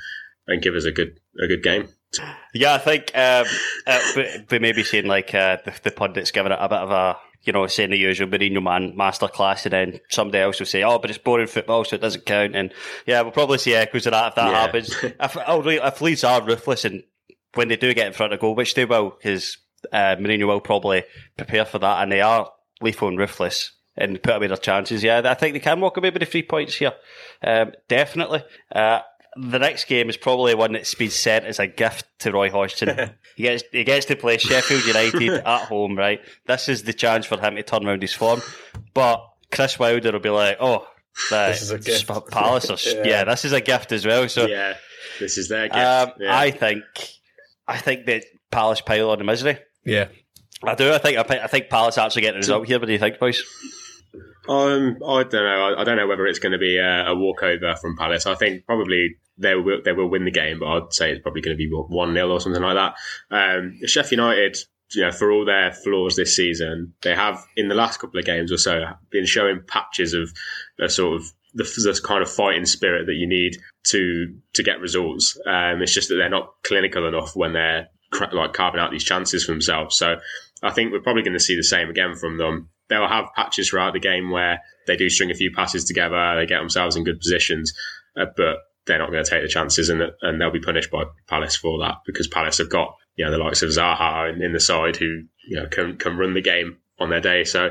and 0.47 0.61
give 0.61 0.75
us 0.75 0.85
a 0.85 0.91
good 0.91 1.19
a 1.41 1.47
good 1.47 1.63
game. 1.63 1.87
Yeah, 2.53 2.73
I 2.73 2.77
think 2.79 3.11
um, 3.15 3.45
uh, 3.87 3.99
we- 4.17 4.45
we 4.51 4.59
may 4.59 4.73
be 4.73 4.83
saying 4.83 5.05
like 5.05 5.33
uh, 5.33 5.57
the, 5.63 5.73
the 5.83 5.91
pundits 5.91 6.31
giving 6.31 6.51
it 6.51 6.57
a 6.59 6.67
bit 6.67 6.79
of 6.79 6.91
a, 6.91 7.15
you 7.43 7.53
know, 7.53 7.65
saying 7.67 7.91
the 7.91 7.97
usual 7.97 8.27
Mourinho 8.27 8.61
man 8.61 8.93
masterclass, 8.97 9.63
and 9.65 9.71
then 9.71 9.99
somebody 10.09 10.39
else 10.39 10.59
will 10.59 10.65
say, 10.65 10.83
"Oh, 10.83 10.99
but 10.99 11.09
it's 11.09 11.19
boring 11.19 11.47
football, 11.47 11.85
so 11.85 11.95
it 11.95 12.01
doesn't 12.01 12.25
count." 12.25 12.55
And 12.55 12.73
yeah, 13.05 13.21
we'll 13.21 13.31
probably 13.31 13.59
see 13.59 13.73
echoes 13.75 14.05
of 14.07 14.11
that 14.11 14.29
if 14.29 14.35
that 14.35 14.51
Yeah. 14.51 14.59
happens. 14.61 14.95
if, 15.03 15.37
oh, 15.47 15.63
if 15.67 16.01
Leeds 16.01 16.23
are 16.25 16.43
ruthless 16.43 16.83
and 16.85 17.03
when 17.53 17.69
they 17.69 17.77
do 17.77 17.93
get 17.93 18.07
in 18.07 18.13
front 18.13 18.33
of 18.33 18.39
goal, 18.41 18.55
which 18.55 18.73
they 18.75 18.85
will, 18.85 19.11
because 19.11 19.57
uh, 19.93 20.15
Mourinho 20.19 20.47
will 20.47 20.59
probably 20.61 21.03
prepare 21.37 21.65
for 21.65 21.79
that, 21.79 22.03
and 22.03 22.11
they 22.11 22.21
are 22.21 22.51
lethal 22.81 23.07
and 23.07 23.17
ruthless 23.17 23.71
and 23.97 24.21
put 24.21 24.35
away 24.35 24.47
their 24.47 24.57
chances. 24.57 25.03
Yeah, 25.03 25.21
I 25.25 25.33
think 25.33 25.53
they 25.53 25.59
can 25.59 25.79
walk 25.79 25.97
away 25.97 26.09
with 26.09 26.21
the 26.21 26.25
three 26.25 26.43
points 26.43 26.75
here. 26.75 26.93
Um, 27.43 27.73
definitely. 27.87 28.43
Uh, 28.73 29.01
the 29.35 29.59
next 29.59 29.85
game 29.85 30.09
is 30.09 30.17
probably 30.17 30.55
one 30.55 30.73
that's 30.73 30.93
been 30.95 31.09
sent 31.09 31.45
as 31.45 31.59
a 31.59 31.67
gift 31.67 32.05
to 32.19 32.31
Roy 32.31 32.49
Hodgson. 32.49 33.11
he 33.35 33.43
gets 33.43 33.63
he 33.71 33.83
gets 33.83 34.05
to 34.07 34.15
play 34.15 34.37
Sheffield 34.37 34.85
United 34.85 35.29
at 35.45 35.61
home, 35.67 35.97
right? 35.97 36.19
This 36.45 36.67
is 36.67 36.83
the 36.83 36.93
chance 36.93 37.25
for 37.25 37.39
him 37.39 37.55
to 37.55 37.63
turn 37.63 37.87
around 37.87 38.01
his 38.01 38.13
form. 38.13 38.41
But 38.93 39.25
Chris 39.51 39.79
Wilder 39.79 40.11
will 40.11 40.19
be 40.19 40.29
like, 40.29 40.57
"Oh, 40.59 40.85
the 41.29 41.47
This 41.47 41.61
is 41.61 41.71
a 41.71 41.79
gift." 41.79 41.99
Sp- 42.03 42.27
Palace, 42.29 42.69
are, 42.69 42.77
yeah. 42.95 43.03
Yeah. 43.07 43.23
this 43.23 43.45
is 43.45 43.53
a 43.53 43.61
gift 43.61 43.91
as 43.93 44.05
well." 44.05 44.27
So 44.27 44.47
yeah, 44.47 44.75
this 45.19 45.37
is 45.37 45.47
their 45.47 45.67
gift. 45.67 45.77
um, 45.77 46.11
yeah. 46.19 46.37
I 46.37 46.51
think 46.51 46.83
I 47.67 47.77
think 47.77 48.05
that 48.07 48.25
Palace 48.51 48.81
pile 48.81 49.11
on 49.11 49.17
the 49.19 49.23
misery. 49.23 49.59
Yeah. 49.85 50.09
I 50.63 50.75
do. 50.75 50.91
I 50.91 50.97
think 50.97 51.17
I, 51.17 51.47
think- 51.47 51.69
Palace 51.69 51.97
actually 51.97 52.23
get 52.23 52.33
the 52.33 52.37
result 52.37 52.67
here. 52.67 52.79
What 52.79 52.85
do 52.85 52.93
you 52.93 52.99
think, 52.99 53.19
boys? 53.19 53.43
Um, 54.49 54.97
I 55.07 55.23
don't 55.23 55.33
know. 55.33 55.75
I, 55.77 55.83
don't 55.83 55.97
know 55.97 56.07
whether 56.07 56.25
it's 56.25 56.39
going 56.39 56.51
to 56.51 56.57
be 56.57 56.77
a, 56.77 57.07
a 57.07 57.15
walkover 57.15 57.75
from 57.75 57.95
Palace. 57.95 58.25
I 58.25 58.35
think 58.35 58.65
probably 58.65 59.15
they 59.37 59.55
will 59.55 59.81
they 59.83 59.93
will 59.93 60.09
win 60.09 60.25
the 60.25 60.31
game, 60.31 60.59
but 60.59 60.67
I'd 60.67 60.93
say 60.93 61.11
it's 61.11 61.21
probably 61.21 61.41
going 61.41 61.55
to 61.55 61.57
be 61.57 61.69
one 61.71 62.13
0 62.13 62.29
or 62.29 62.41
something 62.41 62.61
like 62.61 62.75
that. 62.75 62.95
Um, 63.29 63.77
Sheffield 63.85 64.19
United, 64.19 64.57
you 64.93 65.03
know, 65.03 65.11
for 65.11 65.31
all 65.31 65.45
their 65.45 65.71
flaws 65.71 66.15
this 66.15 66.35
season, 66.35 66.93
they 67.01 67.15
have 67.15 67.43
in 67.55 67.67
the 67.67 67.75
last 67.75 67.99
couple 67.99 68.19
of 68.19 68.25
games 68.25 68.51
or 68.51 68.57
so 68.57 68.83
been 69.11 69.25
showing 69.25 69.61
patches 69.67 70.13
of 70.13 70.31
a 70.79 70.89
sort 70.89 71.21
of 71.21 71.31
the, 71.53 71.63
the 71.63 72.01
kind 72.03 72.21
of 72.21 72.31
fighting 72.31 72.65
spirit 72.65 73.05
that 73.05 73.15
you 73.15 73.27
need 73.27 73.57
to 73.85 74.35
to 74.53 74.63
get 74.63 74.79
results. 74.79 75.37
Um, 75.45 75.81
it's 75.81 75.93
just 75.93 76.09
that 76.09 76.15
they're 76.15 76.29
not 76.29 76.53
clinical 76.63 77.07
enough 77.07 77.35
when 77.35 77.53
they're 77.53 77.89
like 78.33 78.53
carving 78.53 78.79
out 78.81 78.91
these 78.91 79.03
chances 79.03 79.45
for 79.45 79.51
themselves. 79.51 79.97
So 79.97 80.17
I 80.63 80.71
think 80.71 80.91
we're 80.91 81.01
probably 81.01 81.23
going 81.23 81.33
to 81.33 81.39
see 81.39 81.55
the 81.55 81.63
same 81.63 81.89
again 81.89 82.15
from 82.15 82.37
them. 82.37 82.69
They'll 82.89 83.07
have 83.07 83.33
patches 83.35 83.69
throughout 83.69 83.93
the 83.93 83.99
game 83.99 84.29
where 84.31 84.61
they 84.87 84.95
do 84.95 85.09
string 85.09 85.31
a 85.31 85.35
few 85.35 85.51
passes 85.55 85.85
together, 85.85 86.35
they 86.35 86.45
get 86.45 86.59
themselves 86.59 86.95
in 86.95 87.03
good 87.03 87.19
positions, 87.19 87.73
uh, 88.19 88.25
but 88.35 88.57
they're 88.85 88.99
not 88.99 89.11
going 89.11 89.23
to 89.23 89.29
take 89.29 89.43
the 89.43 89.47
chances, 89.47 89.89
and 89.89 90.01
and 90.21 90.41
they'll 90.41 90.51
be 90.51 90.59
punished 90.59 90.91
by 90.91 91.03
Palace 91.27 91.55
for 91.55 91.79
that 91.79 91.97
because 92.05 92.27
Palace 92.27 92.57
have 92.57 92.69
got 92.69 92.95
you 93.15 93.25
know 93.25 93.31
the 93.31 93.37
likes 93.37 93.61
of 93.61 93.69
Zaha 93.69 94.33
in, 94.33 94.41
in 94.41 94.53
the 94.53 94.59
side 94.59 94.97
who 94.97 95.23
you 95.47 95.57
know 95.57 95.67
can 95.67 95.97
can 95.97 96.17
run 96.17 96.33
the 96.33 96.41
game 96.41 96.77
on 96.99 97.09
their 97.09 97.21
day. 97.21 97.43
So 97.43 97.67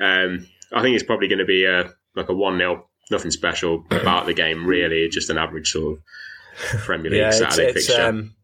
um, 0.00 0.46
I 0.72 0.82
think 0.82 0.94
it's 0.94 1.04
probably 1.04 1.28
going 1.28 1.38
to 1.38 1.44
be 1.44 1.64
a 1.64 1.90
like 2.16 2.28
a 2.28 2.34
one 2.34 2.58
0 2.58 2.88
nothing 3.10 3.30
special 3.30 3.84
about 3.90 4.26
the 4.26 4.34
game 4.34 4.66
really, 4.66 5.08
just 5.08 5.30
an 5.30 5.38
average 5.38 5.70
sort 5.70 5.98
of 5.98 6.80
Premier 6.80 7.10
League 7.10 7.20
Yeah, 7.20 7.28
it's, 7.28 7.38
Saturday 7.38 7.70
it's, 7.70 7.86
fixture. 7.86 8.02
um, 8.02 8.34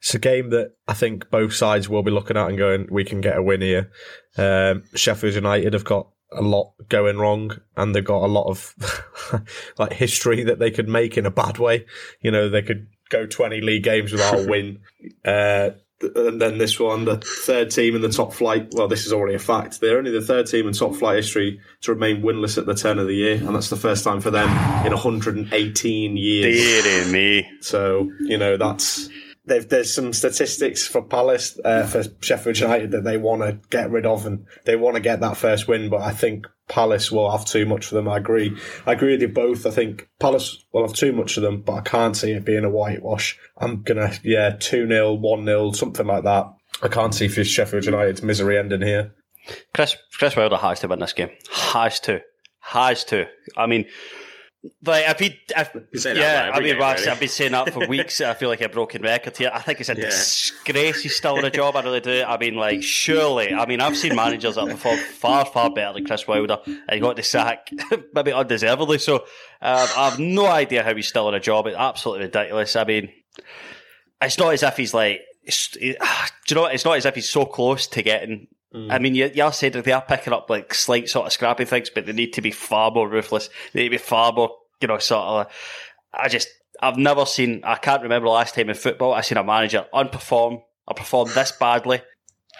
it's 0.00 0.14
a 0.14 0.18
game 0.18 0.50
that 0.50 0.72
I 0.86 0.94
think 0.94 1.30
both 1.30 1.54
sides 1.54 1.88
will 1.88 2.02
be 2.02 2.10
looking 2.10 2.36
at 2.36 2.48
and 2.48 2.58
going, 2.58 2.88
we 2.90 3.04
can 3.04 3.20
get 3.20 3.36
a 3.36 3.42
win 3.42 3.60
here. 3.60 3.90
Um, 4.36 4.84
Sheffield 4.94 5.34
United 5.34 5.72
have 5.72 5.84
got 5.84 6.08
a 6.30 6.42
lot 6.42 6.74
going 6.88 7.18
wrong 7.18 7.50
and 7.76 7.94
they've 7.94 8.04
got 8.04 8.22
a 8.22 8.26
lot 8.26 8.48
of 8.48 8.74
like 9.78 9.92
history 9.92 10.44
that 10.44 10.58
they 10.58 10.70
could 10.70 10.88
make 10.88 11.16
in 11.16 11.26
a 11.26 11.30
bad 11.30 11.58
way. 11.58 11.86
You 12.20 12.30
know, 12.30 12.48
they 12.48 12.62
could 12.62 12.88
go 13.08 13.26
20 13.26 13.60
league 13.60 13.82
games 13.82 14.12
without 14.12 14.40
a 14.40 14.46
win. 14.46 14.80
Uh, 15.24 15.70
and 16.00 16.40
then 16.40 16.58
this 16.58 16.78
one, 16.78 17.04
the 17.04 17.16
third 17.16 17.70
team 17.70 17.96
in 17.96 18.02
the 18.02 18.08
top 18.08 18.32
flight. 18.32 18.68
Well, 18.72 18.88
this 18.88 19.04
is 19.04 19.12
already 19.12 19.34
a 19.34 19.38
fact. 19.38 19.80
They're 19.80 19.98
only 19.98 20.12
the 20.12 20.22
third 20.22 20.46
team 20.46 20.66
in 20.68 20.72
top 20.72 20.94
flight 20.94 21.16
history 21.16 21.60
to 21.82 21.92
remain 21.92 22.22
winless 22.22 22.56
at 22.56 22.66
the 22.66 22.74
turn 22.74 22.98
of 22.98 23.08
the 23.08 23.14
year, 23.14 23.34
and 23.34 23.54
that's 23.54 23.68
the 23.68 23.76
first 23.76 24.04
time 24.04 24.20
for 24.20 24.30
them 24.30 24.48
in 24.86 24.92
118 24.92 26.16
years. 26.16 26.84
Dear 26.84 27.12
me. 27.12 27.48
So 27.60 28.12
you 28.20 28.38
know 28.38 28.56
that's 28.56 29.08
they've, 29.08 29.27
there's 29.48 29.92
some 29.92 30.12
statistics 30.12 30.86
for 30.86 31.02
Palace 31.02 31.58
uh, 31.64 31.86
for 31.86 32.04
Sheffield 32.20 32.58
United 32.58 32.90
that 32.92 33.04
they 33.04 33.16
want 33.16 33.42
to 33.42 33.58
get 33.70 33.90
rid 33.90 34.06
of, 34.06 34.26
and 34.26 34.46
they 34.64 34.76
want 34.76 34.96
to 34.96 35.00
get 35.00 35.20
that 35.20 35.36
first 35.36 35.68
win. 35.68 35.88
But 35.90 36.02
I 36.02 36.12
think 36.12 36.46
Palace 36.68 37.10
will 37.10 37.30
have 37.30 37.44
too 37.44 37.66
much 37.66 37.86
for 37.86 37.94
them. 37.94 38.08
I 38.08 38.18
agree. 38.18 38.56
I 38.86 38.92
agree 38.92 39.12
with 39.12 39.22
you 39.22 39.28
both. 39.28 39.66
I 39.66 39.70
think 39.70 40.08
Palace 40.20 40.64
will 40.72 40.86
have 40.86 40.96
too 40.96 41.12
much 41.12 41.34
for 41.34 41.40
them, 41.40 41.62
but 41.62 41.72
I 41.72 41.80
can't 41.80 42.16
see 42.16 42.32
it 42.32 42.44
being 42.44 42.64
a 42.64 42.70
whitewash. 42.70 43.38
I'm 43.56 43.82
gonna 43.82 44.12
yeah 44.22 44.56
two 44.58 44.86
0 44.86 45.14
one 45.14 45.44
0 45.44 45.72
something 45.72 46.06
like 46.06 46.24
that. 46.24 46.52
I 46.82 46.88
can't 46.88 47.14
see 47.14 47.28
for 47.28 47.42
Sheffield 47.42 47.86
United's 47.86 48.22
misery 48.22 48.58
ending 48.58 48.82
here. 48.82 49.14
Chris 49.74 49.96
Chris 50.12 50.36
Wilder 50.36 50.56
has 50.56 50.80
to 50.80 50.88
win 50.88 51.00
this 51.00 51.12
game. 51.12 51.30
Has 51.50 52.00
to. 52.00 52.20
Has 52.60 53.04
to. 53.04 53.26
I 53.56 53.66
mean, 53.66 53.86
like 54.84 55.04
if 55.08 55.18
he, 55.20 55.38
if, 55.56 55.70
You 55.92 56.00
say 56.00 56.14
that 56.14 56.20
yeah, 56.20 56.50
I 56.52 56.60
mean, 56.60 56.76
really. 56.76 56.82
I've 57.08 57.20
been 57.20 57.28
saying 57.28 57.52
that 57.52 57.72
for 57.72 57.86
weeks. 57.86 58.20
I 58.20 58.34
feel 58.34 58.48
like 58.48 58.60
a 58.60 58.68
broken 58.68 59.02
record 59.02 59.36
here. 59.36 59.50
I 59.52 59.60
think 59.60 59.80
it's 59.80 59.88
a 59.88 59.94
Yeah. 59.94 60.06
disgrace 60.06 61.02
he's 61.02 61.16
still 61.16 61.38
in 61.38 61.44
a 61.44 61.50
job. 61.50 61.76
I 61.76 61.82
really 61.82 62.00
do. 62.00 62.24
I 62.26 62.36
mean, 62.38 62.54
like, 62.56 62.82
surely. 62.82 63.52
I 63.54 63.66
mean, 63.66 63.80
I've 63.80 63.96
seen 63.96 64.16
managers 64.16 64.56
that 64.56 64.62
have 64.62 64.70
performed 64.70 65.00
far, 65.00 65.44
far 65.44 65.70
better 65.70 65.94
than 65.94 66.06
Chris 66.06 66.26
Wilder, 66.26 66.58
and 66.66 66.80
he 66.90 66.98
got 66.98 67.16
the 67.16 67.22
sack 67.22 67.70
maybe 68.14 68.32
undeservedly. 68.32 68.98
So, 68.98 69.16
um, 69.16 69.22
I 69.96 70.10
have 70.10 70.18
no 70.18 70.46
idea 70.46 70.82
how 70.82 70.94
he's 70.94 71.06
still 71.08 71.28
in 71.28 71.34
a 71.34 71.40
job. 71.40 71.66
It's 71.66 71.76
absolutely 71.76 72.26
ridiculous. 72.26 72.74
I 72.76 72.84
mean, 72.84 73.12
it's 74.20 74.38
not 74.38 74.54
as 74.54 74.62
if 74.62 74.76
he's 74.76 74.92
like 74.94 75.20
it, 75.44 75.76
do 76.46 76.54
you 76.54 76.54
know 76.56 76.62
what? 76.62 76.74
It's 76.74 76.84
not 76.84 76.96
as 76.96 77.06
if 77.06 77.14
he's 77.14 77.30
so 77.30 77.44
close 77.44 77.86
to 77.88 78.02
getting. 78.02 78.48
I 78.74 78.98
mean, 78.98 79.14
you, 79.14 79.30
you 79.34 79.50
said 79.52 79.72
that 79.72 79.84
they 79.84 79.92
are 79.92 80.02
picking 80.02 80.32
up 80.32 80.50
like 80.50 80.74
slight 80.74 81.08
sort 81.08 81.26
of 81.26 81.32
scrappy 81.32 81.64
things, 81.64 81.90
but 81.90 82.06
they 82.06 82.12
need 82.12 82.34
to 82.34 82.42
be 82.42 82.50
far 82.50 82.90
more 82.90 83.08
ruthless. 83.08 83.48
They 83.72 83.80
need 83.80 83.88
to 83.88 83.92
be 83.92 83.98
far 83.98 84.32
more, 84.32 84.56
you 84.80 84.88
know, 84.88 84.98
sort 84.98 85.24
of. 85.24 85.52
I 86.12 86.28
just, 86.28 86.48
I've 86.80 86.98
never 86.98 87.24
seen. 87.24 87.62
I 87.64 87.76
can't 87.76 88.02
remember 88.02 88.26
the 88.26 88.32
last 88.32 88.54
time 88.54 88.68
in 88.68 88.74
football 88.74 89.14
I 89.14 89.22
seen 89.22 89.38
a 89.38 89.44
manager 89.44 89.86
unperform 89.92 90.62
or 90.86 90.94
perform 90.94 91.30
this 91.34 91.52
badly 91.52 92.02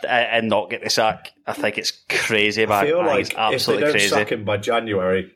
uh, 0.04 0.06
and 0.06 0.48
not 0.48 0.70
get 0.70 0.82
the 0.82 0.90
sack. 0.90 1.32
I 1.46 1.52
think 1.52 1.78
it's 1.78 1.92
crazy, 2.08 2.66
man. 2.66 2.84
I 2.84 2.86
feel 2.86 3.04
like 3.04 3.20
it's 3.20 3.30
if 3.30 3.36
they 3.36 3.42
absolutely 3.42 3.84
don't 3.84 3.92
crazy. 3.92 4.08
sack 4.08 4.32
him 4.32 4.44
by 4.44 4.56
January, 4.58 5.32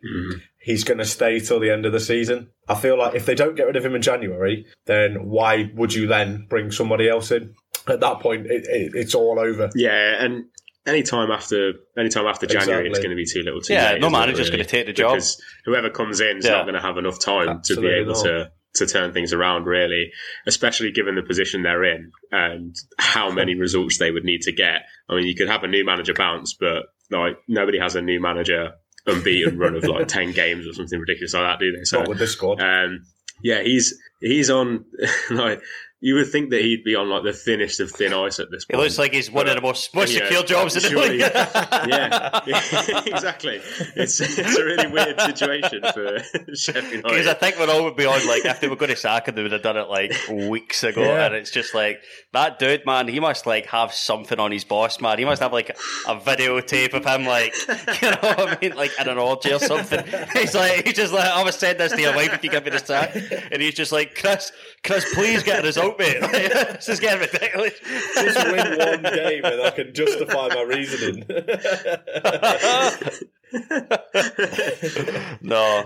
he's 0.58 0.84
going 0.84 0.98
to 0.98 1.04
stay 1.04 1.40
till 1.40 1.60
the 1.60 1.70
end 1.70 1.86
of 1.86 1.92
the 1.92 2.00
season. 2.00 2.50
I 2.68 2.74
feel 2.74 2.98
like 2.98 3.14
if 3.14 3.26
they 3.26 3.34
don't 3.34 3.56
get 3.56 3.66
rid 3.66 3.76
of 3.76 3.84
him 3.84 3.94
in 3.94 4.02
January, 4.02 4.66
then 4.86 5.28
why 5.28 5.70
would 5.74 5.94
you 5.94 6.06
then 6.06 6.46
bring 6.48 6.70
somebody 6.70 7.08
else 7.08 7.30
in? 7.30 7.54
At 7.88 8.00
that 8.00 8.20
point, 8.20 8.46
it, 8.46 8.64
it, 8.68 8.92
it's 8.94 9.14
all 9.14 9.40
over. 9.40 9.70
Yeah, 9.74 10.24
and 10.24 10.44
any 10.86 11.02
time 11.02 11.30
after 11.30 11.72
any 11.96 12.08
time 12.08 12.26
after 12.26 12.46
January, 12.46 12.88
it's 12.88 12.98
going 12.98 13.10
to 13.10 13.16
be 13.16 13.24
too 13.26 13.42
little, 13.42 13.60
too 13.60 13.72
Yeah, 13.74 13.92
late. 13.92 14.00
no 14.00 14.06
isn't 14.08 14.16
it, 14.16 14.18
manager's 14.20 14.38
really? 14.48 14.58
gonna 14.58 14.68
take 14.68 14.86
the 14.86 14.92
job. 14.92 15.12
because 15.14 15.40
whoever 15.64 15.90
comes 15.90 16.20
in 16.20 16.38
is 16.38 16.44
Yeah. 16.44 16.52
not 16.52 16.62
going 16.64 16.74
to 16.74 16.80
have 16.80 16.98
enough 16.98 17.18
time 17.20 17.60
to 17.66 17.80
be 17.80 17.88
able 17.88 18.14
not. 18.14 18.24
to 18.24 18.50
to 18.76 18.86
turn 18.86 19.12
things 19.12 19.32
around. 19.34 19.66
Really, 19.66 20.10
especially 20.46 20.90
given 20.92 21.14
the 21.14 21.22
position 21.22 21.62
they're 21.62 21.84
in 21.84 22.10
and 22.30 22.74
how 22.98 23.30
many 23.30 23.54
results 23.54 23.98
they 23.98 24.10
would 24.10 24.24
need 24.24 24.40
to 24.42 24.52
get. 24.52 24.82
I 25.10 25.16
mean, 25.16 25.26
you 25.26 25.34
could 25.36 25.48
have 25.48 25.62
a 25.62 25.68
new 25.68 25.84
manager 25.84 26.14
bounce, 26.14 26.54
but 26.58 26.84
like 27.10 27.36
nobody 27.48 27.78
has 27.78 27.94
a 27.96 28.00
new 28.02 28.20
manager 28.20 28.72
unbeaten 29.06 29.58
run 29.58 29.74
of 29.76 29.84
like 29.84 30.08
ten 30.18 30.32
games 30.32 30.66
or 30.66 30.72
something 30.72 30.98
ridiculous 30.98 31.34
like 31.34 31.42
that, 31.42 31.58
do 31.60 31.70
they? 31.76 31.84
So 31.84 31.98
Not 32.00 32.08
with 32.08 32.18
this 32.18 32.32
squad. 32.32 32.60
um, 32.62 33.04
yeah, 33.42 33.62
he's 33.62 33.94
he's 34.20 34.48
on 34.50 34.84
like 35.30 35.60
you 36.04 36.16
would 36.16 36.26
think 36.26 36.50
that 36.50 36.60
he'd 36.60 36.82
be 36.82 36.96
on 36.96 37.08
like 37.08 37.22
the 37.22 37.32
thinnest 37.32 37.78
of 37.78 37.92
thin 37.92 38.12
ice 38.12 38.40
at 38.40 38.50
this 38.50 38.64
point. 38.64 38.80
It 38.80 38.82
looks 38.82 38.98
like 38.98 39.12
he's 39.12 39.30
one 39.30 39.48
of 39.48 39.54
the 39.54 39.60
most, 39.60 39.94
most 39.94 40.10
uh, 40.10 40.18
Yeah, 40.18 40.24
secure 40.26 40.42
jobs 40.42 40.84
in 40.84 40.92
the 40.92 41.00
league. 41.00 41.20
yeah, 41.88 42.40
exactly. 43.06 43.60
It's 43.94 44.20
it's 44.20 44.56
a 44.58 44.64
really 44.64 44.88
weird 44.88 45.20
situation 45.20 45.80
for 45.94 46.18
Sheffield 46.56 47.04
Because 47.04 47.28
I 47.28 47.34
think 47.34 47.56
we're 47.56 47.70
all 47.70 47.84
would 47.84 47.94
be 47.94 48.04
on 48.04 48.26
like 48.26 48.44
if 48.44 48.60
they 48.60 48.66
were 48.66 48.74
going 48.74 48.90
to 48.90 48.96
sack 48.96 49.28
him, 49.28 49.36
they 49.36 49.44
would 49.44 49.52
have 49.52 49.62
done 49.62 49.76
it 49.76 49.88
like 49.88 50.12
weeks 50.28 50.82
ago. 50.82 51.02
Yeah. 51.02 51.26
And 51.26 51.36
it's 51.36 51.52
just 51.52 51.72
like 51.72 52.02
that 52.32 52.58
dude, 52.58 52.84
man. 52.84 53.06
He 53.06 53.20
must 53.20 53.46
like 53.46 53.66
have 53.66 53.92
something 53.92 54.40
on 54.40 54.50
his 54.50 54.64
boss, 54.64 55.00
man. 55.00 55.20
He 55.20 55.24
must 55.24 55.40
have 55.40 55.52
like 55.52 55.70
a 55.70 56.16
videotape 56.16 56.94
of 56.94 57.04
him, 57.04 57.26
like 57.26 57.54
you 58.02 58.10
know 58.10 58.18
what 58.22 58.40
I 58.40 58.58
mean, 58.60 58.74
like 58.74 58.90
in 59.00 59.06
an 59.08 59.18
orgy 59.18 59.52
or 59.52 59.60
something. 59.60 60.04
He's 60.32 60.54
like, 60.54 60.84
he's 60.84 60.96
just 60.96 61.12
like, 61.12 61.30
I 61.30 61.44
was 61.44 61.54
send 61.54 61.78
this 61.78 61.92
to 61.92 62.00
your 62.00 62.16
wife 62.16 62.32
if 62.34 62.42
you 62.42 62.50
give 62.50 62.64
me 62.64 62.70
the 62.70 62.80
sack, 62.80 63.14
and 63.52 63.62
he's 63.62 63.74
just 63.74 63.92
like, 63.92 64.16
Chris, 64.16 64.50
Chris, 64.82 65.06
please 65.14 65.44
get 65.44 65.60
a 65.60 65.62
result, 65.62 65.91
mate. 65.98 66.20
Like, 66.20 66.32
this 66.32 66.88
is 66.88 67.00
getting 67.00 67.20
ridiculous. 67.20 67.74
Just 68.14 68.46
win 68.46 68.78
one 68.78 69.02
game 69.02 69.44
and 69.44 69.60
I 69.62 69.70
can 69.70 69.92
justify 69.94 70.48
my 70.48 70.62
reasoning. 70.62 71.24
no. 75.42 75.84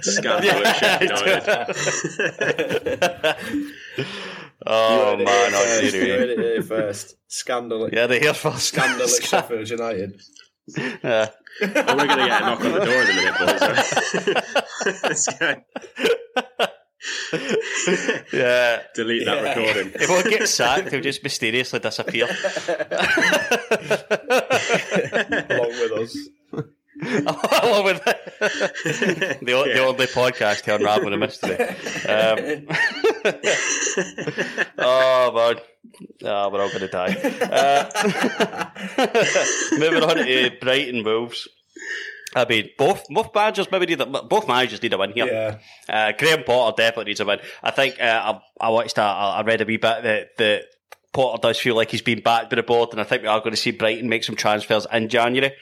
Scandal 0.00 0.66
at 0.66 0.76
Sheffield 0.76 1.20
United. 1.20 1.46
Oh 4.66 5.16
man, 5.16 5.50
first. 5.52 5.94
You 5.94 6.02
it 6.02 6.38
here 6.38 6.62
first. 6.62 7.16
Scandal. 7.28 7.88
Yeah, 7.92 8.06
they 8.06 8.20
hear 8.20 8.34
first. 8.34 8.68
Scandal 8.68 9.02
at 9.02 9.10
Sheffield 9.22 9.68
United. 9.68 10.20
Yeah. 10.76 11.28
Oh, 11.62 11.62
we're 11.62 12.06
going 12.06 12.08
to 12.08 12.16
get 12.26 12.42
a 12.42 12.46
knock 12.46 12.64
on 12.64 12.72
the 12.72 12.78
door 12.78 13.02
in 13.02 13.10
a 13.10 13.14
minute, 13.14 13.38
boys. 15.08 15.28
Yeah. 18.32 18.82
Delete 18.94 19.24
that 19.26 19.56
recording. 19.56 19.92
If 19.94 20.08
won't 20.08 20.28
get 20.28 20.48
sacked, 20.48 20.90
he'll 20.90 21.00
just 21.00 21.22
mysteriously 21.22 21.78
disappear. 21.78 22.26
Along 25.50 25.70
with 25.70 25.92
us. 25.92 26.16
Along 27.02 27.84
with 27.84 28.04
the, 28.04 29.52
o- 29.54 29.64
the 29.64 29.78
only 29.84 30.06
podcast 30.06 30.62
to 30.64 30.74
unravel 30.74 31.10
the 31.10 31.16
mystery. 31.16 31.56
Um, 32.06 32.66
oh, 34.78 35.32
man. 35.34 35.56
Oh, 36.24 36.48
we're 36.50 36.60
all 36.62 36.68
going 36.68 36.80
to 36.80 36.88
die. 36.88 37.14
Uh, 37.40 38.70
moving 39.78 40.02
on 40.02 40.16
to 40.16 40.50
Brighton 40.60 41.02
Wolves. 41.02 41.48
I 42.34 42.44
mean, 42.44 42.70
both 42.78 43.06
both 43.08 43.34
managers 43.34 43.70
maybe 43.70 43.86
need 43.86 44.00
a, 44.00 44.06
both 44.06 44.46
managers 44.46 44.82
need 44.82 44.92
a 44.92 44.98
win 44.98 45.12
here. 45.12 45.26
Yeah. 45.26 45.58
Uh, 45.88 46.12
Graham 46.16 46.44
Potter 46.44 46.74
definitely 46.76 47.10
needs 47.10 47.20
a 47.20 47.24
win. 47.24 47.40
I 47.62 47.70
think 47.72 48.00
uh, 48.00 48.40
I, 48.60 48.66
I 48.66 48.70
watched 48.70 48.96
that. 48.96 49.08
I 49.08 49.42
read 49.42 49.60
a 49.60 49.64
wee 49.64 49.78
bit 49.78 50.02
that 50.02 50.36
that 50.38 50.62
Potter 51.12 51.40
does 51.42 51.58
feel 51.58 51.74
like 51.74 51.90
he's 51.90 52.02
been 52.02 52.20
backed 52.20 52.50
by 52.50 52.56
the 52.56 52.62
board, 52.62 52.90
and 52.92 53.00
I 53.00 53.04
think 53.04 53.22
we 53.22 53.28
are 53.28 53.40
going 53.40 53.50
to 53.50 53.56
see 53.56 53.72
Brighton 53.72 54.08
make 54.08 54.22
some 54.22 54.36
transfers 54.36 54.86
in 54.92 55.08
January 55.08 55.52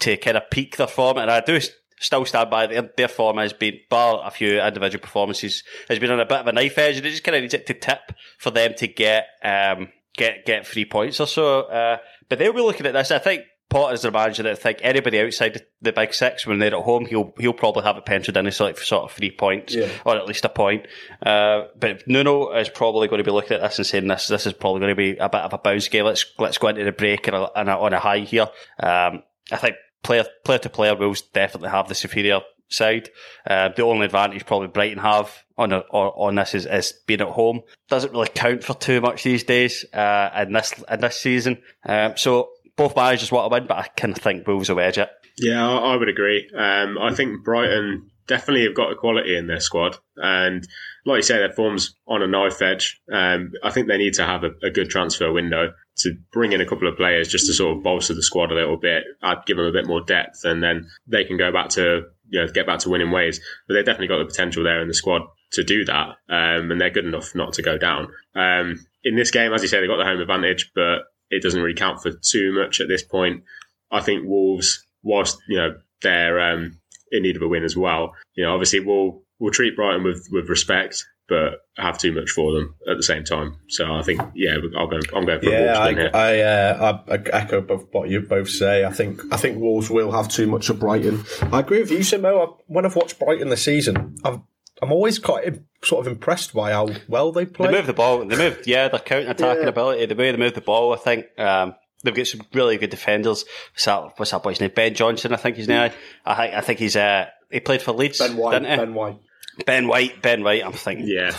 to 0.00 0.16
kind 0.16 0.36
of 0.36 0.48
peak 0.50 0.76
their 0.76 0.86
form. 0.86 1.18
And 1.18 1.30
I 1.30 1.40
do 1.40 1.58
still 1.98 2.24
stand 2.24 2.50
by 2.50 2.68
their, 2.68 2.90
their 2.96 3.08
form 3.08 3.38
has 3.38 3.52
been, 3.52 3.80
bar 3.90 4.20
a 4.24 4.30
few 4.30 4.60
individual 4.60 5.02
performances, 5.02 5.64
has 5.88 5.98
been 5.98 6.10
on 6.10 6.20
a 6.20 6.26
bit 6.26 6.38
of 6.38 6.46
a 6.46 6.52
knife 6.52 6.78
edge, 6.78 6.98
and 6.98 7.06
it 7.06 7.10
just 7.10 7.24
kind 7.24 7.34
of 7.34 7.42
needs 7.42 7.54
it 7.54 7.66
to 7.66 7.74
tip 7.74 8.12
for 8.38 8.50
them 8.50 8.74
to 8.74 8.86
get 8.86 9.26
um, 9.42 9.88
get 10.16 10.46
get 10.46 10.66
three 10.66 10.84
points 10.84 11.18
or 11.18 11.26
so. 11.26 11.62
Uh, 11.62 11.96
but 12.28 12.38
they'll 12.38 12.52
be 12.52 12.60
looking 12.60 12.86
at 12.86 12.92
this. 12.92 13.10
I 13.10 13.18
think. 13.18 13.42
Potter's 13.72 14.02
the 14.02 14.10
manager 14.10 14.42
that 14.44 14.52
I 14.52 14.54
think 14.56 14.78
anybody 14.82 15.20
outside 15.20 15.62
the 15.80 15.92
big 15.92 16.12
six 16.14 16.46
when 16.46 16.58
they're 16.58 16.74
at 16.76 16.82
home, 16.82 17.06
he'll 17.06 17.32
he'll 17.38 17.52
probably 17.52 17.82
have 17.84 17.96
it 17.96 18.04
penciled 18.04 18.36
in 18.36 18.46
as 18.46 18.60
like 18.60 18.78
sort 18.78 19.04
of 19.04 19.12
three 19.12 19.30
points 19.30 19.74
Yeah. 19.74 19.88
or 20.04 20.16
at 20.16 20.26
least 20.26 20.44
a 20.44 20.48
point. 20.48 20.86
Uh, 21.24 21.62
but 21.78 22.06
Nuno 22.06 22.52
is 22.52 22.68
probably 22.68 23.08
going 23.08 23.18
to 23.18 23.24
be 23.24 23.30
looking 23.32 23.54
at 23.56 23.62
this 23.62 23.78
and 23.78 23.86
saying 23.86 24.06
this 24.06 24.28
this 24.28 24.46
is 24.46 24.52
probably 24.52 24.80
going 24.80 24.92
to 24.92 24.96
be 24.96 25.16
a 25.16 25.28
bit 25.28 25.40
of 25.40 25.52
a 25.52 25.58
bounce 25.58 25.88
game. 25.88 26.04
Let's 26.04 26.26
let's 26.38 26.58
go 26.58 26.68
into 26.68 26.84
the 26.84 26.92
break 26.92 27.26
and, 27.26 27.36
a, 27.36 27.58
and 27.58 27.68
a, 27.68 27.76
on 27.78 27.92
a 27.92 27.98
high 27.98 28.20
here. 28.20 28.48
Um, 28.82 29.22
I 29.50 29.56
think 29.56 29.76
player 30.02 30.24
player 30.44 30.58
to 30.60 30.68
player 30.68 30.94
Wolves 30.94 31.22
definitely 31.22 31.70
have 31.70 31.88
the 31.88 31.94
superior 31.94 32.40
side. 32.68 33.10
Uh, 33.46 33.68
the 33.68 33.82
only 33.84 34.06
advantage 34.06 34.46
probably 34.46 34.68
Brighton 34.68 34.98
have 34.98 35.44
on 35.58 35.72
a, 35.72 35.78
on 35.90 36.34
this 36.34 36.54
is, 36.54 36.66
is 36.66 36.94
being 37.06 37.20
at 37.20 37.28
home. 37.28 37.60
Doesn't 37.88 38.12
really 38.12 38.28
count 38.34 38.64
for 38.64 38.74
too 38.74 39.00
much 39.00 39.22
these 39.22 39.44
days 39.44 39.84
uh, 39.92 40.30
in 40.46 40.52
this 40.52 40.74
in 40.90 41.00
this 41.00 41.20
season. 41.20 41.62
Um, 41.84 42.16
so 42.16 42.50
both 42.82 42.96
managers 42.96 43.32
want 43.32 43.50
to 43.50 43.54
win, 43.54 43.66
but 43.66 43.78
I 43.78 43.88
kind 43.96 44.16
of 44.16 44.22
think 44.22 44.46
Wolves 44.46 44.68
will 44.68 44.80
edge 44.80 44.98
it. 44.98 45.10
Yeah, 45.38 45.68
I, 45.68 45.96
would 45.96 46.08
agree. 46.08 46.48
Um, 46.56 46.98
I 46.98 47.14
think 47.14 47.44
Brighton 47.44 48.10
definitely 48.26 48.64
have 48.64 48.74
got 48.74 48.92
a 48.92 48.96
quality 48.96 49.36
in 49.36 49.46
their 49.46 49.60
squad, 49.60 49.96
and 50.16 50.66
like 51.06 51.18
you 51.18 51.22
say, 51.22 51.38
their 51.38 51.52
form's 51.52 51.96
on 52.06 52.22
a 52.22 52.26
knife 52.26 52.60
edge. 52.60 53.00
Um, 53.10 53.52
I 53.62 53.70
think 53.70 53.88
they 53.88 53.98
need 53.98 54.14
to 54.14 54.26
have 54.26 54.44
a, 54.44 54.50
a 54.62 54.70
good 54.70 54.90
transfer 54.90 55.32
window 55.32 55.72
to 55.98 56.14
bring 56.32 56.52
in 56.52 56.60
a 56.60 56.66
couple 56.66 56.88
of 56.88 56.96
players 56.96 57.28
just 57.28 57.46
to 57.46 57.54
sort 57.54 57.76
of 57.76 57.82
bolster 57.82 58.14
the 58.14 58.22
squad 58.22 58.50
a 58.50 58.54
little 58.54 58.76
bit. 58.76 59.04
I'd 59.22 59.44
give 59.46 59.56
them 59.56 59.66
a 59.66 59.72
bit 59.72 59.86
more 59.86 60.02
depth, 60.02 60.44
and 60.44 60.62
then 60.62 60.88
they 61.06 61.24
can 61.24 61.38
go 61.38 61.52
back 61.52 61.70
to 61.70 62.02
you 62.28 62.40
know 62.40 62.48
get 62.48 62.66
back 62.66 62.80
to 62.80 62.90
winning 62.90 63.10
ways. 63.10 63.40
But 63.66 63.74
they've 63.74 63.86
definitely 63.86 64.08
got 64.08 64.18
the 64.18 64.26
potential 64.26 64.64
there 64.64 64.82
in 64.82 64.88
the 64.88 64.94
squad 64.94 65.22
to 65.52 65.64
do 65.64 65.84
that, 65.86 66.08
um, 66.28 66.70
and 66.70 66.80
they're 66.80 66.90
good 66.90 67.06
enough 67.06 67.34
not 67.34 67.54
to 67.54 67.62
go 67.62 67.78
down. 67.78 68.08
Um, 68.34 68.84
in 69.04 69.16
this 69.16 69.30
game, 69.30 69.52
as 69.52 69.62
you 69.62 69.68
say, 69.68 69.80
they've 69.80 69.88
got 69.88 69.96
the 69.96 70.04
home 70.04 70.20
advantage, 70.20 70.70
but 70.74 71.02
it 71.32 71.42
doesn't 71.42 71.60
really 71.60 71.74
count 71.74 72.00
for 72.02 72.12
too 72.12 72.52
much 72.54 72.80
at 72.80 72.86
this 72.88 73.02
point. 73.02 73.42
I 73.90 74.00
think 74.00 74.24
Wolves, 74.26 74.86
whilst 75.02 75.38
you 75.48 75.56
know 75.56 75.76
they're 76.02 76.40
um, 76.40 76.78
in 77.10 77.22
need 77.24 77.36
of 77.36 77.42
a 77.42 77.48
win 77.48 77.64
as 77.64 77.76
well, 77.76 78.14
you 78.34 78.44
know 78.44 78.52
obviously 78.52 78.80
we'll 78.80 79.22
we'll 79.40 79.50
treat 79.52 79.74
Brighton 79.76 80.04
with 80.04 80.28
with 80.30 80.48
respect, 80.48 81.04
but 81.28 81.54
have 81.76 81.98
too 81.98 82.12
much 82.12 82.30
for 82.30 82.52
them 82.52 82.74
at 82.90 82.96
the 82.96 83.02
same 83.02 83.24
time. 83.24 83.56
So 83.68 83.92
I 83.94 84.02
think 84.02 84.20
yeah, 84.34 84.56
I'll 84.76 84.86
go. 84.86 85.00
I'm 85.14 85.24
going 85.26 85.40
for 85.40 85.48
a 85.48 85.50
Yeah, 85.50 85.72
Wolves 85.82 85.96
win 85.96 85.98
I, 85.98 86.00
here. 86.00 86.10
I, 86.14 86.40
uh, 86.40 87.02
I, 87.08 87.12
I 87.14 87.16
echo 87.42 87.60
both 87.60 87.86
what 87.92 88.08
you 88.08 88.20
both 88.20 88.48
say. 88.50 88.84
I 88.84 88.90
think 88.92 89.20
I 89.32 89.36
think 89.36 89.58
Wolves 89.58 89.90
will 89.90 90.12
have 90.12 90.28
too 90.28 90.46
much 90.46 90.68
of 90.70 90.78
Brighton. 90.80 91.24
I 91.52 91.60
agree 91.60 91.80
with 91.80 91.90
you, 91.90 91.98
Simo. 91.98 92.48
I- 92.48 92.62
When 92.66 92.84
I've 92.86 92.96
watched 92.96 93.18
Brighton 93.18 93.48
this 93.48 93.64
season, 93.64 94.16
I've, 94.24 94.40
I'm 94.82 94.90
always 94.92 95.18
quite 95.20 95.60
sort 95.84 96.04
of 96.06 96.12
impressed 96.12 96.52
by 96.52 96.72
how 96.72 96.88
well 97.08 97.30
they 97.32 97.46
play. 97.46 97.68
They 97.68 97.74
move 97.74 97.86
the 97.86 97.92
ball. 97.92 98.24
They 98.26 98.36
move, 98.36 98.62
yeah, 98.66 98.88
their 98.88 98.98
counter 99.00 99.30
attacking 99.30 99.62
Yeah. 99.62 99.68
ability, 99.68 100.06
the 100.06 100.14
way 100.16 100.30
they 100.32 100.36
move 100.36 100.54
the 100.54 100.60
ball. 100.60 100.92
I 100.92 100.96
think 100.96 101.26
um, 101.38 101.74
they've 102.02 102.14
got 102.14 102.26
some 102.26 102.42
really 102.52 102.76
good 102.78 102.90
defenders. 102.90 103.44
What's 103.72 103.84
that? 103.84 104.12
What's 104.18 104.32
that 104.32 104.42
boy's 104.42 104.60
name? 104.60 104.72
Ben 104.74 104.94
Johnson, 104.94 105.32
I 105.32 105.36
think 105.36 105.56
he's 105.56 105.68
name. 105.68 105.92
I 106.26 106.34
think 106.34 106.54
I 106.54 106.60
think 106.60 106.78
he's 106.80 106.96
uh, 106.96 107.26
he 107.50 107.60
played 107.60 107.80
for 107.80 107.92
Leeds. 107.92 108.18
ben 108.18 108.36
White, 108.36 108.52
didn't 108.58 108.70
he? 108.70 108.76
Ben 108.76 108.94
White. 108.94 109.18
Ben 109.66 109.86
White, 109.86 110.20
Ben 110.22 110.42
White. 110.42 110.64
I'm 110.64 110.72
thinking, 110.72 111.06
Yeah. 111.08 111.36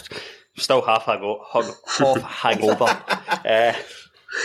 still 0.58 0.82
half 0.82 1.04
hango- 1.06 1.42
hung, 1.44 1.72
half 1.98 2.22
hangover. 2.58 2.86
uh, 3.46 3.74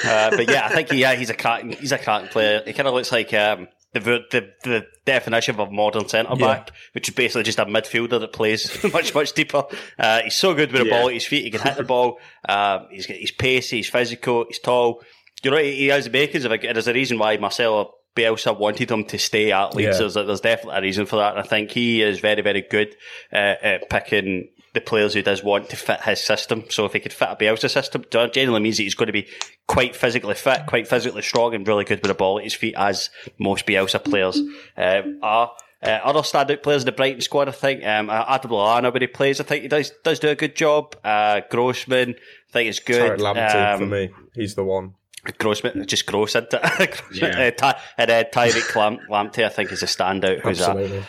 uh, 0.07 0.31
but 0.37 0.51
yeah, 0.51 0.67
I 0.67 0.75
think 0.75 0.91
yeah, 0.93 1.15
he's 1.15 1.31
a 1.31 1.35
cracking, 1.35 1.73
he's 1.73 1.93
a 1.93 1.99
cracking 1.99 2.29
player. 2.31 2.63
He 2.67 2.73
kind 2.73 2.89
of 2.89 2.95
looks 2.95 3.13
like 3.13 3.33
um, 3.35 3.69
the, 3.95 4.01
the 4.31 4.53
the 4.65 4.87
definition 5.07 5.59
of 5.59 5.69
a 5.69 5.71
modern 5.73 6.09
centre 6.09 6.37
back, 6.37 6.71
which 6.93 7.09
is 7.09 7.15
basically 7.15 7.43
just 7.45 7.59
a 7.59 7.65
midfielder 7.65 8.21
that 8.21 8.33
plays 8.33 8.83
much 8.93 9.15
much 9.15 9.33
deeper. 9.33 9.65
Uh, 9.99 10.23
he's 10.23 10.35
so 10.35 10.55
good 10.55 10.71
with 10.73 10.83
the 10.83 10.89
Yeah. 10.89 10.99
ball 11.01 11.09
at 11.09 11.15
his 11.15 11.27
feet. 11.27 11.45
He 11.45 11.51
can 11.51 11.61
hit 11.61 11.77
the 11.77 11.83
ball. 11.95 12.19
Um, 12.49 12.87
he's 12.91 13.07
got 13.07 13.17
he's 13.17 13.33
pacey, 13.33 13.77
he's 13.79 13.89
physical, 13.89 14.45
he's 14.49 14.59
tall. 14.59 15.03
You 15.43 15.51
know, 15.53 15.57
he, 15.59 15.75
he 15.75 15.87
has 15.87 16.05
the 16.05 16.11
makings 16.11 16.45
of 16.45 16.53
a. 16.53 16.59
There's 16.59 16.89
a 16.89 16.93
reason 16.93 17.19
why 17.19 17.37
Marcelo 17.39 17.95
Bielsa 18.17 18.59
wanted 18.59 18.91
him 18.91 19.05
to 19.05 19.19
stay 19.19 19.53
at 19.53 19.75
Leeds. 19.75 20.01
Yeah. 20.01 20.09
There's, 20.09 20.15
there's 20.15 20.41
definitely 20.41 20.79
a 20.79 20.83
reason 20.83 21.07
for 21.07 21.17
that. 21.17 21.37
And 21.37 21.41
I 21.41 21.47
think 21.49 21.71
he 21.71 22.03
is 22.03 22.19
very, 22.19 22.43
very 22.43 22.63
good 22.69 22.95
uh, 23.33 23.37
at 23.63 23.89
picking 23.89 24.49
the 24.75 24.81
players 24.81 25.15
he 25.15 25.23
does 25.23 25.43
want 25.43 25.71
to 25.71 25.77
fit 25.77 26.01
his 26.03 26.23
system. 26.23 26.65
So 26.71 26.85
if 26.85 26.93
he 26.93 27.01
could 27.01 27.13
fit 27.13 27.29
a 27.31 27.37
Bielsa 27.37 27.71
system, 27.71 28.05
that 28.11 28.33
generally 28.33 28.61
means 28.61 28.77
that 28.77 28.83
he's 28.85 28.95
going 28.95 29.07
to 29.09 29.13
be 29.13 29.27
quite 29.67 29.97
physically 29.97 30.35
fit, 30.35 30.67
quite 30.67 30.87
physically 30.89 31.23
strong, 31.23 31.55
and 31.55 31.67
really 31.67 31.85
good 31.85 31.99
with 32.03 32.09
the 32.09 32.15
ball 32.15 32.39
at 32.39 32.45
his 32.45 32.55
feet, 32.55 32.75
as 32.77 33.11
most 33.39 33.67
Bielsa 33.67 34.03
players 34.05 34.39
um, 34.77 35.19
are. 35.23 35.51
Uh, 35.81 35.91
other 36.03 36.21
standout 36.21 36.63
players 36.65 36.83
in 36.83 36.87
the 36.87 36.93
Brighton 36.93 37.21
squad, 37.21 37.49
I 37.49 37.53
think, 37.53 37.85
um, 37.87 38.11
Adam 38.11 38.51
Lallana, 38.51 38.93
when 38.93 39.01
he 39.01 39.07
plays, 39.07 39.41
I 39.41 39.45
think 39.45 39.63
he 39.63 39.69
does 39.69 39.93
does 40.03 40.19
do 40.19 40.29
a 40.29 40.35
good 40.35 40.57
job. 40.57 40.97
Uh, 41.05 41.41
Grossman, 41.51 42.17
I 42.17 42.53
think 42.53 42.69
it's 42.69 42.81
good. 42.81 43.19
Tariq 43.19 43.35
Lamptey 43.35 43.75
Um, 43.75 43.79
for 43.79 43.87
me. 43.87 44.11
He's 44.35 44.57
the 44.57 44.65
one. 44.65 44.95
Grossman, 45.39 45.87
just 45.87 46.07
gross, 46.07 46.31
isn't 46.31 46.53
it? 46.53 46.61
Grossman, 46.63 46.99
Yeah. 47.13 47.47
uh, 47.47 47.51
Ty- 47.53 47.81
and 47.97 48.11
uh, 48.11 48.25
Tariq 48.25 48.75
Lam- 48.75 48.99
Lamptey, 49.09 49.45
I 49.45 49.49
think, 49.51 49.71
is 49.71 49.83
a 49.83 49.87
standout. 49.87 50.41
Who's 50.41 50.61
a 50.61 50.71
Absolutely. 50.71 51.05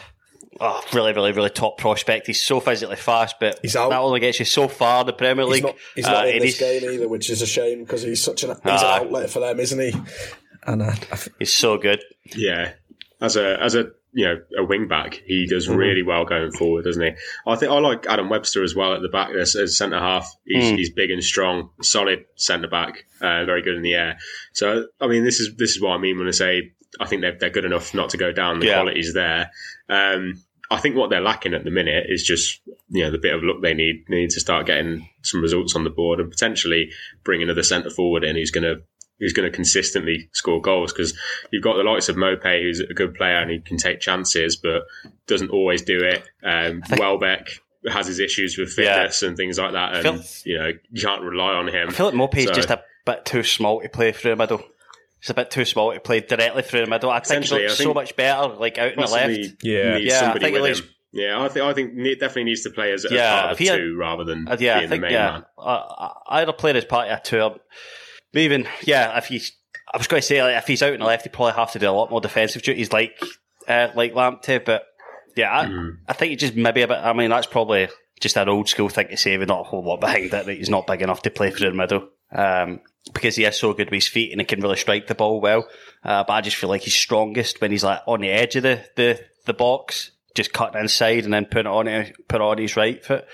Oh, 0.60 0.82
really, 0.94 1.14
really, 1.14 1.32
really 1.32 1.50
top 1.50 1.78
prospect. 1.78 2.28
He's 2.28 2.42
so 2.42 2.60
physically 2.60 2.96
fast, 2.96 3.36
but 3.40 3.60
He's 3.62 3.76
out. 3.76 3.90
that 3.90 4.00
only 4.00 4.20
gets 4.20 4.40
you 4.40 4.46
so 4.46 4.68
far 4.68 5.02
in 5.02 5.08
the 5.08 5.14
Premier 5.14 5.46
He's 5.46 5.54
League. 5.56 5.64
not, 5.64 5.76
he's 5.96 6.06
Uh, 6.06 6.12
not 6.12 6.28
in 6.30 6.40
this 6.42 6.60
game 6.60 6.90
either, 6.90 7.08
which 7.08 7.30
is 7.30 7.42
a 7.42 7.48
shame 7.48 7.84
because 7.84 8.02
he's 8.04 8.22
such 8.24 8.44
an 8.44 8.50
he's 8.50 8.60
Ah. 8.66 8.98
an 9.00 9.06
outlet 9.06 9.30
for 9.30 9.40
them, 9.40 9.60
isn't 9.60 9.80
he? 9.80 9.94
And 10.66 10.82
uh, 10.82 10.86
I 10.88 11.14
f- 11.14 11.30
He's 11.40 11.54
so 11.54 11.78
good. 11.78 12.02
Yeah, 12.36 12.74
as 13.22 13.36
a 13.36 13.62
as 13.62 13.76
a 13.76 13.88
you 14.12 14.26
know 14.26 14.42
a 14.58 14.64
wing 14.64 14.88
back, 14.88 15.22
he 15.26 15.46
does 15.48 15.68
Mm-hmm. 15.68 15.78
really 15.78 16.04
well 16.04 16.26
going 16.26 16.52
forward, 16.52 16.84
doesn't 16.86 17.02
he? 17.02 17.12
I 17.48 17.56
think 17.56 17.72
I 17.72 17.80
like 17.80 18.06
Adam 18.08 18.28
Webster 18.30 18.64
as 18.64 18.76
well 18.76 18.94
at 18.94 19.02
the 19.02 19.08
back 19.10 19.30
as, 19.36 19.56
as 19.56 19.78
centre 19.78 20.00
half. 20.00 20.30
He's, 20.46 20.64
Mm. 20.74 20.78
he's 20.78 20.90
big 20.90 21.12
and 21.12 21.24
strong, 21.24 21.70
solid 21.82 22.26
centre 22.36 22.68
back, 22.68 23.06
uh, 23.22 23.46
very 23.46 23.62
good 23.62 23.76
in 23.76 23.84
the 23.84 23.94
air. 23.94 24.18
So 24.54 24.88
I 25.00 25.08
mean, 25.08 25.24
this 25.24 25.40
is 25.40 25.56
this 25.58 25.72
is 25.76 25.82
what 25.82 25.92
I 25.92 25.98
mean 26.00 26.18
when 26.18 26.28
I 26.28 26.32
say 26.32 26.72
I 27.00 27.06
think 27.06 27.22
they're 27.22 27.38
they're 27.40 27.52
good 27.52 27.66
enough 27.66 27.94
not 27.94 28.10
to 28.10 28.18
go 28.18 28.32
down. 28.32 28.60
The 28.60 28.66
Yeah. 28.66 28.76
quality's 28.82 29.14
there. 29.14 29.52
Um, 29.90 30.42
I 30.72 30.78
think 30.80 30.96
what 30.96 31.10
they're 31.10 31.22
lacking 31.22 31.54
at 31.54 31.64
the 31.64 31.72
minute 31.72 32.06
is 32.10 32.24
just 32.24 32.62
you 32.90 33.04
know 33.04 33.12
the 33.12 33.18
bit 33.18 33.34
of 33.34 33.44
luck 33.44 33.58
they 33.62 33.74
need. 33.74 34.06
They 34.10 34.18
need 34.18 34.30
to 34.32 34.40
start 34.40 34.66
getting 34.68 35.10
some 35.24 35.42
results 35.42 35.76
on 35.76 35.84
the 35.84 35.90
board 35.90 36.20
and 36.20 36.30
potentially 36.30 36.92
bring 37.24 37.42
another 37.42 37.64
centre 37.64 37.90
forward 37.90 38.24
in 38.24 38.36
who's 38.36 38.52
going 38.52 38.64
to 38.64 38.82
who's 39.20 39.34
going 39.34 39.50
to 39.52 39.56
consistently 39.56 40.30
score 40.32 40.62
goals 40.62 40.94
because 40.94 41.18
you've 41.52 41.64
got 41.64 41.76
the 41.76 41.84
likes 41.84 42.08
of 42.08 42.16
Maupay 42.16 42.62
who's 42.62 42.80
a 42.80 42.94
good 42.94 43.14
player 43.16 43.36
and 43.38 43.52
he 43.52 43.60
can 43.60 43.76
take 43.78 44.00
chances 44.00 44.56
but 44.56 44.84
doesn't 45.28 45.50
always 45.50 45.82
do 45.82 46.00
it. 46.02 46.24
Um, 46.44 46.82
Welbeck 46.98 47.50
has 47.92 48.08
his 48.08 48.20
issues 48.20 48.58
with 48.58 48.74
Yeah. 48.78 48.96
fitness 48.96 49.24
and 49.24 49.36
things 49.38 49.58
like 49.58 49.74
that, 49.74 49.94
and 49.96 50.04
feel- 50.04 50.24
you 50.46 50.58
know 50.58 50.72
you 50.92 51.02
can't 51.02 51.22
rely 51.24 51.54
on 51.54 51.68
him. 51.68 51.90
I 51.90 51.92
feel 51.92 52.06
like 52.06 52.16
Maupay's 52.16 52.46
So- 52.46 52.54
just 52.54 52.70
a 52.70 52.82
bit 53.06 53.26
too 53.26 53.44
small 53.44 53.82
to 53.82 53.90
play 53.90 54.12
through 54.12 54.32
the 54.32 54.38
middle. 54.38 54.64
He's 55.22 55.30
a 55.30 55.34
bit 55.34 55.52
too 55.52 55.66
small 55.66 55.94
to 55.94 56.00
play 56.00 56.22
directly 56.22 56.62
through 56.62 56.82
the 56.86 56.90
middle. 56.90 57.10
I 57.10 57.20
think 57.20 57.42
he's 57.44 57.52
Essentially, 57.52 57.66
I 57.66 57.70
so 57.70 57.94
much 57.94 58.16
better, 58.16 58.54
like 58.56 58.78
out 58.78 58.94
in 58.94 58.96
the 58.96 59.02
Possibly 59.02 59.44
left. 59.44 59.56
Yeah. 59.64 59.98
Yeah, 59.98 60.32
I 60.34 60.40
think 60.40 60.56
it 60.56 60.62
looks- 60.62 60.82
Yeah, 61.12 61.42
I 61.42 61.48
think 61.50 61.66
I 61.66 61.74
think 61.74 61.94
ne- 61.96 62.16
definitely 62.16 62.46
needs 62.46 62.62
to 62.64 62.70
play 62.70 62.92
as, 62.94 63.04
as 63.04 63.12
Yeah, 63.12 63.42
part 63.42 63.52
of 63.54 63.58
he 63.58 63.66
had- 63.68 63.78
two 63.78 63.96
rather 63.98 64.24
than 64.24 64.48
Uh, 64.48 64.56
yeah, 64.60 64.76
I 64.76 64.80
being 64.80 64.90
think 64.90 65.02
the 65.02 65.08
main 65.08 65.14
yeah. 65.14 65.32
man. 65.32 65.46
Uh, 65.58 66.10
either 66.30 66.54
played 66.54 66.76
as 66.78 66.86
part 66.86 67.10
of 67.10 67.24
two. 67.24 67.38
tour. 67.38 67.56
Maybe 68.34 68.46
even 68.46 68.68
yeah. 68.84 69.18
If 69.18 69.26
he's, 69.26 69.52
I 69.94 69.98
was 69.98 70.08
going 70.08 70.22
to 70.22 70.28
say 70.28 70.42
like 70.44 70.56
if 70.56 70.68
he's 70.68 70.84
out 70.84 70.94
in 70.94 71.00
the 71.00 71.06
left, 71.06 71.24
he 71.24 71.30
probably 71.30 71.54
have 71.54 71.72
to 71.72 71.80
do 71.80 71.90
a 71.90 71.92
lot 71.92 72.12
more 72.12 72.22
defensive 72.22 72.62
duties, 72.62 72.94
like 72.94 73.20
uh, 73.68 73.90
like 73.96 74.14
Lamptey. 74.14 74.64
But 74.64 74.84
yeah, 75.36 75.52
I, 75.60 75.66
Mm. 75.66 75.98
I 76.08 76.14
think 76.14 76.30
he 76.30 76.36
just 76.36 76.56
maybe 76.56 76.82
a 76.84 76.88
bit. 76.88 76.98
I 77.00 77.12
mean, 77.14 77.30
that's 77.32 77.48
probably 77.48 77.88
just 78.22 78.38
an 78.38 78.48
old 78.50 78.70
school 78.70 78.90
thing 78.90 79.08
to 79.08 79.18
say, 79.18 79.38
with 79.38 79.48
not 79.48 79.62
a 79.62 79.64
whole 79.64 79.84
lot 79.84 80.00
behind 80.02 80.26
it. 80.26 80.32
That 80.32 80.48
he's 80.48 80.70
not 80.70 80.86
big 80.88 81.02
enough 81.02 81.24
to 81.24 81.32
play 81.32 81.50
through 81.52 81.72
the 81.72 81.76
middle. 81.76 82.08
Um, 82.32 82.82
because 83.14 83.36
he 83.36 83.44
is 83.46 83.58
so 83.58 83.74
good 83.74 83.88
with 83.90 83.96
his 83.98 84.08
feet 84.08 84.32
and 84.32 84.40
he 84.42 84.46
can 84.46 84.62
really 84.62 84.76
strike 84.78 85.08
the 85.08 85.16
ball 85.16 85.42
well. 85.42 85.68
Uh, 86.04 86.24
but 86.26 86.34
I 86.34 86.42
just 86.42 86.56
feel 86.58 86.70
like 86.70 86.82
he's 86.82 86.96
strongest 86.96 87.60
when 87.62 87.72
he's 87.72 87.84
like 87.84 88.00
on 88.08 88.22
the 88.22 88.30
edge 88.30 88.56
of 88.56 88.64
the, 88.64 88.84
the, 88.96 89.20
the 89.46 89.54
box, 89.54 90.12
just 90.36 90.54
cutting 90.54 90.80
inside 90.82 91.24
and 91.26 91.34
then 91.34 91.46
putting 91.46 91.66
it 91.66 91.76
on 91.76 91.86
put 92.28 92.42
it 92.42 92.44
on 92.44 92.58
his 92.58 92.76
right 92.78 93.04
foot. 93.04 93.26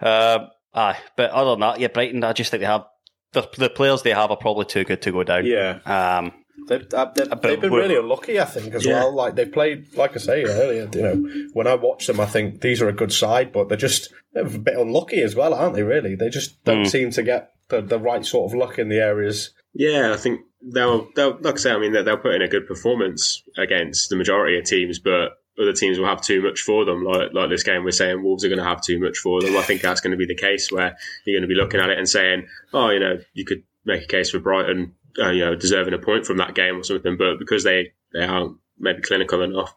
Um, 0.00 0.48
aye, 0.74 0.98
but 1.16 1.30
other 1.30 1.50
than 1.50 1.60
that, 1.60 1.80
yeah, 1.80 1.88
Brighton. 1.88 2.22
I 2.24 2.32
just 2.32 2.50
think 2.50 2.60
they 2.60 2.66
have 2.66 2.84
the, 3.32 3.48
the 3.58 3.70
players 3.70 4.02
they 4.02 4.10
have 4.12 4.30
are 4.30 4.36
probably 4.36 4.66
too 4.66 4.84
good 4.84 5.02
to 5.02 5.12
go 5.12 5.22
down. 5.24 5.46
yeah, 5.46 5.78
Um, 5.84 6.32
they've, 6.68 6.86
uh, 6.92 7.10
they've, 7.14 7.28
they've 7.42 7.60
been 7.60 7.72
really 7.72 7.96
unlucky, 7.96 8.38
I 8.40 8.44
think, 8.44 8.74
as 8.74 8.84
Yeah. 8.84 9.00
well. 9.00 9.14
Like 9.14 9.34
they've 9.34 9.50
played, 9.50 9.94
like 9.96 10.14
I 10.14 10.18
say 10.18 10.44
earlier, 10.44 10.88
you 10.92 11.02
know, 11.02 11.48
when 11.54 11.66
I 11.66 11.74
watch 11.74 12.06
them, 12.06 12.20
I 12.20 12.26
think 12.26 12.60
these 12.60 12.80
are 12.82 12.88
a 12.88 12.92
good 12.92 13.12
side, 13.12 13.52
but 13.52 13.68
they're 13.68 13.76
just 13.78 14.12
they're 14.32 14.46
a 14.46 14.58
bit 14.58 14.76
unlucky 14.76 15.22
as 15.22 15.34
well, 15.34 15.54
aren't 15.54 15.74
they? 15.74 15.82
Really, 15.82 16.14
they 16.14 16.28
just 16.28 16.62
don't 16.64 16.82
Mm. 16.84 16.90
seem 16.90 17.10
to 17.12 17.22
get 17.22 17.50
the, 17.68 17.82
the 17.82 17.98
right 17.98 18.24
sort 18.24 18.50
of 18.50 18.58
luck 18.58 18.78
in 18.78 18.88
the 18.88 18.98
areas. 18.98 19.50
Yeah, 19.74 20.12
I 20.12 20.16
think 20.16 20.40
they'll, 20.62 21.08
they'll 21.14 21.38
like 21.40 21.54
I 21.54 21.58
say, 21.58 21.72
I 21.72 21.78
mean, 21.78 21.92
they'll, 21.92 22.04
they'll 22.04 22.16
put 22.16 22.34
in 22.34 22.42
a 22.42 22.48
good 22.48 22.66
performance 22.66 23.42
against 23.56 24.08
the 24.08 24.16
majority 24.16 24.58
of 24.58 24.64
teams, 24.64 24.98
but 24.98 25.32
other 25.60 25.72
teams 25.72 25.98
will 25.98 26.06
have 26.06 26.20
too 26.20 26.42
much 26.42 26.60
for 26.60 26.84
them. 26.84 27.04
Like 27.04 27.32
like 27.32 27.48
this 27.50 27.62
game, 27.62 27.84
we're 27.84 27.90
saying 27.90 28.22
Wolves 28.22 28.44
are 28.44 28.48
going 28.48 28.58
to 28.58 28.64
have 28.64 28.82
too 28.82 28.98
much 29.00 29.18
for 29.18 29.40
them. 29.40 29.56
I 29.56 29.62
think 29.62 29.80
that's 29.82 30.00
going 30.00 30.10
to 30.12 30.16
be 30.16 30.26
the 30.26 30.34
case 30.34 30.70
where 30.70 30.96
you're 31.24 31.38
going 31.38 31.48
to 31.48 31.54
be 31.54 31.60
looking 31.60 31.80
at 31.80 31.90
it 31.90 31.98
and 31.98 32.08
saying, 32.08 32.46
oh, 32.72 32.90
you 32.90 33.00
know, 33.00 33.18
you 33.34 33.44
could 33.44 33.62
make 33.84 34.02
a 34.04 34.06
case 34.06 34.30
for 34.30 34.38
Brighton, 34.38 34.94
uh, 35.18 35.30
you 35.30 35.44
know, 35.44 35.54
deserving 35.54 35.94
a 35.94 35.98
point 35.98 36.26
from 36.26 36.36
that 36.38 36.54
game 36.54 36.76
or 36.78 36.82
something, 36.82 37.16
but 37.16 37.38
because 37.38 37.64
they 37.64 37.92
they 38.12 38.24
aren't 38.24 38.58
maybe 38.78 39.00
clinical 39.02 39.42
enough, 39.42 39.74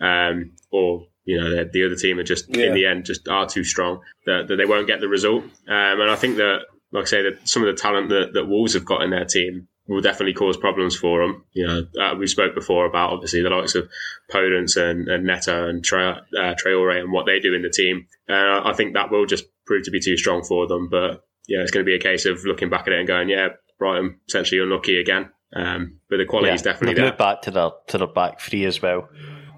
um, 0.00 0.52
or 0.70 1.06
you 1.24 1.40
know, 1.40 1.50
the, 1.50 1.68
the 1.72 1.84
other 1.84 1.96
team 1.96 2.18
are 2.20 2.22
just 2.22 2.48
Yeah. 2.54 2.66
in 2.66 2.74
the 2.74 2.86
end 2.86 3.04
just 3.04 3.26
are 3.26 3.48
too 3.48 3.64
strong 3.64 4.00
that, 4.26 4.46
that 4.46 4.56
they 4.56 4.64
won't 4.64 4.86
get 4.86 5.00
the 5.00 5.08
result. 5.08 5.42
Um, 5.42 6.00
and 6.00 6.08
I 6.10 6.14
think 6.14 6.36
that, 6.36 6.60
like 6.92 7.04
I 7.04 7.06
say, 7.06 7.22
that 7.22 7.48
some 7.48 7.62
of 7.62 7.74
the 7.74 7.80
talent 7.80 8.08
that, 8.10 8.32
that 8.34 8.46
Wolves 8.46 8.74
have 8.74 8.84
got 8.84 9.02
in 9.02 9.10
their 9.10 9.24
team 9.24 9.68
will 9.88 10.00
definitely 10.00 10.34
cause 10.34 10.56
problems 10.56 10.96
for 10.96 11.20
them. 11.20 11.44
You 11.52 11.66
know, 11.66 11.82
uh, 12.00 12.14
we 12.16 12.26
spoke 12.26 12.54
before 12.54 12.86
about 12.86 13.12
obviously 13.12 13.42
the 13.42 13.50
likes 13.50 13.74
of 13.74 13.88
Podence 14.30 14.76
and, 14.76 15.08
and 15.08 15.24
Neto 15.24 15.68
and 15.68 15.84
Tre, 15.84 16.08
uh, 16.08 16.54
Traore 16.54 17.00
and 17.00 17.12
what 17.12 17.26
they 17.26 17.38
do 17.38 17.54
in 17.54 17.62
the 17.62 17.70
team. 17.70 18.06
Uh, 18.28 18.62
I 18.64 18.72
think 18.76 18.94
that 18.94 19.10
will 19.10 19.26
just 19.26 19.44
prove 19.64 19.84
to 19.84 19.90
be 19.90 20.00
too 20.00 20.16
strong 20.16 20.42
for 20.42 20.66
them. 20.66 20.88
But 20.88 21.24
yeah, 21.46 21.60
it's 21.60 21.70
going 21.70 21.84
to 21.84 21.88
be 21.88 21.94
a 21.94 22.00
case 22.00 22.26
of 22.26 22.44
looking 22.44 22.70
back 22.70 22.86
at 22.86 22.92
it 22.92 22.98
and 22.98 23.08
going, 23.08 23.28
yeah, 23.28 23.48
Brighton 23.78 24.20
essentially 24.28 24.60
unlucky 24.60 24.98
again. 24.98 25.30
Um, 25.54 26.00
but 26.10 26.16
the 26.16 26.24
quality 26.24 26.52
is 26.52 26.62
definitely 26.62 27.00
there. 27.00 27.12
back 27.12 27.42
to 27.42 27.50
the 27.50 27.70
to 27.88 27.98
the 27.98 28.06
back 28.06 28.40
three 28.40 28.64
as 28.64 28.82
well. 28.82 29.08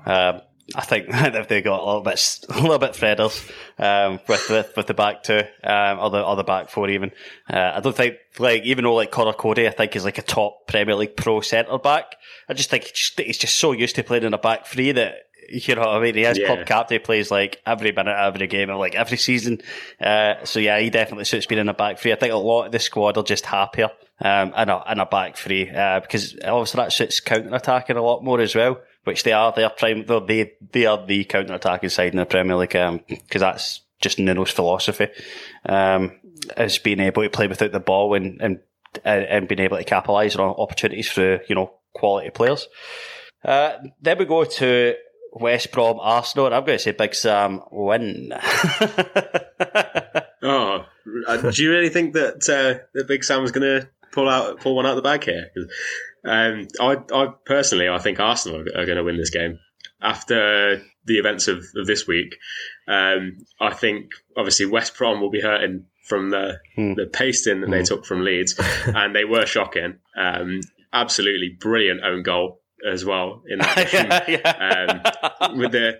Um, 0.04 0.42
I 0.74 0.82
think 0.82 1.06
if 1.10 1.48
they 1.48 1.62
got 1.62 1.80
a 1.80 1.84
little 1.84 2.02
bit 2.02 2.38
a 2.48 2.60
little 2.60 2.78
bit 2.78 2.92
Fredders 2.94 3.50
um, 3.78 4.20
with 4.28 4.48
with 4.50 4.76
with 4.76 4.86
the 4.86 4.94
back 4.94 5.22
two 5.22 5.42
um, 5.64 5.98
or 5.98 6.10
the 6.10 6.22
or 6.24 6.36
the 6.36 6.44
back 6.44 6.68
four 6.70 6.88
even. 6.90 7.10
Uh, 7.48 7.72
I 7.76 7.80
don't 7.80 7.96
think 7.96 8.16
like 8.38 8.62
even 8.64 8.84
though 8.84 8.94
like 8.94 9.10
Conor 9.10 9.32
Coady 9.32 9.66
I 9.66 9.70
think 9.70 9.96
is 9.96 10.04
like 10.04 10.18
a 10.18 10.22
top 10.22 10.66
Premier 10.66 10.94
League 10.94 11.16
pro 11.16 11.40
centre 11.40 11.78
back. 11.78 12.16
I 12.48 12.54
just 12.54 12.70
think 12.70 12.84
he's 12.84 12.92
just, 12.92 13.20
he's 13.20 13.38
just 13.38 13.56
so 13.56 13.72
used 13.72 13.96
to 13.96 14.02
playing 14.04 14.24
in 14.24 14.34
a 14.34 14.38
back 14.38 14.66
three 14.66 14.92
that. 14.92 15.22
You 15.50 15.76
know 15.76 15.80
what 15.80 15.88
I 15.96 16.00
mean? 16.00 16.14
He 16.14 16.20
has 16.24 16.36
Yeah. 16.36 16.44
club 16.44 16.66
captain. 16.66 16.96
He 16.96 16.98
plays 16.98 17.30
like 17.30 17.62
every 17.64 17.90
minute, 17.90 18.14
every 18.14 18.46
game, 18.48 18.68
like 18.68 18.94
every 18.94 19.16
season. 19.16 19.62
Uh, 19.98 20.44
so 20.44 20.60
yeah, 20.60 20.78
he 20.78 20.90
definitely 20.90 21.24
suits 21.24 21.46
being 21.46 21.58
in 21.62 21.70
a 21.70 21.72
back 21.72 21.98
three. 21.98 22.12
I 22.12 22.16
think 22.16 22.34
a 22.34 22.36
lot 22.36 22.66
of 22.66 22.72
the 22.72 22.78
squad 22.78 23.16
are 23.16 23.22
just 23.22 23.46
happier 23.46 23.88
um, 24.20 24.52
in 24.54 24.68
a 24.68 24.92
in 24.92 25.00
a 25.00 25.06
back 25.06 25.38
three 25.38 25.70
uh, 25.70 26.00
because 26.00 26.36
obviously 26.44 26.76
that 26.82 26.92
suits 26.92 27.20
counter 27.20 27.54
attacking 27.54 27.96
a 27.96 28.02
lot 28.02 28.22
more 28.22 28.40
as 28.40 28.54
well. 28.54 28.78
Which 29.04 29.22
they 29.22 29.32
are. 29.32 29.52
They 29.52 29.64
are 29.64 29.70
prime. 29.70 30.04
They 30.06 30.52
they 30.72 30.86
are 30.86 31.04
the 31.06 31.24
counter 31.24 31.54
attacking 31.54 31.88
side 31.88 32.12
in 32.12 32.18
the 32.18 32.26
Premier 32.26 32.56
League 32.56 32.70
because 32.70 33.40
that's 33.40 33.80
just 34.00 34.18
Nuno's 34.18 34.50
philosophy. 34.50 35.08
Um, 35.66 36.20
is 36.56 36.78
being 36.78 37.00
able 37.00 37.22
to 37.22 37.30
play 37.30 37.46
without 37.46 37.72
the 37.72 37.80
ball 37.80 38.14
and 38.14 38.40
and 38.40 38.60
and, 39.04 39.48
being 39.48 39.60
able 39.60 39.76
to 39.76 39.84
capitalise 39.84 40.36
on 40.36 40.50
opportunities 40.50 41.10
through 41.10 41.40
you 41.48 41.54
know 41.54 41.72
quality 41.94 42.30
players. 42.30 42.68
Uh, 43.44 43.72
then 44.00 44.18
we 44.18 44.24
go 44.24 44.44
to 44.44 44.94
West 45.32 45.72
Brom 45.72 45.98
Arsenal, 46.00 46.46
and 46.46 46.54
I'm 46.54 46.64
going 46.64 46.78
to 46.78 46.82
say 46.82 46.92
Big 46.92 47.14
Sam 47.14 47.62
win. 47.70 48.32
Oh, 50.42 50.84
uh, 51.26 51.50
do 51.50 51.62
you 51.62 51.70
really 51.70 51.88
think 51.88 52.14
that 52.14 52.48
uh, 52.48 52.84
that 52.94 53.08
Big 53.08 53.24
Sam's 53.24 53.50
going 53.50 53.80
to 53.80 53.88
pull 54.12 54.28
out 54.28 54.60
pull 54.60 54.76
one 54.76 54.86
out 54.86 54.94
the 54.94 55.02
bag 55.02 55.24
here? 55.24 55.50
Um, 56.24 56.68
I, 56.80 56.96
I 57.12 57.28
personally, 57.44 57.88
I 57.88 57.98
think 57.98 58.20
Arsenal 58.20 58.60
are 58.60 58.86
going 58.86 58.96
to 58.98 59.04
win 59.04 59.16
this 59.16 59.30
game 59.30 59.58
after 60.00 60.82
the 61.04 61.18
events 61.18 61.48
of, 61.48 61.64
of 61.76 61.86
this 61.86 62.06
week. 62.06 62.36
Um, 62.86 63.38
I 63.60 63.72
think 63.74 64.10
obviously 64.36 64.66
West 64.66 64.96
Brom 64.96 65.20
will 65.20 65.30
be 65.30 65.40
hurting 65.40 65.86
from 66.04 66.30
the 66.30 66.58
the 66.76 67.08
pasting 67.12 67.60
that 67.60 67.70
they 67.70 67.82
took 67.82 68.06
from 68.06 68.24
Leeds, 68.24 68.58
and 68.86 69.14
they 69.14 69.24
were 69.24 69.46
shocking. 69.46 69.98
Um, 70.16 70.60
absolutely 70.92 71.56
brilliant 71.58 72.02
own 72.02 72.22
goal 72.22 72.60
as 72.86 73.04
well 73.04 73.42
in 73.46 73.58
that. 73.58 75.10
game 75.42 75.50
um, 75.50 75.58
with 75.58 75.72
the 75.72 75.98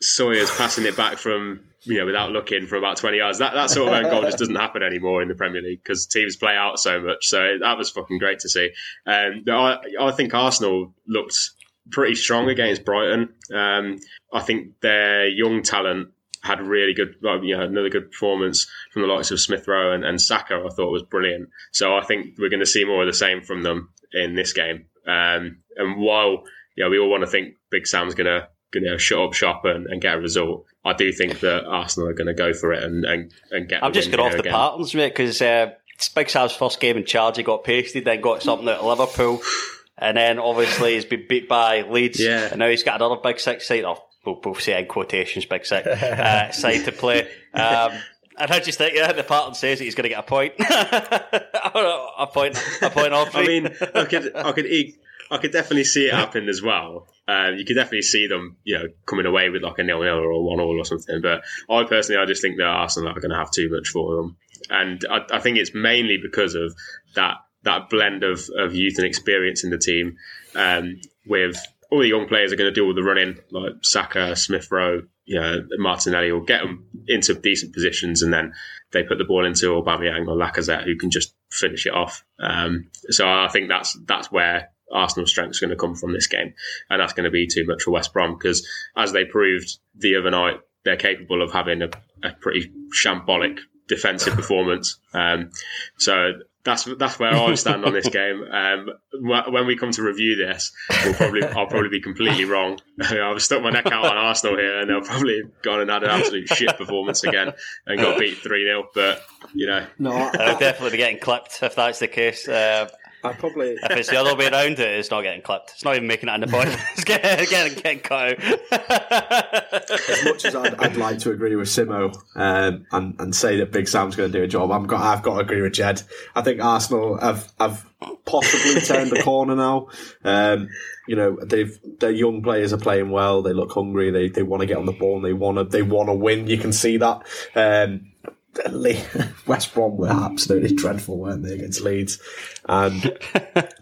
Sawyers 0.00 0.50
passing 0.56 0.86
it 0.86 0.96
back 0.96 1.18
from 1.18 1.60
you 1.82 1.98
know 1.98 2.06
without 2.06 2.30
looking 2.30 2.66
for 2.66 2.76
about 2.76 2.96
twenty 2.96 3.18
yards. 3.18 3.38
That 3.38 3.54
that 3.54 3.70
sort 3.70 3.92
of 3.92 4.10
goal 4.10 4.22
just 4.22 4.38
doesn't 4.38 4.54
happen 4.54 4.82
anymore 4.82 5.22
in 5.22 5.28
the 5.28 5.34
Premier 5.34 5.62
League 5.62 5.82
because 5.82 6.06
teams 6.06 6.36
play 6.36 6.54
out 6.54 6.78
so 6.78 7.00
much. 7.00 7.26
So 7.26 7.58
that 7.60 7.78
was 7.78 7.90
fucking 7.90 8.18
great 8.18 8.40
to 8.40 8.48
see. 8.48 8.70
Um, 9.06 9.44
I 9.48 9.78
I 10.00 10.12
think 10.12 10.34
Arsenal 10.34 10.94
looked 11.06 11.50
pretty 11.90 12.14
strong 12.14 12.48
against 12.48 12.84
Brighton. 12.84 13.34
Um, 13.54 13.98
I 14.32 14.40
think 14.40 14.80
their 14.80 15.28
young 15.28 15.62
talent 15.62 16.08
had 16.42 16.60
really 16.60 16.94
good, 16.94 17.16
you 17.42 17.56
know, 17.56 17.64
another 17.64 17.88
good 17.88 18.10
performance 18.10 18.68
from 18.92 19.02
the 19.02 19.08
likes 19.08 19.30
of 19.30 19.40
Smith 19.40 19.66
Rowe 19.66 19.92
and, 19.92 20.04
and 20.04 20.20
Saka. 20.20 20.62
I 20.64 20.68
thought 20.72 20.92
was 20.92 21.02
brilliant. 21.02 21.48
So 21.72 21.96
I 21.96 22.04
think 22.04 22.36
we're 22.38 22.50
going 22.50 22.60
to 22.60 22.66
see 22.66 22.84
more 22.84 23.02
of 23.02 23.08
the 23.08 23.12
same 23.12 23.42
from 23.42 23.62
them 23.62 23.90
in 24.12 24.34
this 24.34 24.52
game. 24.52 24.86
Um, 25.06 25.62
and 25.76 25.96
while 25.96 26.44
you 26.76 26.84
know, 26.84 26.90
we 26.90 26.98
all 26.98 27.10
want 27.10 27.22
to 27.22 27.26
think 27.26 27.54
Big 27.70 27.86
Sam's 27.86 28.14
going 28.14 28.26
to 28.26 28.48
you 28.74 28.80
know 28.82 28.96
shut 28.98 29.18
up 29.18 29.32
shop 29.34 29.64
and, 29.64 29.86
and 29.86 30.00
get 30.00 30.14
a 30.14 30.18
result, 30.20 30.66
I 30.84 30.92
do 30.92 31.12
think 31.12 31.40
that 31.40 31.64
Arsenal 31.66 32.08
are 32.08 32.14
going 32.14 32.26
to 32.28 32.34
go 32.34 32.52
for 32.52 32.72
it 32.72 32.82
and 32.82 33.04
and, 33.04 33.32
and 33.50 33.68
get. 33.68 33.82
I'm 33.82 33.92
the 33.92 33.98
just 34.00 34.08
win 34.10 34.16
going 34.16 34.26
off 34.26 34.32
here 34.34 34.42
the 34.42 34.48
again. 34.48 34.52
patterns, 34.58 34.94
mate, 34.94 35.08
because 35.08 35.40
uh, 35.42 35.72
it's 35.94 36.08
Big 36.08 36.28
Sam's 36.30 36.52
first 36.52 36.80
game 36.80 36.96
in 36.96 37.04
charge, 37.04 37.36
he 37.38 37.42
got 37.42 37.64
pasted, 37.64 38.04
then 38.04 38.20
got 38.20 38.42
something 38.42 38.68
at 38.68 38.84
Liverpool, 38.84 39.40
and 39.98 40.16
then 40.16 40.38
obviously 40.38 40.94
he's 40.94 41.04
been 41.04 41.26
beat 41.28 41.48
by 41.48 41.82
Leeds, 41.82 42.20
Yeah. 42.20 42.48
and 42.50 42.58
now 42.58 42.68
he's 42.68 42.82
got 42.82 42.96
another 42.96 43.20
Big 43.22 43.40
Six 43.40 43.66
side, 43.66 43.84
or 43.84 43.98
we'll, 44.24 44.40
we'll 44.44 44.54
say 44.56 44.78
in 44.78 44.86
quotations, 44.86 45.44
Big 45.46 45.64
Six 45.66 45.86
uh, 45.86 46.52
side 46.52 46.84
to 46.84 46.92
play. 46.92 47.22
Um, 47.54 47.92
and 48.40 48.52
I 48.52 48.60
just 48.60 48.78
think, 48.78 48.94
yeah, 48.94 49.10
the 49.12 49.24
pattern 49.24 49.54
says 49.54 49.78
that 49.78 49.84
he's 49.84 49.96
going 49.96 50.04
to 50.04 50.10
get 50.10 50.20
a 50.20 50.22
point. 50.22 50.52
a 50.60 52.28
point, 52.32 52.56
a 52.82 52.90
point 52.90 53.12
off. 53.12 53.34
I 53.34 53.44
mean, 53.46 53.66
I 53.94 54.04
could, 54.04 54.36
I 54.36 54.52
could, 54.52 54.66
e- 54.66 54.96
I 55.30 55.38
could 55.38 55.52
definitely 55.52 55.84
see 55.84 56.06
it 56.06 56.14
happen 56.14 56.48
as 56.48 56.62
well. 56.62 57.08
Um, 57.26 57.56
you 57.56 57.64
could 57.64 57.74
definitely 57.74 58.02
see 58.02 58.26
them, 58.26 58.56
you 58.64 58.78
know, 58.78 58.84
coming 59.06 59.26
away 59.26 59.50
with 59.50 59.62
like 59.62 59.78
a 59.78 59.82
nil 59.82 60.02
nil 60.02 60.18
or 60.18 60.30
a 60.30 60.40
one 60.40 60.60
all 60.60 60.80
or 60.80 60.84
something. 60.84 61.20
But 61.20 61.42
I 61.68 61.84
personally, 61.84 62.20
I 62.20 62.26
just 62.26 62.40
think 62.40 62.56
that 62.56 62.64
Arsenal 62.64 63.10
are 63.10 63.20
going 63.20 63.30
to 63.30 63.36
have 63.36 63.50
too 63.50 63.68
much 63.70 63.88
for 63.88 64.16
them, 64.16 64.36
and 64.70 65.00
I, 65.10 65.36
I 65.36 65.38
think 65.40 65.58
it's 65.58 65.74
mainly 65.74 66.18
because 66.22 66.54
of 66.54 66.74
that 67.14 67.36
that 67.64 67.90
blend 67.90 68.22
of, 68.22 68.48
of 68.56 68.74
youth 68.74 68.96
and 68.96 69.06
experience 69.06 69.64
in 69.64 69.70
the 69.70 69.78
team. 69.78 70.16
Um, 70.54 71.00
with 71.26 71.60
all 71.90 72.00
the 72.00 72.08
young 72.08 72.28
players 72.28 72.52
are 72.52 72.56
going 72.56 72.72
to 72.72 72.74
do 72.74 72.84
all 72.84 72.94
the 72.94 73.02
running, 73.02 73.38
like 73.50 73.72
Saka, 73.82 74.36
Smith 74.36 74.70
Rowe, 74.70 75.02
you 75.24 75.38
know, 75.38 75.66
Martinelli 75.76 76.32
will 76.32 76.40
get 76.40 76.62
them 76.62 76.86
into 77.06 77.34
decent 77.34 77.74
positions, 77.74 78.22
and 78.22 78.32
then 78.32 78.54
they 78.92 79.02
put 79.02 79.18
the 79.18 79.24
ball 79.24 79.44
into 79.44 79.72
Aubameyang 79.72 80.26
or 80.26 80.36
Lacazette, 80.36 80.84
who 80.84 80.96
can 80.96 81.10
just 81.10 81.34
finish 81.50 81.86
it 81.86 81.92
off. 81.92 82.24
Um, 82.40 82.90
so 83.10 83.28
I 83.28 83.48
think 83.48 83.68
that's 83.68 83.98
that's 84.06 84.32
where 84.32 84.70
Arsenal's 84.92 85.30
strength 85.30 85.50
is 85.52 85.60
going 85.60 85.70
to 85.70 85.76
come 85.76 85.94
from 85.94 86.12
this 86.12 86.26
game, 86.26 86.54
and 86.90 87.00
that's 87.00 87.12
going 87.12 87.24
to 87.24 87.30
be 87.30 87.46
too 87.46 87.64
much 87.66 87.82
for 87.82 87.90
West 87.90 88.12
Brom 88.12 88.34
because, 88.34 88.66
as 88.96 89.12
they 89.12 89.24
proved 89.24 89.78
the 89.96 90.16
other 90.16 90.30
night, 90.30 90.60
they're 90.84 90.96
capable 90.96 91.42
of 91.42 91.52
having 91.52 91.82
a, 91.82 91.90
a 92.22 92.32
pretty 92.40 92.70
shambolic 92.94 93.58
defensive 93.88 94.34
performance. 94.36 94.98
Um, 95.12 95.50
so 95.98 96.32
that's 96.64 96.84
that's 96.98 97.18
where 97.18 97.32
I 97.34 97.54
stand 97.54 97.84
on 97.86 97.94
this 97.94 98.08
game. 98.08 98.42
Um, 98.42 98.90
wh- 99.12 99.50
when 99.50 99.66
we 99.66 99.76
come 99.76 99.90
to 99.92 100.02
review 100.02 100.36
this, 100.36 100.70
we'll 101.04 101.14
probably 101.14 101.42
I'll 101.42 101.66
probably 101.66 101.88
be 101.88 102.00
completely 102.00 102.44
wrong. 102.44 102.78
I've 103.00 103.40
stuck 103.42 103.62
my 103.62 103.70
neck 103.70 103.86
out 103.86 104.04
on 104.04 104.16
Arsenal 104.16 104.56
here, 104.58 104.80
and 104.80 104.90
they'll 104.90 105.00
probably 105.00 105.42
gone 105.62 105.80
and 105.80 105.90
had 105.90 106.02
an 106.02 106.10
absolute 106.10 106.48
shit 106.48 106.76
performance 106.76 107.24
again 107.24 107.52
and 107.86 107.98
got 107.98 108.18
beat 108.18 108.38
three 108.38 108.64
0 108.64 108.88
But 108.94 109.22
you 109.54 109.66
know, 109.66 109.86
No, 109.98 110.10
I'll 110.12 110.58
definitely 110.58 110.90
be 110.90 110.96
getting 110.98 111.20
clipped 111.20 111.62
if 111.62 111.74
that's 111.74 112.00
the 112.00 112.08
case. 112.08 112.46
Uh, 112.46 112.88
I 113.24 113.32
probably. 113.32 113.70
if 113.82 113.90
it's 113.90 114.10
the 114.10 114.20
other 114.20 114.36
way 114.36 114.48
around, 114.48 114.78
it's 114.78 115.10
not 115.10 115.22
getting 115.22 115.42
clipped. 115.42 115.72
It's 115.74 115.84
not 115.84 115.96
even 115.96 116.06
making 116.06 116.28
it 116.28 116.34
in 116.34 116.40
the 116.42 116.46
point. 116.46 116.68
It's 116.92 117.04
getting, 117.04 117.48
getting, 117.48 117.74
getting 117.74 118.00
cut 118.00 118.30
out. 118.30 118.38
as 120.10 120.24
much 120.24 120.44
as 120.44 120.54
I'd, 120.54 120.74
I'd 120.74 120.96
like 120.96 121.18
to 121.20 121.30
agree 121.30 121.54
with 121.56 121.68
Simo 121.68 122.14
um, 122.34 122.86
and 122.90 123.20
and 123.20 123.34
say 123.34 123.58
that 123.58 123.72
Big 123.72 123.88
Sam's 123.88 124.16
going 124.16 124.32
to 124.32 124.38
do 124.38 124.44
a 124.44 124.48
job, 124.48 124.72
I'm 124.72 124.86
got 124.86 125.00
I've 125.00 125.22
got 125.22 125.34
to 125.34 125.40
agree 125.40 125.62
with 125.62 125.74
Jed. 125.74 126.02
I 126.34 126.42
think 126.42 126.60
Arsenal 126.60 127.18
have 127.20 127.52
have 127.60 127.86
possibly 128.24 128.80
turned 128.80 129.10
the 129.10 129.22
corner 129.22 129.54
now. 129.54 129.88
Um, 130.24 130.68
you 131.06 131.16
know, 131.16 131.38
they've 131.44 131.78
their 132.00 132.10
young 132.10 132.42
players 132.42 132.72
are 132.72 132.78
playing 132.78 133.10
well. 133.10 133.42
They 133.42 133.52
look 133.52 133.72
hungry. 133.72 134.10
They 134.10 134.28
they 134.28 134.42
want 134.42 134.60
to 134.60 134.66
get 134.66 134.78
on 134.78 134.86
the 134.86 134.92
ball. 134.92 135.16
and 135.16 135.24
They 135.24 135.32
want 135.32 135.58
to 135.58 135.64
they 135.64 135.82
want 135.82 136.08
to 136.08 136.14
win. 136.14 136.46
You 136.46 136.58
can 136.58 136.72
see 136.72 136.96
that. 136.98 137.22
Um, 137.54 138.12
Le- 138.24 138.32
West 139.46 139.74
Brom 139.74 139.96
were 139.96 140.08
absolutely 140.08 140.74
dreadful, 140.74 141.18
weren't 141.18 141.42
they, 141.42 141.54
against 141.54 141.80
Leeds? 141.80 142.20
And 142.68 143.04
it 143.34 143.74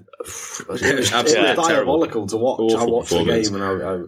was, 0.69 0.83
it 0.83 0.97
was 0.97 1.13
Absolutely 1.13 1.55
diabolical 1.55 2.27
to 2.27 2.37
watch. 2.37 2.75
I 2.75 2.85
watched 2.85 3.11
the 3.11 3.25
game 3.25 3.55
and 3.55 3.65
I, 3.65 3.95
I 3.95 4.05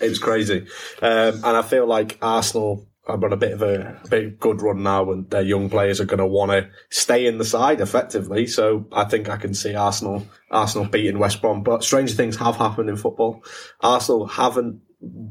it 0.00 0.08
was 0.08 0.18
crazy. 0.18 0.66
Um, 1.02 1.34
and 1.34 1.56
I 1.56 1.62
feel 1.62 1.86
like 1.86 2.18
Arsenal 2.20 2.86
are 3.06 3.24
on 3.24 3.32
a 3.32 3.36
bit 3.36 3.52
of 3.52 3.62
a, 3.62 4.00
a 4.04 4.08
bit 4.08 4.24
of 4.26 4.38
good 4.40 4.60
run 4.60 4.82
now, 4.82 5.10
and 5.12 5.30
their 5.30 5.42
young 5.42 5.70
players 5.70 6.00
are 6.00 6.06
going 6.06 6.18
to 6.18 6.26
want 6.26 6.50
to 6.50 6.68
stay 6.90 7.26
in 7.26 7.38
the 7.38 7.44
side 7.44 7.80
effectively. 7.80 8.46
So 8.46 8.86
I 8.92 9.04
think 9.04 9.28
I 9.28 9.36
can 9.36 9.54
see 9.54 9.74
Arsenal 9.74 10.26
Arsenal 10.50 10.88
beating 10.88 11.18
West 11.18 11.40
Brom. 11.40 11.62
But 11.62 11.84
strange 11.84 12.14
things 12.14 12.36
have 12.36 12.56
happened 12.56 12.88
in 12.88 12.96
football. 12.96 13.44
Arsenal 13.80 14.26
haven't 14.26 14.80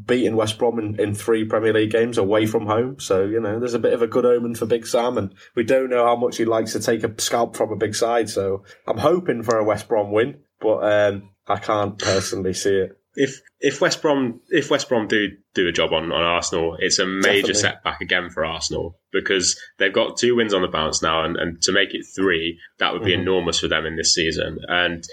beaten 0.05 0.35
West 0.35 0.57
Brom 0.57 0.77
in, 0.79 0.99
in 0.99 1.13
three 1.15 1.43
Premier 1.45 1.73
League 1.73 1.91
games 1.91 2.17
away 2.17 2.45
from 2.45 2.67
home. 2.67 2.99
So, 2.99 3.23
you 3.25 3.39
know, 3.39 3.59
there's 3.59 3.73
a 3.73 3.79
bit 3.79 3.93
of 3.93 4.01
a 4.01 4.07
good 4.07 4.25
omen 4.25 4.55
for 4.55 4.65
Big 4.65 4.85
Sam, 4.85 5.17
and 5.17 5.33
we 5.55 5.63
don't 5.63 5.89
know 5.89 6.05
how 6.05 6.15
much 6.15 6.37
he 6.37 6.45
likes 6.45 6.73
to 6.73 6.79
take 6.79 7.03
a 7.03 7.19
scalp 7.21 7.55
from 7.55 7.71
a 7.71 7.75
big 7.75 7.95
side. 7.95 8.29
So 8.29 8.63
I'm 8.87 8.97
hoping 8.97 9.43
for 9.43 9.57
a 9.57 9.63
West 9.63 9.87
Brom 9.87 10.11
win, 10.11 10.39
but 10.59 10.77
um, 10.83 11.29
I 11.47 11.57
can't 11.57 11.97
personally 11.97 12.53
see 12.53 12.75
it. 12.75 12.99
if 13.15 13.41
if 13.59 13.81
West 13.81 14.01
Brom 14.01 14.41
if 14.49 14.69
West 14.69 14.87
Brom 14.89 15.07
do 15.07 15.29
do 15.55 15.67
a 15.67 15.71
job 15.71 15.93
on, 15.93 16.11
on 16.11 16.21
Arsenal, 16.21 16.75
it's 16.79 16.99
a 16.99 17.05
major 17.05 17.47
Definitely. 17.47 17.53
setback 17.55 18.01
again 18.01 18.29
for 18.29 18.45
Arsenal 18.45 18.99
because 19.11 19.57
they've 19.79 19.93
got 19.93 20.17
two 20.17 20.35
wins 20.35 20.53
on 20.53 20.61
the 20.61 20.67
bounce 20.67 21.01
now, 21.01 21.23
and, 21.23 21.37
and 21.37 21.61
to 21.63 21.71
make 21.71 21.93
it 21.93 22.05
three, 22.15 22.59
that 22.79 22.93
would 22.93 23.03
be 23.03 23.11
Mm-hmm. 23.13 23.21
enormous 23.21 23.59
for 23.59 23.67
them 23.67 23.85
in 23.85 23.95
this 23.95 24.13
season. 24.13 24.59
And 24.67 25.03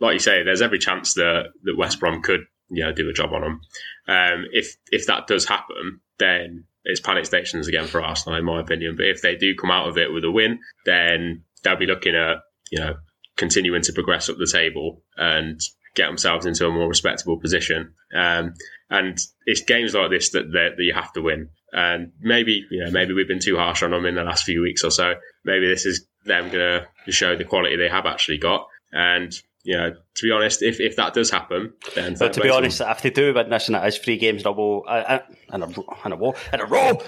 like 0.00 0.12
you 0.12 0.18
say, 0.20 0.44
there's 0.44 0.62
every 0.62 0.78
chance 0.78 1.14
that 1.14 1.46
that 1.64 1.76
West 1.76 1.98
Brom 1.98 2.22
could 2.22 2.42
you 2.70 2.84
know 2.84 2.92
do 2.92 3.08
a 3.08 3.12
job 3.12 3.32
on 3.32 3.42
them. 3.42 3.60
Um, 4.06 4.46
if 4.52 4.76
if 4.90 5.06
that 5.06 5.26
does 5.26 5.46
happen, 5.46 6.00
then 6.18 6.64
it's 6.84 7.00
panic 7.00 7.26
stations 7.26 7.68
again 7.68 7.86
for 7.86 8.02
Arsenal, 8.02 8.38
in 8.38 8.44
my 8.44 8.60
opinion. 8.60 8.96
But 8.96 9.06
if 9.06 9.22
they 9.22 9.36
do 9.36 9.54
come 9.54 9.70
out 9.70 9.88
of 9.88 9.98
it 9.98 10.12
with 10.12 10.24
a 10.24 10.30
win, 10.30 10.60
then 10.84 11.44
they'll 11.62 11.76
be 11.76 11.86
looking 11.86 12.14
at 12.14 12.38
you 12.70 12.80
know 12.80 12.94
continuing 13.36 13.82
to 13.82 13.92
progress 13.92 14.28
up 14.28 14.36
the 14.38 14.50
table 14.50 15.02
and 15.16 15.60
get 15.94 16.06
themselves 16.06 16.46
into 16.46 16.66
a 16.66 16.70
more 16.70 16.88
respectable 16.88 17.38
position. 17.38 17.94
Um, 18.14 18.54
and 18.90 19.18
it's 19.44 19.62
games 19.62 19.94
like 19.94 20.10
this 20.10 20.30
that, 20.30 20.50
that 20.52 20.70
that 20.76 20.82
you 20.82 20.94
have 20.94 21.12
to 21.12 21.22
win. 21.22 21.50
And 21.72 22.12
maybe 22.20 22.64
you 22.70 22.84
know 22.84 22.90
maybe 22.90 23.12
we've 23.12 23.28
been 23.28 23.40
too 23.40 23.56
harsh 23.56 23.82
on 23.82 23.90
them 23.90 24.06
in 24.06 24.14
the 24.14 24.22
last 24.22 24.44
few 24.44 24.62
weeks 24.62 24.84
or 24.84 24.90
so. 24.90 25.14
Maybe 25.44 25.68
this 25.68 25.86
is 25.86 26.06
them 26.24 26.50
going 26.50 26.82
to 27.04 27.12
show 27.12 27.36
the 27.36 27.44
quality 27.44 27.76
they 27.76 27.88
have 27.88 28.06
actually 28.06 28.38
got. 28.38 28.66
And 28.92 29.32
know, 29.76 29.90
to 29.90 30.22
be 30.22 30.30
honest, 30.32 30.62
if, 30.62 30.80
if 30.80 30.96
that 30.96 31.14
does 31.14 31.30
happen, 31.30 31.74
then 31.94 32.16
But 32.18 32.32
to 32.34 32.40
be 32.40 32.48
honest, 32.48 32.80
if 32.80 33.02
they 33.02 33.10
do 33.10 33.34
win 33.34 33.50
this 33.50 33.68
and 33.68 33.76
it 33.76 33.86
is 33.86 33.98
three 33.98 34.16
games 34.16 34.42
in 34.42 34.48
a 34.48 34.52
row, 34.52 34.82
in 34.88 35.62
a, 35.62 35.66
in 36.04 36.12
a 36.12 36.16
row, 36.16 36.34
in 36.52 36.60
a 36.60 36.66
row, 36.66 36.98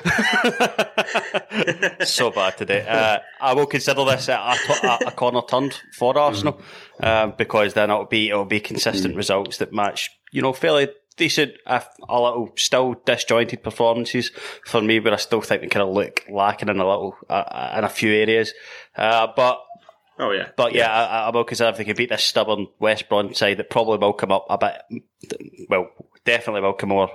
so 2.04 2.30
bad 2.30 2.58
today. 2.58 2.86
Uh, 2.86 3.18
I 3.40 3.54
will 3.54 3.66
consider 3.66 4.04
this 4.04 4.28
a, 4.28 4.34
a, 4.34 4.98
a 5.06 5.10
corner 5.12 5.42
turned 5.42 5.80
for 5.96 6.16
Arsenal 6.18 6.60
um, 7.02 7.34
because 7.38 7.74
then 7.74 7.90
it'll 7.90 8.04
be 8.04 8.28
it'll 8.28 8.44
be 8.44 8.60
consistent 8.60 9.16
results 9.16 9.56
that 9.58 9.72
match, 9.72 10.10
you 10.32 10.42
know, 10.42 10.52
fairly 10.52 10.88
decent, 11.16 11.52
a 11.66 11.82
little 12.08 12.50
still 12.56 12.94
disjointed 13.04 13.62
performances 13.62 14.30
for 14.64 14.80
me, 14.80 14.98
but 14.98 15.12
I 15.12 15.16
still 15.16 15.40
think 15.42 15.62
they 15.62 15.68
kind 15.68 15.86
of 15.86 15.94
look 15.94 16.24
lacking 16.30 16.68
in 16.68 16.80
a 16.80 16.88
little 16.88 17.16
uh, 17.28 17.74
in 17.76 17.84
a 17.84 17.88
few 17.88 18.12
areas. 18.12 18.52
Uh, 18.96 19.28
but 19.36 19.60
oh 20.20 20.30
yeah, 20.30 20.50
but 20.56 20.74
yeah, 20.74 20.92
I, 20.92 21.26
I 21.26 21.30
will 21.30 21.44
consider 21.44 21.70
if 21.70 21.76
they 21.76 21.84
can 21.84 21.96
beat 21.96 22.10
this 22.10 22.22
stubborn 22.22 22.68
West 22.78 23.08
Brom 23.08 23.34
side 23.34 23.56
that 23.58 23.70
probably 23.70 23.98
will 23.98 24.12
come 24.12 24.30
up 24.30 24.46
a 24.48 24.58
bit, 24.58 25.02
well, 25.68 25.88
definitely 26.24 26.60
will 26.60 26.74
come 26.74 26.90
more 26.90 27.10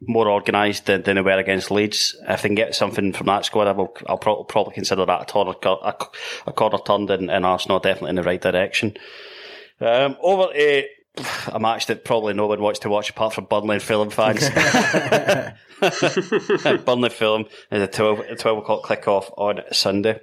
more 0.00 0.30
organised 0.30 0.86
than, 0.86 1.02
than 1.02 1.16
they 1.16 1.22
were 1.22 1.38
against 1.38 1.70
Leeds. 1.70 2.16
If 2.28 2.42
they 2.42 2.48
can 2.48 2.54
get 2.54 2.74
something 2.74 3.12
from 3.12 3.26
that 3.26 3.44
squad, 3.44 3.66
I 3.66 3.72
will, 3.72 3.96
I'll 4.06 4.18
pro- 4.18 4.44
probably 4.44 4.74
consider 4.74 5.06
that 5.06 5.22
a, 5.22 5.24
corner, 5.24 5.54
a, 5.62 5.94
a 6.46 6.52
corner 6.52 6.78
turned 6.78 7.10
in, 7.10 7.30
in 7.30 7.44
Arsenal 7.44 7.80
definitely 7.80 8.10
in 8.10 8.16
the 8.16 8.22
right 8.22 8.40
direction. 8.40 8.96
Um, 9.80 10.16
over 10.20 10.52
to 10.52 10.84
a 11.52 11.60
match 11.60 11.86
that 11.86 12.04
probably 12.04 12.34
no 12.34 12.46
one 12.46 12.60
wants 12.60 12.80
to 12.80 12.88
watch 12.88 13.10
apart 13.10 13.34
from 13.34 13.44
Burnley 13.44 13.74
and 13.74 13.82
Fulham 13.82 14.10
fans. 14.10 14.48
Burnley 16.84 17.10
Fulham 17.10 17.46
is 17.70 17.82
a 17.82 17.86
12, 17.86 18.38
12 18.38 18.58
o'clock 18.58 18.88
kick 18.88 19.08
off 19.08 19.30
on 19.36 19.60
Sunday. 19.72 20.20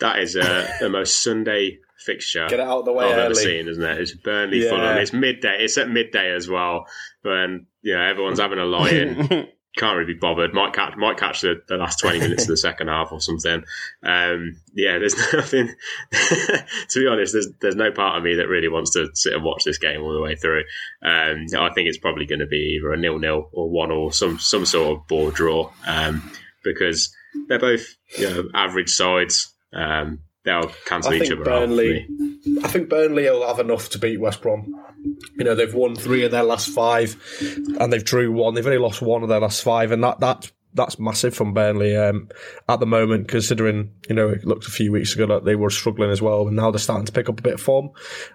That 0.00 0.18
is 0.18 0.36
uh, 0.36 0.68
the 0.80 0.88
most 0.88 1.22
Sunday 1.22 1.78
fixture 1.98 2.46
Get 2.48 2.60
it 2.60 2.66
out 2.66 2.80
of 2.80 2.84
the 2.84 2.92
way 2.92 3.06
I've 3.06 3.18
ever 3.18 3.34
seen, 3.34 3.66
isn't 3.68 3.82
it? 3.82 4.00
It's 4.00 4.12
Burnley 4.14 4.62
Yeah. 4.64 4.70
Fulham. 4.70 4.98
It's 4.98 5.12
midday. 5.12 5.56
It's 5.60 5.76
at 5.78 5.88
midday 5.88 6.34
as 6.34 6.48
well, 6.48 6.86
when 7.22 7.66
you 7.82 7.94
know 7.94 8.02
everyone's 8.02 8.40
having 8.40 8.58
a 8.58 8.64
lie 8.64 8.90
in. 8.90 9.48
Can't 9.76 9.94
really 9.98 10.14
be 10.14 10.18
bothered. 10.18 10.54
Might 10.54 10.72
catch 10.72 10.96
might 10.96 11.18
catch 11.18 11.42
the, 11.42 11.60
the 11.68 11.76
last 11.76 11.98
twenty 11.98 12.18
minutes 12.18 12.44
of 12.44 12.48
the 12.48 12.56
second 12.56 12.88
half 12.88 13.12
or 13.12 13.20
something. 13.20 13.62
Um, 14.02 14.58
yeah, 14.74 14.98
there's 14.98 15.14
nothing. 15.34 15.68
to 16.12 16.64
be 16.94 17.06
honest, 17.06 17.34
there's 17.34 17.48
there's 17.60 17.76
no 17.76 17.92
part 17.92 18.16
of 18.16 18.24
me 18.24 18.36
that 18.36 18.48
really 18.48 18.68
wants 18.68 18.92
to 18.92 19.10
sit 19.12 19.34
and 19.34 19.44
watch 19.44 19.64
this 19.64 19.76
game 19.76 20.00
all 20.00 20.14
the 20.14 20.22
way 20.22 20.34
through. 20.34 20.62
Um, 21.02 21.44
I 21.58 21.68
think 21.74 21.88
it's 21.88 21.98
probably 21.98 22.24
going 22.24 22.38
to 22.38 22.46
be 22.46 22.78
either 22.78 22.90
a 22.90 22.96
nil 22.96 23.18
nil 23.18 23.50
or 23.52 23.68
one 23.68 23.90
or 23.90 24.14
some 24.14 24.38
some 24.38 24.64
sort 24.64 24.96
of 24.96 25.06
ball 25.08 25.30
draw 25.30 25.70
um, 25.86 26.22
because 26.64 27.14
they're 27.46 27.58
both 27.58 27.96
you 28.16 28.30
know 28.30 28.44
average 28.54 28.88
sides. 28.88 29.52
Um, 29.72 30.20
they'll 30.44 30.70
cancel 30.84 31.12
I 31.12 31.16
each 31.16 31.30
other 31.30 31.42
out. 31.42 31.60
Burnley. 31.60 32.06
me. 32.08 32.60
I 32.62 32.68
think 32.68 32.88
Burnley 32.88 33.24
will 33.24 33.46
have 33.46 33.58
enough 33.58 33.90
to 33.90 33.98
beat 33.98 34.20
West 34.20 34.40
Brom. 34.40 34.72
You 35.36 35.44
know, 35.44 35.54
they've 35.54 35.74
won 35.74 35.96
three 35.96 36.24
of 36.24 36.30
their 36.30 36.42
last 36.42 36.70
five, 36.70 37.16
and 37.78 37.92
they've 37.92 38.04
drew 38.04 38.32
one. 38.32 38.54
They've 38.54 38.66
only 38.66 38.78
lost 38.78 39.02
one 39.02 39.22
of 39.22 39.28
their 39.28 39.40
last 39.40 39.62
five, 39.62 39.92
and 39.92 40.02
that 40.04 40.20
that 40.20 40.50
that's 40.74 40.98
massive 40.98 41.34
from 41.34 41.54
Burnley 41.54 41.96
um, 41.96 42.28
at 42.68 42.80
the 42.80 42.86
moment. 42.86 43.28
Considering 43.28 43.92
you 44.08 44.14
know 44.14 44.28
it 44.30 44.44
looked 44.44 44.66
a 44.66 44.70
few 44.70 44.92
weeks 44.92 45.14
ago 45.14 45.26
that 45.26 45.44
they 45.44 45.56
were 45.56 45.70
struggling 45.70 46.10
as 46.10 46.22
well, 46.22 46.46
and 46.46 46.56
now 46.56 46.70
they're 46.70 46.78
starting 46.78 47.06
to 47.06 47.12
pick 47.12 47.28
up 47.28 47.38
a 47.38 47.42
bit 47.42 47.54
of 47.54 47.60
form. 47.60 47.90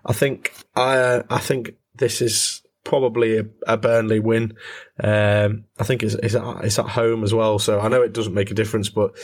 I 0.06 0.14
think 0.14 0.54
I 0.76 1.24
I 1.30 1.40
think 1.40 1.76
this 1.96 2.22
is 2.22 2.62
probably 2.84 3.38
a, 3.38 3.46
a 3.68 3.78
Burnley 3.78 4.20
win. 4.20 4.54
Um, 5.02 5.66
I 5.80 5.84
think 5.84 6.04
it's, 6.04 6.16
it's 6.16 6.36
at, 6.36 6.66
it's 6.66 6.80
at 6.80 6.88
home 6.88 7.24
as 7.24 7.34
well, 7.34 7.60
so 7.60 7.80
I 7.80 7.88
know 7.88 8.02
it 8.02 8.14
doesn't 8.14 8.34
make 8.34 8.52
a 8.52 8.56
difference, 8.56 8.90
but 8.90 9.16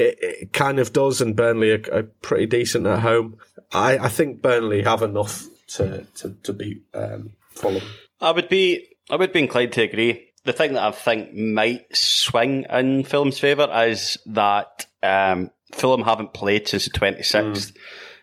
it, 0.00 0.18
it 0.20 0.52
kind 0.52 0.78
of 0.78 0.92
does. 0.92 1.20
And 1.20 1.36
Burnley 1.36 1.72
are, 1.72 1.82
are 1.92 2.02
pretty 2.02 2.46
decent 2.46 2.86
at 2.86 3.00
home. 3.00 3.38
I, 3.72 3.98
I 3.98 4.08
think 4.08 4.42
Burnley 4.42 4.82
have 4.82 5.02
enough 5.02 5.46
to 5.74 6.06
to, 6.16 6.36
to 6.42 6.52
beat 6.52 6.82
um, 6.94 7.32
Fulham. 7.50 7.82
I 8.20 8.32
would 8.32 8.48
be 8.48 8.88
I 9.08 9.16
would 9.16 9.32
be 9.32 9.40
inclined 9.40 9.72
to 9.72 9.82
agree. 9.82 10.28
The 10.44 10.52
thing 10.52 10.72
that 10.72 10.82
I 10.82 10.90
think 10.90 11.34
might 11.34 11.94
swing 11.94 12.64
in 12.70 13.04
Fulham's 13.04 13.38
favour 13.38 13.68
is 13.86 14.16
that 14.26 14.86
um, 15.02 15.50
Fulham 15.72 16.02
haven't 16.02 16.32
played 16.32 16.66
since 16.66 16.86
the 16.86 16.90
26th. 16.90 17.72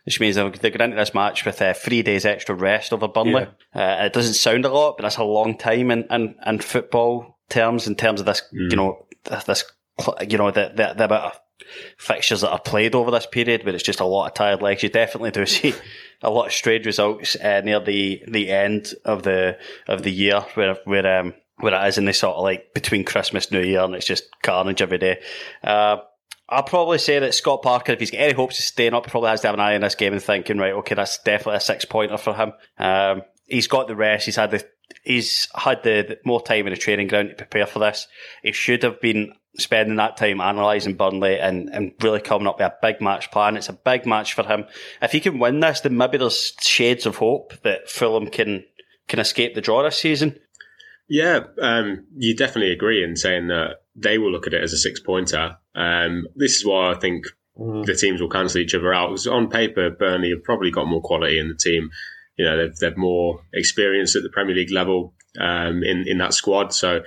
Which 0.05 0.21
means 0.21 0.37
they're 0.37 0.49
going 0.49 0.79
into 0.79 0.95
this 0.95 1.13
match 1.13 1.43
with 1.43 1.61
uh, 1.61 1.73
three 1.73 2.01
days 2.01 2.25
extra 2.25 2.55
rest 2.55 2.93
over 2.93 3.09
Burnley. 3.09 3.43
Uh, 3.75 4.05
it 4.05 4.13
doesn't 4.13 4.35
sound 4.35 4.63
a 4.63 4.69
lot, 4.69 4.95
but 4.95 5.03
that's 5.03 5.17
a 5.17 5.23
long 5.25 5.57
time 5.57 5.91
in, 5.91 6.05
in, 6.09 6.33
in 6.45 6.59
football 6.59 7.37
terms, 7.49 7.87
in 7.87 7.95
terms 7.95 8.21
of 8.21 8.25
this, 8.25 8.41
you 8.53 8.77
know, 8.77 9.05
this, 9.45 9.65
you 10.25 10.37
know, 10.37 10.49
the, 10.49 10.71
the, 10.73 10.93
the 10.95 11.03
amount 11.03 11.25
of 11.25 11.39
fixtures 11.97 12.41
that 12.41 12.51
are 12.51 12.59
played 12.59 12.95
over 12.95 13.11
this 13.11 13.25
period, 13.25 13.61
but 13.63 13.75
it's 13.75 13.83
just 13.83 13.99
a 13.99 14.05
lot 14.05 14.27
of 14.27 14.33
tired 14.33 14.61
legs. 14.61 14.83
You 14.83 14.89
definitely 14.89 15.31
do 15.31 15.45
see 15.45 15.73
a 16.21 16.29
lot 16.29 16.47
of 16.47 16.53
strange 16.53 16.85
results 16.85 17.35
uh, 17.35 17.61
near 17.61 17.79
the 17.79 18.23
the 18.27 18.49
end 18.49 18.93
of 19.05 19.23
the 19.23 19.57
of 19.87 20.03
the 20.03 20.11
year, 20.11 20.45
where 20.55 20.77
where 20.85 21.19
um 21.19 21.33
where 21.59 21.73
it 21.73 21.87
is 21.87 21.97
in 21.97 22.05
the 22.05 22.13
sort 22.13 22.35
of 22.35 22.43
like 22.43 22.73
between 22.73 23.03
Christmas 23.03 23.51
New 23.51 23.61
Year, 23.61 23.81
and 23.81 23.95
it's 23.95 24.05
just 24.05 24.25
carnage 24.43 24.81
every 24.81 24.97
day. 24.97 25.21
Uh, 25.63 25.97
I'll 26.49 26.63
probably 26.63 26.97
say 26.97 27.19
that 27.19 27.33
Scott 27.33 27.61
Parker, 27.61 27.91
if 27.91 27.99
he's 27.99 28.11
got 28.11 28.21
any 28.21 28.33
hopes 28.33 28.57
of 28.57 28.63
staying 28.63 28.93
up, 28.93 29.05
he 29.05 29.11
probably 29.11 29.31
has 29.31 29.41
to 29.41 29.47
have 29.47 29.55
an 29.55 29.59
eye 29.59 29.75
on 29.75 29.81
this 29.81 29.95
game 29.95 30.13
and 30.13 30.23
thinking, 30.23 30.57
right, 30.57 30.73
okay, 30.73 30.95
that's 30.95 31.17
definitely 31.19 31.57
a 31.57 31.61
six 31.61 31.83
pointer 31.83 32.17
for 32.17 32.33
him. 32.33 32.53
Um, 32.77 33.23
he's 33.45 33.67
got 33.67 33.87
the 33.87 33.97
rest. 33.97 34.25
He's 34.25 34.37
had 34.37 34.51
the 34.51 34.65
he's 35.03 35.49
had 35.55 35.83
the, 35.83 36.05
the 36.07 36.19
more 36.23 36.41
time 36.41 36.67
in 36.67 36.73
the 36.73 36.79
training 36.79 37.07
ground 37.07 37.29
to 37.29 37.35
prepare 37.35 37.65
for 37.65 37.79
this. 37.79 38.07
He 38.43 38.53
should 38.53 38.83
have 38.83 39.01
been 39.01 39.33
spending 39.57 39.95
that 39.95 40.17
time 40.17 40.39
analysing 40.39 40.95
Burnley 40.95 41.39
and, 41.39 41.69
and 41.69 41.93
really 42.01 42.21
coming 42.21 42.47
up 42.47 42.59
with 42.59 42.67
a 42.67 42.75
big 42.81 43.01
match 43.01 43.31
plan. 43.31 43.57
It's 43.57 43.69
a 43.69 43.73
big 43.73 44.05
match 44.05 44.33
for 44.33 44.43
him. 44.43 44.65
If 45.01 45.11
he 45.11 45.19
can 45.19 45.39
win 45.39 45.59
this, 45.59 45.81
then 45.81 45.97
maybe 45.97 46.17
there's 46.17 46.53
shades 46.61 47.05
of 47.05 47.17
hope 47.17 47.53
that 47.63 47.89
Fulham 47.89 48.27
can 48.27 48.63
can 49.07 49.19
escape 49.19 49.55
the 49.55 49.61
draw 49.61 49.83
this 49.83 49.97
season. 49.97 50.37
Yeah, 51.09 51.45
um, 51.61 52.05
you 52.17 52.35
definitely 52.35 52.73
agree 52.73 53.03
in 53.03 53.15
saying 53.15 53.47
that 53.47 53.77
they 53.95 54.17
will 54.17 54.31
look 54.31 54.47
at 54.47 54.53
it 54.53 54.63
as 54.63 54.73
a 54.73 54.77
six 54.77 54.99
pointer. 54.99 55.57
Um, 55.73 56.27
this 56.35 56.57
is 56.57 56.65
why 56.65 56.91
I 56.91 56.95
think 56.95 57.25
the 57.55 57.97
teams 57.99 58.21
will 58.21 58.29
cancel 58.29 58.61
each 58.61 58.75
other 58.75 58.93
out. 58.93 59.09
Because 59.09 59.25
on 59.25 59.49
paper, 59.49 59.89
Burnley 59.89 60.29
have 60.31 60.43
probably 60.43 60.69
got 60.69 60.87
more 60.87 61.01
quality 61.01 61.39
in 61.39 61.47
the 61.47 61.55
team. 61.55 61.89
You 62.37 62.45
know, 62.45 62.57
they've, 62.57 62.75
they've 62.75 62.97
more 62.97 63.41
experience 63.53 64.15
at 64.15 64.23
the 64.23 64.29
Premier 64.29 64.55
League 64.55 64.71
level 64.71 65.15
um, 65.39 65.81
in 65.83 66.03
in 66.07 66.17
that 66.19 66.33
squad. 66.33 66.73
So 66.73 67.01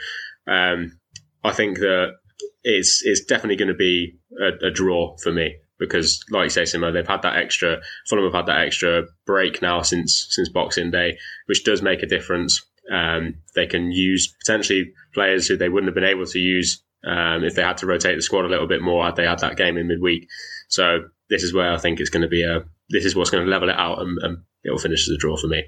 um, 0.46 0.98
I 1.44 1.52
think 1.52 1.78
that 1.78 2.14
it's 2.62 3.02
it's 3.04 3.24
definitely 3.24 3.56
going 3.56 3.68
to 3.68 3.74
be 3.74 4.18
a, 4.40 4.66
a 4.66 4.70
draw 4.70 5.16
for 5.22 5.32
me 5.32 5.56
because, 5.78 6.22
like 6.30 6.44
you 6.44 6.50
say, 6.50 6.62
Simo, 6.62 6.92
they've 6.92 7.06
had 7.06 7.22
that 7.22 7.36
extra. 7.36 7.80
Fulham 8.06 8.24
have 8.24 8.34
had 8.34 8.46
that 8.46 8.60
extra 8.60 9.04
break 9.26 9.62
now 9.62 9.82
since 9.82 10.26
since 10.30 10.48
Boxing 10.48 10.90
Day, 10.90 11.18
which 11.46 11.64
does 11.64 11.82
make 11.82 12.02
a 12.02 12.06
difference. 12.06 12.64
Um, 12.92 13.36
they 13.54 13.66
can 13.66 13.90
use 13.90 14.34
potentially 14.44 14.92
players 15.14 15.46
who 15.46 15.56
they 15.56 15.68
wouldn't 15.68 15.88
have 15.88 15.94
been 15.94 16.04
able 16.04 16.26
to 16.26 16.38
use 16.38 16.82
um, 17.04 17.44
if 17.44 17.54
they 17.54 17.62
had 17.62 17.78
to 17.78 17.86
rotate 17.86 18.16
the 18.16 18.22
squad 18.22 18.44
a 18.44 18.48
little 18.48 18.66
bit 18.66 18.82
more 18.82 19.04
had 19.04 19.16
they 19.16 19.26
had 19.26 19.38
that 19.40 19.56
game 19.56 19.76
in 19.76 19.88
midweek. 19.88 20.28
So 20.68 21.04
this 21.28 21.42
is 21.42 21.54
where 21.54 21.72
I 21.72 21.78
think 21.78 22.00
it's 22.00 22.10
going 22.10 22.22
to 22.22 22.28
be 22.28 22.42
a. 22.42 22.64
This 22.90 23.04
is 23.04 23.16
what's 23.16 23.30
going 23.30 23.44
to 23.44 23.50
level 23.50 23.68
it 23.68 23.76
out, 23.76 24.00
and, 24.00 24.18
and 24.22 24.38
it'll 24.64 24.78
finish 24.78 25.08
as 25.08 25.14
a 25.14 25.18
draw 25.18 25.36
for 25.36 25.46
me. 25.46 25.64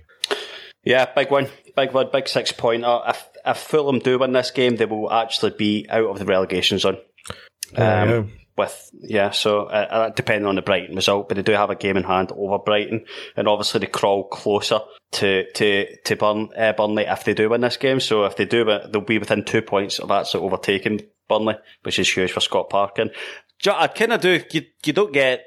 Yeah, 0.84 1.07
big 1.14 1.30
one, 1.30 1.49
big 1.76 1.93
one, 1.93 2.09
big 2.12 2.28
six 2.28 2.51
pointer. 2.53 3.01
If 3.45 3.59
Fulham 3.59 3.99
do 3.99 4.18
win 4.18 4.32
this 4.32 4.51
game, 4.51 4.76
they 4.76 4.84
will 4.84 5.12
actually 5.12 5.53
be 5.53 5.86
out 5.88 6.07
of 6.07 6.18
the 6.18 6.24
relegation 6.24 6.78
zone. 6.78 6.99
Um, 7.76 8.09
go. 8.09 8.28
with 8.57 8.90
yeah, 9.01 9.30
so 9.30 9.64
uh, 9.64 9.86
uh, 9.90 10.11
depending 10.11 10.47
on 10.47 10.57
the 10.57 10.62
Brighton 10.62 10.97
result, 10.97 11.28
but 11.28 11.36
they 11.36 11.43
do 11.43 11.53
have 11.53 11.70
a 11.70 11.76
game 11.76 11.97
in 11.97 12.05
hand 12.05 12.32
over 12.34 12.59
Brighton, 12.59 13.05
and 13.36 13.49
obviously 13.49 13.80
they 13.80 13.86
crawl 13.86 14.28
closer 14.28 14.80
to 15.12 15.51
to 15.53 15.97
to 16.05 16.16
Burn, 16.16 16.51
uh, 16.57 16.72
Burnley 16.72 17.05
if 17.05 17.24
they 17.24 17.34
do 17.34 17.51
win 17.51 17.62
this 17.62 17.76
game. 17.76 18.01
So 18.01 18.24
if 18.24 18.36
they 18.36 18.45
do, 18.45 18.64
they'll 18.64 19.01
be 19.01 19.18
within 19.18 19.45
two 19.45 19.62
points 19.62 19.99
of 19.99 20.11
actually 20.11 20.45
overtaking 20.45 21.03
Burnley, 21.28 21.57
which 21.82 21.99
is 21.99 22.12
huge 22.12 22.32
for 22.32 22.40
Scott 22.40 22.70
Parker. 22.70 23.11
I 23.66 23.86
kind 23.88 24.12
of 24.12 24.20
do. 24.20 24.43
You 24.51 24.62
you 24.84 24.93
don't 24.93 25.12
get 25.12 25.45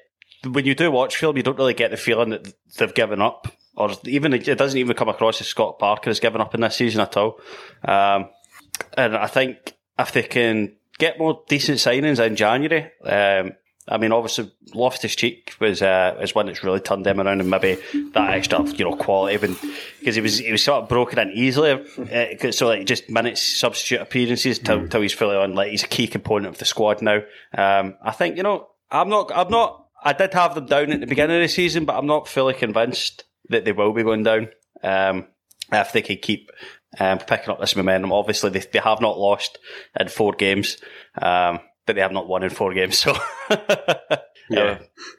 when 0.51 0.65
you 0.65 0.75
do 0.75 0.91
watch 0.91 1.17
film, 1.17 1.37
you 1.37 1.43
don't 1.43 1.57
really 1.57 1.73
get 1.73 1.91
the 1.91 1.97
feeling 1.97 2.29
that 2.29 2.53
they've 2.77 2.93
given 2.93 3.21
up, 3.21 3.47
or 3.75 3.91
even 4.05 4.33
it 4.33 4.57
doesn't 4.57 4.79
even 4.79 4.95
come 4.95 5.09
across 5.09 5.41
as 5.41 5.47
Scott 5.47 5.79
Parker 5.79 6.09
has 6.09 6.19
given 6.19 6.41
up 6.41 6.55
in 6.55 6.61
this 6.61 6.75
season 6.75 7.01
at 7.01 7.17
all. 7.17 7.39
Um, 7.83 8.29
and 8.97 9.15
I 9.15 9.27
think 9.27 9.75
if 9.97 10.11
they 10.11 10.23
can 10.23 10.75
get 10.97 11.19
more 11.19 11.43
decent 11.47 11.79
signings 11.79 12.25
in 12.25 12.35
January, 12.35 12.91
um, 13.03 13.53
I 13.87 13.97
mean, 13.99 14.11
obviously 14.11 14.51
Loftus 14.73 15.15
Cheek 15.15 15.53
was 15.59 15.81
uh, 15.81 16.17
is 16.19 16.33
one 16.33 16.47
that's 16.47 16.63
really 16.63 16.79
turned 16.79 17.05
them 17.05 17.21
around, 17.21 17.41
and 17.41 17.49
maybe 17.49 17.77
that 18.13 18.31
extra 18.31 18.63
you 18.63 18.85
know 18.85 18.95
quality, 18.95 19.37
because 19.99 20.15
he 20.15 20.21
was 20.21 20.39
he 20.39 20.51
was 20.51 20.63
sort 20.63 20.83
of 20.83 20.89
broken 20.89 21.19
in 21.19 21.31
easily, 21.31 21.71
uh, 21.71 22.51
so 22.51 22.67
like 22.67 22.87
just 22.87 23.09
minutes 23.11 23.41
substitute 23.41 24.01
appearances 24.01 24.57
till, 24.57 24.87
till 24.87 25.01
he's 25.01 25.13
fully 25.13 25.35
on. 25.35 25.53
Like 25.53 25.69
he's 25.69 25.83
a 25.83 25.87
key 25.87 26.07
component 26.07 26.47
of 26.47 26.57
the 26.57 26.65
squad 26.65 27.03
now. 27.03 27.21
Um, 27.55 27.95
I 28.01 28.11
think 28.11 28.37
you 28.37 28.43
know 28.43 28.69
I'm 28.89 29.09
not 29.09 29.31
I'm 29.35 29.49
not 29.49 29.85
I 30.03 30.13
did 30.13 30.33
have 30.33 30.55
them 30.55 30.65
down 30.65 30.91
at 30.91 30.99
the 30.99 31.07
beginning 31.07 31.37
of 31.37 31.43
the 31.43 31.47
season, 31.47 31.85
but 31.85 31.95
I'm 31.95 32.07
not 32.07 32.27
fully 32.27 32.55
convinced 32.55 33.23
that 33.49 33.65
they 33.65 33.71
will 33.71 33.93
be 33.93 34.03
going 34.03 34.23
down. 34.23 34.49
Um, 34.83 35.27
if 35.71 35.91
they 35.93 36.01
can 36.03 36.17
keep 36.17 36.51
um, 36.99 37.19
picking 37.19 37.49
up 37.49 37.59
this 37.59 37.75
momentum. 37.75 38.11
Obviously, 38.11 38.49
they, 38.51 38.59
they 38.71 38.79
have 38.79 39.01
not 39.01 39.17
lost 39.17 39.57
in 39.99 40.07
four 40.07 40.33
games, 40.33 40.77
um, 41.21 41.59
but 41.85 41.95
they 41.95 42.01
have 42.01 42.11
not 42.11 42.27
won 42.27 42.43
in 42.43 42.49
four 42.49 42.73
games. 42.73 42.97
So, 42.97 43.13
Yeah. 44.49 44.59
uh, 44.61 44.77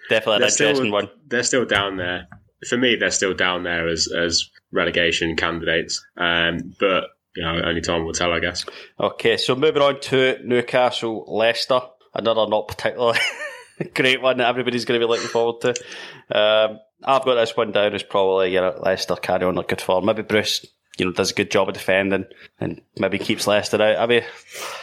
definitely 0.08 0.34
an 0.36 0.40
They're 0.40 0.48
interesting 0.48 0.74
still, 0.76 0.92
one. 0.92 1.10
they're 1.26 1.42
still 1.42 1.64
down 1.64 1.96
there. 1.96 2.28
For 2.68 2.78
me, 2.78 2.94
they're 2.96 3.10
still 3.10 3.34
down 3.34 3.64
there 3.64 3.88
as 3.88 4.08
as 4.16 4.48
relegation 4.72 5.34
candidates. 5.36 6.04
Um, 6.16 6.74
but 6.78 7.04
you 7.34 7.42
know, 7.42 7.60
only 7.64 7.80
time 7.80 8.04
will 8.04 8.12
tell, 8.12 8.32
I 8.32 8.38
guess. 8.40 8.64
Okay, 9.00 9.36
so 9.36 9.56
moving 9.56 9.82
on 9.82 10.00
to 10.02 10.38
Newcastle 10.44 11.24
Leicester, 11.26 11.80
another 12.14 12.46
not 12.48 12.68
particularly 12.68 13.18
great 13.94 14.22
one 14.22 14.38
that 14.38 14.48
everybody's 14.48 14.84
going 14.84 15.00
to 15.00 15.06
be 15.06 15.10
looking 15.10 15.28
forward 15.28 15.60
to. 15.62 15.70
Um, 16.36 16.80
I've 17.04 17.24
got 17.24 17.34
this 17.34 17.56
one 17.56 17.72
down 17.72 17.94
as 17.94 18.02
probably 18.02 18.52
you 18.52 18.60
know 18.60 18.78
Leicester 18.80 19.16
carry 19.16 19.44
on 19.44 19.58
a 19.58 19.62
good 19.62 19.80
form. 19.80 20.06
Maybe 20.06 20.22
Bruce, 20.22 20.64
you 20.98 21.04
know, 21.06 21.12
does 21.12 21.30
a 21.30 21.34
good 21.34 21.50
job 21.50 21.68
of 21.68 21.74
defending 21.74 22.24
and 22.60 22.80
maybe 22.98 23.18
keeps 23.18 23.46
Leicester 23.46 23.80
out. 23.82 23.96
I 23.98 24.06
mean, 24.06 24.22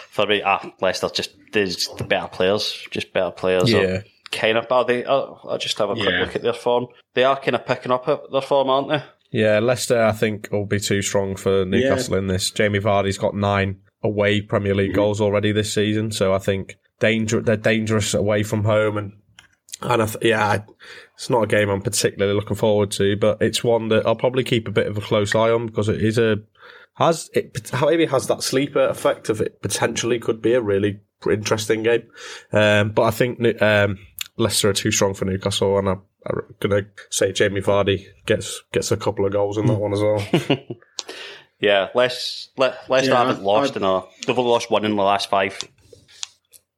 for 0.09 0.25
me, 0.27 0.41
ah, 0.45 0.71
Leicester 0.81 1.09
just 1.09 1.31
there's 1.53 1.87
the 1.97 2.03
better 2.03 2.27
players, 2.27 2.85
just 2.91 3.13
better 3.13 3.31
players. 3.31 3.71
Yeah. 3.71 4.01
Kind 4.31 4.57
of, 4.57 4.65
are 4.71 4.83
they? 4.85 5.05
I'll, 5.05 5.39
I'll 5.47 5.57
just 5.59 5.77
have 5.77 5.91
a 5.91 5.93
quick 5.95 6.09
Yeah. 6.09 6.19
look 6.21 6.35
at 6.35 6.41
their 6.41 6.53
form. 6.53 6.87
They 7.13 7.23
are 7.23 7.39
kind 7.39 7.55
of 7.55 7.65
picking 7.67 7.91
up 7.91 8.07
at 8.07 8.31
their 8.31 8.41
form, 8.41 8.69
aren't 8.69 8.89
they? 8.89 9.03
Yeah, 9.31 9.59
Leicester, 9.59 10.03
I 10.03 10.11
think, 10.11 10.49
will 10.51 10.65
be 10.65 10.79
too 10.79 11.01
strong 11.01 11.35
for 11.35 11.65
Newcastle 11.65 12.15
in 12.15 12.27
this. 12.27 12.51
Jamie 12.51 12.79
Vardy's 12.79 13.17
got 13.17 13.35
nine 13.35 13.79
away 14.03 14.41
Premier 14.41 14.75
League 14.75 14.93
goals 14.93 15.19
already 15.21 15.51
this 15.51 15.73
season, 15.73 16.11
so 16.11 16.33
I 16.33 16.37
think 16.37 16.77
danger 16.99 17.41
they're 17.41 17.57
dangerous 17.57 18.13
away 18.13 18.43
from 18.43 18.63
home, 18.63 18.97
and 18.97 19.13
and 19.81 20.01
I 20.01 20.05
th- 20.05 20.23
yeah, 20.23 20.59
it's 21.15 21.29
not 21.29 21.43
a 21.43 21.47
game 21.47 21.69
I'm 21.69 21.81
particularly 21.81 22.33
looking 22.33 22.55
forward 22.55 22.91
to, 22.91 23.17
but 23.17 23.41
it's 23.41 23.63
one 23.63 23.89
that 23.89 24.05
I'll 24.05 24.15
probably 24.15 24.43
keep 24.43 24.67
a 24.67 24.71
bit 24.71 24.87
of 24.87 24.97
a 24.97 25.01
close 25.01 25.35
eye 25.35 25.49
on 25.49 25.65
because 25.67 25.89
it 25.89 26.01
is 26.01 26.17
a 26.17 26.37
has 26.95 27.29
it 27.33 27.71
maybe 27.81 28.05
has 28.05 28.27
that 28.27 28.43
sleeper 28.43 28.87
effect 28.87 29.29
of 29.29 29.41
it 29.41 29.61
potentially 29.61 30.19
could 30.19 30.41
be 30.41 30.53
a 30.53 30.61
really 30.61 30.99
interesting 31.29 31.83
game, 31.83 32.03
um, 32.51 32.91
but 32.91 33.03
I 33.03 33.11
think 33.11 33.39
um, 33.61 33.97
Leicester 34.37 34.69
are 34.69 34.73
too 34.73 34.91
strong 34.91 35.13
for 35.13 35.25
Newcastle, 35.25 35.77
and 35.79 35.89
I'm, 35.89 36.01
I'm 36.27 36.41
gonna 36.59 36.81
say 37.09 37.31
Jamie 37.33 37.61
Vardy 37.61 38.05
gets 38.25 38.61
gets 38.71 38.91
a 38.91 38.97
couple 38.97 39.25
of 39.25 39.31
goals 39.33 39.57
in 39.57 39.65
that 39.67 39.73
one 39.79 39.93
as 39.93 40.01
well. 40.01 40.57
Yeah, 41.59 41.87
Les, 41.95 42.49
Le, 42.57 42.75
Leicester 42.89 43.11
Yeah, 43.11 43.17
haven't 43.25 43.39
I- 43.41 43.45
lost 43.45 43.73
I- 43.73 43.77
in 43.77 43.83
a. 43.85 44.01
They've 44.27 44.37
only 44.37 44.51
lost 44.51 44.69
one 44.69 44.83
in 44.83 44.95
the 44.97 45.01
last 45.03 45.29
five, 45.29 45.57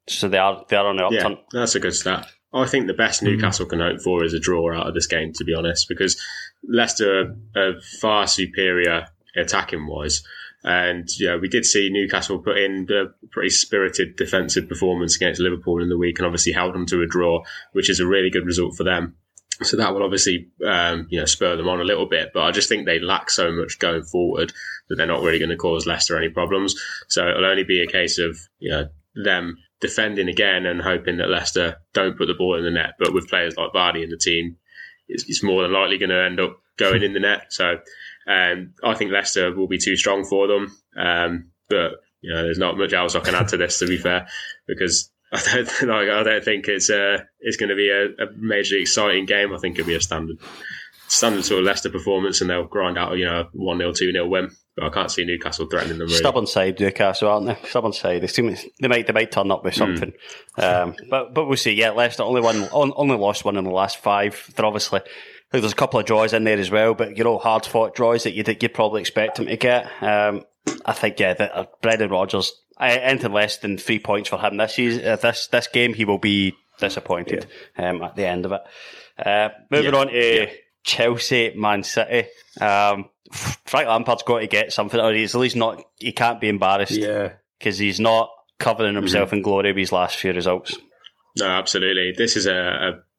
so 0.07 0.27
they 0.27 0.37
are 0.37 0.65
they 0.69 0.75
are 0.75 0.87
on 0.87 0.97
the 0.97 1.05
up. 1.05 1.11
Yeah, 1.11 1.27
upturn. 1.27 1.37
that's 1.51 1.75
a 1.75 1.79
good 1.79 1.95
stat. 1.95 2.27
I 2.53 2.65
think 2.65 2.87
the 2.87 2.93
best 2.93 3.21
Newcastle 3.21 3.65
can 3.65 3.81
hope 3.81 3.99
for 4.01 4.23
is 4.23 4.33
a 4.33 4.39
draw 4.39 4.73
out 4.73 4.87
of 4.87 4.93
this 4.93 5.07
game, 5.07 5.33
to 5.33 5.43
be 5.43 5.53
honest, 5.53 5.89
because 5.89 6.21
Leicester 6.65 7.35
are 7.53 7.81
far 7.99 8.27
superior 8.27 9.07
attacking 9.35 9.85
wise. 9.87 10.23
And 10.63 11.07
yeah, 11.19 11.35
we 11.35 11.49
did 11.49 11.65
see 11.65 11.89
Newcastle 11.91 12.39
put 12.39 12.57
in 12.57 12.87
a 12.89 13.27
pretty 13.27 13.49
spirited 13.49 14.15
defensive 14.15 14.69
performance 14.69 15.15
against 15.17 15.41
Liverpool 15.41 15.81
in 15.81 15.89
the 15.89 15.97
week, 15.97 16.17
and 16.17 16.25
obviously 16.25 16.53
held 16.53 16.73
them 16.73 16.85
to 16.87 17.01
a 17.01 17.07
draw, 17.07 17.43
which 17.73 17.89
is 17.89 17.99
a 17.99 18.07
really 18.07 18.29
good 18.29 18.45
result 18.45 18.75
for 18.75 18.83
them. 18.83 19.15
So 19.61 19.77
that 19.77 19.93
will 19.93 20.03
obviously 20.03 20.49
um, 20.65 21.07
you 21.09 21.19
know 21.19 21.25
spur 21.25 21.55
them 21.57 21.67
on 21.67 21.81
a 21.81 21.85
little 21.85 22.07
bit, 22.07 22.31
but 22.33 22.43
I 22.43 22.51
just 22.51 22.69
think 22.69 22.85
they 22.85 22.99
lack 22.99 23.29
so 23.29 23.51
much 23.51 23.79
going 23.79 24.03
forward 24.03 24.53
that 24.87 24.95
they're 24.95 25.05
not 25.05 25.21
really 25.23 25.39
going 25.39 25.49
to 25.49 25.57
cause 25.57 25.85
Leicester 25.85 26.17
any 26.17 26.29
problems. 26.29 26.75
So 27.09 27.27
it'll 27.27 27.45
only 27.45 27.63
be 27.63 27.81
a 27.81 27.87
case 27.87 28.17
of 28.17 28.37
you 28.59 28.71
know 28.71 28.87
them 29.13 29.57
defending 29.85 30.27
again 30.27 30.65
and 30.65 30.81
hoping 30.81 31.17
that 31.17 31.29
Leicester 31.29 31.77
don't 31.93 32.17
put 32.17 32.27
the 32.27 32.33
ball 32.33 32.57
in 32.57 32.63
the 32.63 32.71
net. 32.71 32.93
But 32.99 33.13
with 33.13 33.29
players 33.29 33.55
like 33.57 33.73
Vardy 33.73 34.03
in 34.03 34.09
the 34.09 34.17
team, 34.17 34.57
it's, 35.07 35.25
it's 35.27 35.43
more 35.43 35.61
than 35.61 35.73
likely 35.73 35.97
going 35.97 36.09
to 36.09 36.23
end 36.23 36.39
up 36.39 36.59
going 36.77 37.03
in 37.03 37.13
the 37.13 37.19
net. 37.19 37.47
So 37.49 37.77
um, 38.27 38.73
I 38.83 38.95
think 38.95 39.11
Leicester 39.11 39.53
will 39.53 39.67
be 39.67 39.77
too 39.77 39.95
strong 39.95 40.25
for 40.25 40.47
them. 40.47 40.75
Um, 40.97 41.51
but 41.69 41.91
you 42.21 42.33
know, 42.33 42.43
there's 42.43 42.57
not 42.57 42.77
much 42.77 42.93
else 42.93 43.15
I 43.15 43.19
can 43.19 43.35
add 43.35 43.49
to 43.49 43.57
this, 43.57 43.79
to 43.79 43.87
be 43.87 43.97
fair, 43.97 44.27
because 44.67 45.11
I 45.31 45.41
don't, 45.43 45.81
like, 45.89 46.09
I 46.09 46.23
don't 46.23 46.43
think 46.43 46.67
it's 46.67 46.89
uh, 46.89 47.19
it's 47.39 47.57
going 47.57 47.69
to 47.69 47.75
be 47.75 47.89
a, 47.89 48.05
a 48.23 48.27
majorly 48.33 48.81
exciting 48.81 49.25
game. 49.25 49.53
I 49.53 49.59
think 49.59 49.77
it'll 49.77 49.87
be 49.87 49.95
a 49.95 50.01
standard 50.01 50.37
standard 51.07 51.45
sort 51.45 51.59
of 51.59 51.65
Leicester 51.65 51.89
performance, 51.89 52.41
and 52.41 52.49
they'll 52.49 52.65
grind 52.65 52.97
out 52.97 53.17
you 53.17 53.25
know 53.25 53.47
one 53.53 53.77
0 53.77 53.93
two 53.93 54.11
0 54.11 54.27
win. 54.27 54.51
But 54.75 54.85
I 54.85 54.89
can't 54.89 55.11
see 55.11 55.23
Newcastle 55.23 55.67
threatening 55.67 55.99
them. 55.99 56.07
Really. 56.07 56.17
Stubborn 56.17 56.47
side 56.47 56.79
Newcastle, 56.79 57.29
aren't 57.29 57.47
they? 57.47 57.67
Stubborn 57.67 57.93
side. 57.93 58.21
They, 58.21 58.27
seem, 58.27 58.55
they 58.81 58.87
might 58.87 59.07
they 59.07 59.13
might 59.13 59.31
turn 59.31 59.51
up 59.51 59.63
with 59.63 59.75
something, 59.75 60.13
um, 60.57 60.95
but 61.09 61.33
but 61.33 61.45
we'll 61.45 61.57
see. 61.57 61.73
Yeah, 61.73 61.91
Leicester 61.91 62.23
only 62.23 62.41
one 62.41 62.67
only 62.71 63.17
lost 63.17 63.45
one 63.45 63.57
in 63.57 63.63
the 63.63 63.71
last 63.71 63.97
five. 63.97 64.51
They're 64.55 64.65
obviously. 64.65 65.01
There's 65.51 65.71
a 65.71 65.75
couple 65.75 65.99
of 65.99 66.05
draws 66.05 66.33
in 66.33 66.43
there 66.43 66.57
as 66.57 66.69
well, 66.69 66.95
but 66.95 67.17
you 67.17 67.23
know, 67.23 67.37
hard 67.37 67.65
fought 67.65 67.95
draws 67.95 68.23
that 68.23 68.33
you'd, 68.33 68.61
you'd 68.61 68.73
probably 68.73 68.99
expect 68.99 69.37
them 69.37 69.45
to 69.45 69.55
get. 69.55 69.89
Um, 70.01 70.43
I 70.85 70.91
think, 70.91 71.19
yeah, 71.19 71.33
that 71.33 71.55
uh, 71.55 71.65
Brendan 71.81 72.09
Rodgers, 72.09 72.51
I, 72.77 72.97
anything 72.97 73.31
less 73.31 73.59
than 73.59 73.77
three 73.77 73.99
points 73.99 74.27
for 74.27 74.37
him 74.39 74.57
this 74.57 74.75
season, 74.75 75.05
uh, 75.05 75.15
this 75.15 75.47
this 75.47 75.67
game, 75.67 75.93
he 75.93 76.03
will 76.03 76.17
be 76.17 76.55
disappointed 76.79 77.45
yeah. 77.77 77.89
um, 77.89 78.01
at 78.01 78.15
the 78.15 78.25
end 78.25 78.45
of 78.45 78.51
it. 78.51 78.61
Uh, 79.25 79.49
moving 79.71 79.93
yeah. 79.93 79.99
on 79.99 80.07
to. 80.07 80.47
Chelsea, 80.85 81.53
Man 81.55 81.83
City. 81.83 82.29
Um, 82.61 83.09
Frank 83.65 83.89
Lampard's 83.89 84.23
got 84.23 84.39
to 84.39 84.47
get 84.47 84.71
something, 84.71 84.99
or 84.99 85.11
he's 85.11 85.35
at 85.35 85.41
least 85.41 85.55
not. 85.55 85.83
He 85.99 86.13
can't 86.13 86.39
be 86.39 86.47
embarrassed. 86.47 86.93
Yeah, 86.93 87.33
because 87.59 87.77
he's 87.77 87.99
not 87.99 88.29
covering 88.59 88.95
himself 88.95 89.29
mm-hmm. 89.29 89.37
in 89.37 89.41
glory 89.41 89.71
with 89.71 89.79
his 89.79 89.91
last 89.91 90.15
few 90.15 90.31
results. 90.31 90.77
No, 91.37 91.47
absolutely. 91.47 92.13
This 92.15 92.37
is 92.37 92.45
a, 92.45 92.55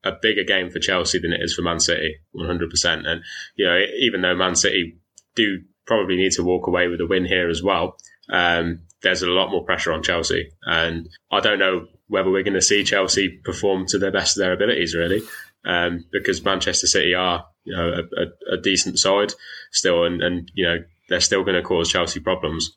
a, 0.04 0.08
a, 0.08 0.16
bigger 0.22 0.44
game 0.44 0.70
for 0.70 0.78
Chelsea 0.78 1.18
than 1.18 1.32
it 1.32 1.40
is 1.42 1.54
for 1.54 1.62
Man 1.62 1.80
City, 1.80 2.16
one 2.32 2.46
hundred 2.46 2.70
percent. 2.70 3.06
And 3.06 3.22
you 3.56 3.66
know, 3.66 3.78
even 4.00 4.22
though 4.22 4.36
Man 4.36 4.54
City 4.54 4.98
do 5.34 5.58
probably 5.86 6.16
need 6.16 6.32
to 6.32 6.44
walk 6.44 6.66
away 6.66 6.88
with 6.88 7.00
a 7.00 7.06
win 7.06 7.26
here 7.26 7.50
as 7.50 7.62
well, 7.62 7.96
um, 8.30 8.82
there's 9.02 9.22
a 9.22 9.28
lot 9.28 9.50
more 9.50 9.64
pressure 9.64 9.92
on 9.92 10.02
Chelsea, 10.02 10.50
and 10.62 11.08
I 11.30 11.40
don't 11.40 11.58
know 11.58 11.88
whether 12.06 12.30
we're 12.30 12.44
going 12.44 12.54
to 12.54 12.62
see 12.62 12.84
Chelsea 12.84 13.40
perform 13.44 13.86
to 13.88 13.98
the 13.98 14.12
best 14.12 14.36
of 14.36 14.44
their 14.44 14.52
abilities, 14.52 14.94
really, 14.94 15.22
um, 15.64 16.04
because 16.12 16.44
Manchester 16.44 16.86
City 16.86 17.14
are 17.14 17.44
you 17.66 17.76
know 17.76 17.88
a, 17.88 18.22
a, 18.22 18.54
a 18.54 18.60
decent 18.60 18.98
side 18.98 19.32
still, 19.72 20.04
and, 20.04 20.22
and 20.22 20.50
you 20.54 20.66
know 20.66 20.78
they're 21.08 21.20
still 21.20 21.42
going 21.44 21.56
to 21.56 21.62
cause 21.62 21.90
Chelsea 21.90 22.20
problems. 22.20 22.76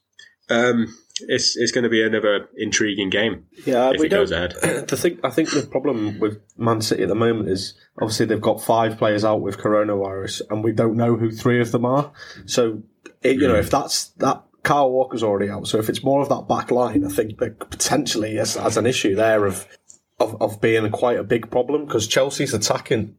Um, 0.49 0.93
it's 1.21 1.57
it's 1.57 1.71
going 1.71 1.83
to 1.83 1.89
be 1.89 2.03
another 2.03 2.47
intriguing 2.55 3.09
game. 3.09 3.45
Yeah, 3.65 3.91
if 3.93 4.01
it 4.01 4.09
goes 4.09 4.31
ahead. 4.31 4.55
The 4.89 4.97
thing, 4.97 5.19
I 5.23 5.29
think 5.29 5.51
the 5.51 5.61
problem 5.61 6.19
with 6.19 6.41
Man 6.57 6.81
City 6.81 7.03
at 7.03 7.09
the 7.09 7.15
moment 7.15 7.49
is 7.49 7.75
obviously 8.01 8.25
they've 8.25 8.41
got 8.41 8.61
five 8.61 8.97
players 8.97 9.23
out 9.23 9.41
with 9.41 9.57
coronavirus, 9.57 10.41
and 10.49 10.63
we 10.63 10.71
don't 10.71 10.95
know 10.95 11.15
who 11.15 11.31
three 11.31 11.61
of 11.61 11.71
them 11.71 11.85
are. 11.85 12.11
So, 12.45 12.81
it, 13.21 13.35
you 13.35 13.47
know, 13.47 13.55
if 13.55 13.69
that's 13.69 14.09
that. 14.17 14.43
Kyle 14.61 14.91
Walker's 14.91 15.23
already 15.23 15.49
out, 15.49 15.67
so 15.67 15.79
if 15.79 15.87
it's 15.87 16.03
more 16.03 16.21
of 16.21 16.27
that 16.27 16.49
back 16.49 16.69
line, 16.69 17.05
I 17.05 17.07
think 17.07 17.37
that 17.37 17.59
potentially 17.71 18.35
has 18.35 18.75
an 18.75 18.85
issue 18.85 19.15
there 19.15 19.45
of 19.45 19.65
of, 20.19 20.41
of 20.41 20.61
being 20.61 20.89
quite 20.91 21.17
a 21.17 21.23
big 21.23 21.49
problem 21.49 21.85
because 21.85 22.07
Chelsea's 22.07 22.53
attacking 22.53 23.15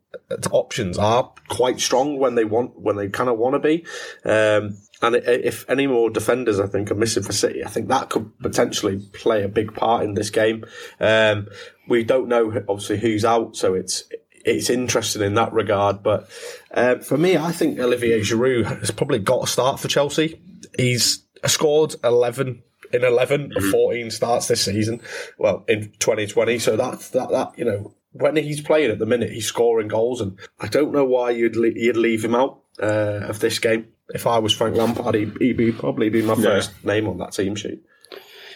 options 0.50 0.98
are 0.98 1.32
quite 1.48 1.80
strong 1.80 2.18
when 2.18 2.34
they 2.34 2.44
want 2.44 2.78
when 2.78 2.96
they 2.96 3.08
kind 3.08 3.28
of 3.30 3.38
want 3.38 3.54
to 3.54 3.58
be. 3.58 3.84
Um, 4.24 4.76
and 5.02 5.16
if 5.16 5.68
any 5.68 5.86
more 5.86 6.10
defenders, 6.10 6.60
I 6.60 6.66
think, 6.66 6.90
are 6.90 6.94
missing 6.94 7.22
for 7.22 7.32
City, 7.32 7.64
I 7.64 7.68
think 7.68 7.88
that 7.88 8.10
could 8.10 8.38
potentially 8.40 8.98
play 9.14 9.42
a 9.42 9.48
big 9.48 9.74
part 9.74 10.04
in 10.04 10.12
this 10.12 10.28
game. 10.28 10.64
Um, 11.00 11.48
we 11.88 12.04
don't 12.04 12.28
know 12.28 12.52
obviously 12.68 12.98
who's 12.98 13.24
out, 13.24 13.56
so 13.56 13.74
it's 13.74 14.04
it's 14.44 14.70
interesting 14.70 15.22
in 15.22 15.34
that 15.34 15.52
regard. 15.52 16.02
But 16.02 16.28
uh, 16.72 16.96
for 16.96 17.16
me, 17.16 17.36
I 17.36 17.52
think 17.52 17.78
Olivier 17.78 18.20
Giroud 18.20 18.80
has 18.80 18.90
probably 18.90 19.20
got 19.20 19.44
a 19.44 19.46
start 19.46 19.80
for 19.80 19.88
Chelsea. 19.88 20.40
He's 20.76 21.24
scored 21.46 21.94
eleven 22.04 22.62
in 22.92 23.04
11 23.04 23.50
mm-hmm. 23.50 23.70
14 23.70 24.10
starts 24.10 24.48
this 24.48 24.62
season. 24.62 25.00
Well, 25.38 25.64
in 25.68 25.92
2020. 25.98 26.58
So 26.58 26.76
that's 26.76 27.10
that, 27.10 27.30
that, 27.30 27.58
you 27.58 27.64
know, 27.64 27.94
when 28.12 28.36
he's 28.36 28.60
playing 28.60 28.90
at 28.90 28.98
the 28.98 29.06
minute, 29.06 29.30
he's 29.30 29.46
scoring 29.46 29.88
goals. 29.88 30.20
And 30.20 30.38
I 30.58 30.68
don't 30.68 30.92
know 30.92 31.04
why 31.04 31.30
you'd, 31.30 31.56
le- 31.56 31.68
you'd 31.68 31.96
leave 31.96 32.24
him 32.24 32.34
out 32.34 32.60
uh, 32.82 33.20
of 33.22 33.40
this 33.40 33.58
game. 33.58 33.88
If 34.08 34.26
I 34.26 34.38
was 34.38 34.52
Frank 34.52 34.76
Lampard, 34.76 35.14
he'd, 35.14 35.36
he'd 35.38 35.56
be, 35.56 35.72
probably 35.72 36.08
be 36.08 36.22
my 36.22 36.34
first 36.34 36.72
yeah. 36.82 36.92
name 36.94 37.06
on 37.06 37.18
that 37.18 37.32
team 37.32 37.54
sheet. 37.54 37.82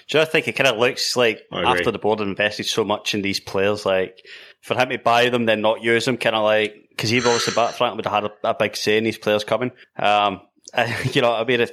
Do 0.06 0.18
you 0.18 0.20
know, 0.20 0.22
I 0.22 0.30
think 0.30 0.48
it 0.48 0.52
kind 0.52 0.68
of 0.68 0.78
looks 0.78 1.16
like 1.16 1.42
after 1.50 1.90
the 1.90 1.98
board 1.98 2.20
invested 2.20 2.66
so 2.66 2.84
much 2.84 3.14
in 3.14 3.22
these 3.22 3.40
players, 3.40 3.86
like 3.86 4.26
for 4.60 4.76
him 4.76 4.90
to 4.90 4.98
buy 4.98 5.30
them, 5.30 5.46
then 5.46 5.62
not 5.62 5.82
use 5.82 6.04
them, 6.04 6.18
kind 6.18 6.36
of 6.36 6.44
like 6.44 6.84
because 6.90 7.10
he 7.10 7.18
obviously 7.18 7.54
back 7.54 7.74
Frank 7.74 7.96
would 7.96 8.04
have 8.04 8.24
had 8.24 8.24
a, 8.24 8.50
a, 8.50 8.54
big 8.54 8.76
say 8.76 8.98
in 8.98 9.04
these 9.04 9.18
players 9.18 9.44
coming. 9.44 9.72
Um, 9.96 10.42
you 11.12 11.22
know, 11.22 11.32
I 11.32 11.44
mean, 11.44 11.60
if 11.60 11.70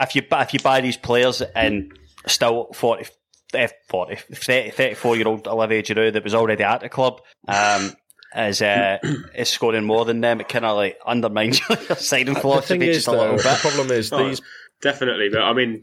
if 0.00 0.14
you 0.14 0.22
if 0.30 0.52
you 0.52 0.60
buy 0.60 0.80
these 0.80 0.96
players 0.96 1.42
and 1.42 1.96
still 2.26 2.72
40, 2.74 3.06
eh, 3.54 3.68
40 3.88 4.16
30, 4.16 4.70
34 4.70 5.16
year 5.16 5.28
old 5.28 5.46
Olivier 5.46 5.82
Giroud 5.82 6.12
that 6.14 6.24
was 6.24 6.34
already 6.34 6.64
at 6.64 6.80
the 6.80 6.88
club 6.88 7.20
um, 7.48 7.92
is 8.36 8.62
uh, 8.62 8.98
is 9.34 9.48
scoring 9.48 9.84
more 9.84 10.04
than 10.04 10.20
them, 10.20 10.40
it 10.40 10.48
kind 10.48 10.64
of 10.64 10.76
like 10.76 10.98
undermines 11.06 11.60
your 11.68 11.78
signing 11.96 12.34
philosophy 12.34 12.78
just 12.86 13.08
a 13.08 13.12
little 13.12 13.36
bit. 13.36 13.44
The 13.44 13.58
problem 13.60 13.90
is 13.90 14.12
oh, 14.12 14.28
these 14.28 14.40
definitely, 14.82 15.28
but 15.30 15.42
I 15.42 15.52
mean 15.52 15.82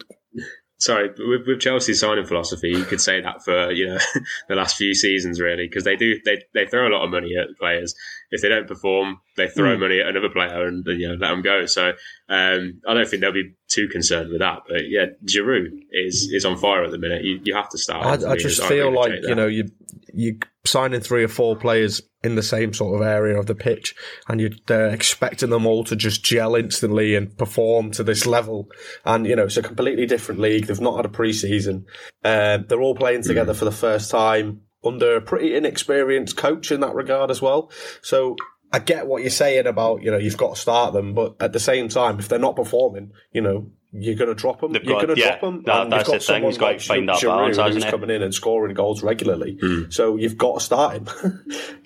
sorry, 0.83 1.09
with, 1.17 1.47
with 1.47 1.61
Chelsea's 1.61 2.01
signing 2.01 2.25
philosophy, 2.25 2.69
you 2.69 2.83
could 2.83 2.99
say 2.99 3.21
that 3.21 3.43
for 3.43 3.71
you 3.71 3.87
know 3.87 3.97
the 4.49 4.55
last 4.55 4.75
few 4.75 4.93
seasons, 4.93 5.39
really, 5.39 5.67
because 5.67 5.83
they 5.83 5.95
do 5.95 6.19
they 6.25 6.43
they 6.53 6.65
throw 6.65 6.87
a 6.87 6.91
lot 6.93 7.03
of 7.03 7.09
money 7.09 7.35
at 7.37 7.57
players. 7.57 7.95
If 8.31 8.41
they 8.41 8.49
don't 8.49 8.67
perform, 8.67 9.19
they 9.37 9.47
throw 9.47 9.75
mm. 9.75 9.79
money 9.79 9.99
at 9.99 10.07
another 10.07 10.29
player 10.29 10.67
and, 10.67 10.85
you 10.85 11.07
know 11.07 11.15
let 11.15 11.29
them 11.29 11.41
go. 11.41 11.65
So 11.65 11.93
um, 12.29 12.81
I 12.87 12.93
don't 12.93 13.07
think 13.07 13.21
they'll 13.21 13.31
be 13.31 13.55
too 13.69 13.87
concerned 13.87 14.29
with 14.29 14.39
that. 14.39 14.63
But 14.67 14.89
yeah, 14.89 15.05
Giroud 15.25 15.67
is 15.91 16.29
is 16.31 16.45
on 16.45 16.57
fire 16.57 16.83
at 16.83 16.91
the 16.91 16.97
minute. 16.97 17.23
You, 17.23 17.39
you 17.43 17.55
have 17.55 17.69
to 17.69 17.77
start. 17.77 18.23
I, 18.23 18.31
I 18.31 18.37
just 18.37 18.63
feel 18.63 18.91
like 18.91 19.13
you 19.23 19.35
know 19.35 19.47
you 19.47 19.69
you 20.13 20.39
signing 20.65 21.01
three 21.01 21.23
or 21.23 21.29
four 21.29 21.55
players 21.55 22.01
in 22.23 22.35
the 22.35 22.43
same 22.43 22.73
sort 22.73 22.95
of 22.95 23.05
area 23.05 23.37
of 23.37 23.47
the 23.47 23.55
pitch, 23.55 23.95
and 24.27 24.39
you're 24.39 24.51
expecting 24.89 25.49
them 25.49 25.65
all 25.65 25.83
to 25.83 25.95
just 25.95 26.23
gel 26.23 26.55
instantly 26.55 27.15
and 27.15 27.37
perform 27.37 27.91
to 27.91 28.03
this 28.03 28.25
level. 28.25 28.69
And 29.05 29.27
you 29.27 29.35
know, 29.35 29.43
it's 29.43 29.57
a 29.57 29.63
completely 29.63 30.05
different 30.05 30.39
league. 30.39 30.67
They've 30.67 30.79
not 30.79 30.97
had 30.97 31.05
a 31.05 31.09
preseason. 31.09 31.85
Uh, 32.23 32.59
they're 32.67 32.81
all 32.81 32.95
playing 32.95 33.23
together 33.23 33.53
for 33.53 33.65
the 33.65 33.71
first 33.71 34.09
time 34.09 34.61
under 34.83 35.15
a 35.15 35.21
pretty 35.21 35.55
inexperienced 35.55 36.37
coach 36.37 36.71
in 36.71 36.81
that 36.81 36.95
regard 36.95 37.31
as 37.31 37.41
well. 37.41 37.71
So 38.01 38.35
I 38.71 38.79
get 38.79 39.07
what 39.07 39.21
you're 39.21 39.29
saying 39.29 39.67
about 39.67 40.01
you 40.01 40.11
know 40.11 40.17
you've 40.17 40.37
got 40.37 40.55
to 40.55 40.61
start 40.61 40.93
them, 40.93 41.13
but 41.13 41.35
at 41.39 41.53
the 41.53 41.59
same 41.59 41.89
time, 41.89 42.19
if 42.19 42.27
they're 42.27 42.39
not 42.39 42.55
performing, 42.55 43.11
you 43.31 43.41
know 43.41 43.67
you're 43.93 44.15
going 44.15 44.29
to 44.29 44.35
drop 44.35 44.59
them. 44.59 44.73
They've 44.73 44.83
you're 44.83 44.95
going 44.95 45.15
to 45.15 45.21
yeah, 45.21 45.37
drop 45.37 45.41
them. 45.41 45.63
That, 45.65 45.89
that's 45.91 46.09
the 46.09 46.19
thing. 46.19 46.43
He's 46.43 46.57
got 46.57 46.71
to 46.71 46.79
find 46.79 47.07
that 47.07 47.21
balance, 47.21 47.57
who's 47.57 47.85
coming 47.85 48.09
in 48.09 48.23
and 48.23 48.33
scoring 48.33 48.73
goals 48.73 49.03
regularly. 49.03 49.59
Mm. 49.61 49.93
So 49.93 50.17
you've 50.17 50.37
got 50.37 50.55
to 50.55 50.65
start 50.65 50.95
him. 50.95 51.07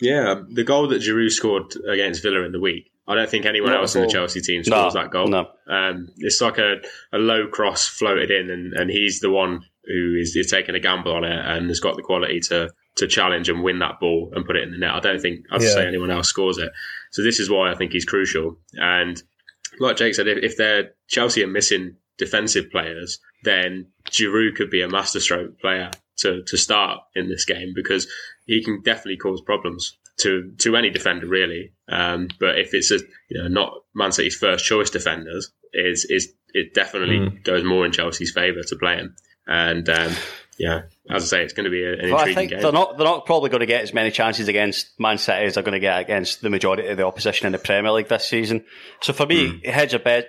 yeah, 0.00 0.42
the 0.48 0.64
goal 0.64 0.88
that 0.88 1.02
Giroud 1.02 1.30
scored 1.30 1.74
against 1.88 2.22
Villa 2.22 2.44
in 2.44 2.52
the 2.52 2.60
week. 2.60 2.90
I 3.06 3.16
don't 3.16 3.28
think 3.28 3.44
anyone 3.44 3.72
Not 3.72 3.80
else 3.80 3.96
in 3.96 4.02
the 4.02 4.08
Chelsea 4.08 4.40
team 4.40 4.62
scores 4.62 4.94
no, 4.94 5.02
that 5.02 5.10
goal. 5.10 5.26
No. 5.26 5.48
Um, 5.68 6.08
it's 6.18 6.40
like 6.40 6.58
a, 6.58 6.76
a 7.12 7.18
low 7.18 7.48
cross 7.48 7.88
floated 7.88 8.30
in, 8.30 8.50
and, 8.50 8.72
and 8.72 8.88
he's 8.88 9.18
the 9.18 9.30
one 9.30 9.62
who 9.84 10.16
is, 10.20 10.36
is 10.36 10.50
taking 10.50 10.76
a 10.76 10.80
gamble 10.80 11.12
on 11.12 11.24
it 11.24 11.32
and 11.32 11.68
has 11.68 11.80
got 11.80 11.96
the 11.96 12.02
quality 12.02 12.40
to 12.40 12.70
to 12.96 13.06
challenge 13.06 13.48
and 13.48 13.62
win 13.62 13.78
that 13.78 14.00
ball 14.00 14.32
and 14.34 14.44
put 14.44 14.56
it 14.56 14.64
in 14.64 14.72
the 14.72 14.78
net. 14.78 14.94
I 14.94 15.00
don't 15.00 15.20
think 15.20 15.46
I'd 15.50 15.62
yeah. 15.62 15.72
say 15.72 15.86
anyone 15.86 16.10
else 16.10 16.28
scores 16.28 16.58
it. 16.58 16.70
So 17.12 17.22
this 17.22 17.40
is 17.40 17.48
why 17.48 17.70
I 17.70 17.74
think 17.74 17.92
he's 17.92 18.04
crucial. 18.04 18.58
And 18.74 19.20
like 19.78 19.96
Jake 19.96 20.14
said, 20.14 20.28
if, 20.28 20.38
if 20.42 20.56
they're 20.56 20.90
Chelsea 21.08 21.42
are 21.42 21.48
missing 21.48 21.96
defensive 22.18 22.70
players, 22.70 23.18
then 23.42 23.86
Giroud 24.10 24.56
could 24.56 24.70
be 24.70 24.82
a 24.82 24.88
masterstroke 24.88 25.58
player 25.60 25.90
to, 26.18 26.42
to 26.46 26.56
start 26.56 27.00
in 27.14 27.28
this 27.28 27.44
game 27.44 27.72
because 27.74 28.06
he 28.50 28.64
can 28.64 28.82
definitely 28.82 29.16
cause 29.16 29.40
problems 29.40 29.96
to 30.18 30.52
to 30.58 30.74
any 30.76 30.90
defender 30.90 31.26
really. 31.26 31.72
Um, 31.88 32.28
but 32.40 32.58
if 32.58 32.74
it's 32.74 32.90
a 32.90 32.98
you 33.28 33.40
know 33.40 33.46
not 33.46 33.74
Man 33.94 34.10
City's 34.10 34.34
first 34.34 34.64
choice 34.64 34.90
defenders, 34.90 35.52
is 35.72 36.04
is 36.10 36.32
it 36.52 36.74
definitely 36.74 37.18
mm. 37.18 37.44
goes 37.44 37.62
more 37.62 37.86
in 37.86 37.92
Chelsea's 37.92 38.32
favour 38.32 38.62
to 38.64 38.76
play 38.76 38.96
him. 38.96 39.14
And 39.46 39.88
um, 39.88 40.12
yeah, 40.58 40.82
as 41.08 41.22
I 41.22 41.26
say, 41.26 41.44
it's 41.44 41.52
going 41.52 41.64
to 41.64 41.70
be 41.70 41.84
an 41.84 41.92
intriguing 41.92 42.14
well, 42.16 42.28
I 42.28 42.34
think 42.34 42.50
game. 42.50 42.60
They're 42.60 42.72
not, 42.72 42.98
they're 42.98 43.06
not 43.06 43.24
probably 43.24 43.50
going 43.50 43.60
to 43.60 43.66
get 43.66 43.82
as 43.82 43.94
many 43.94 44.10
chances 44.10 44.48
against 44.48 44.98
Man 44.98 45.16
City 45.18 45.46
as 45.46 45.54
they're 45.54 45.62
going 45.62 45.74
to 45.74 45.80
get 45.80 46.00
against 46.00 46.42
the 46.42 46.50
majority 46.50 46.88
of 46.88 46.96
the 46.96 47.06
opposition 47.06 47.46
in 47.46 47.52
the 47.52 47.58
Premier 47.58 47.92
League 47.92 48.08
this 48.08 48.26
season. 48.26 48.64
So 49.00 49.12
for 49.12 49.26
me, 49.26 49.60
mm. 49.60 49.66
hedge 49.66 49.94
a 49.94 50.00
bet. 50.00 50.26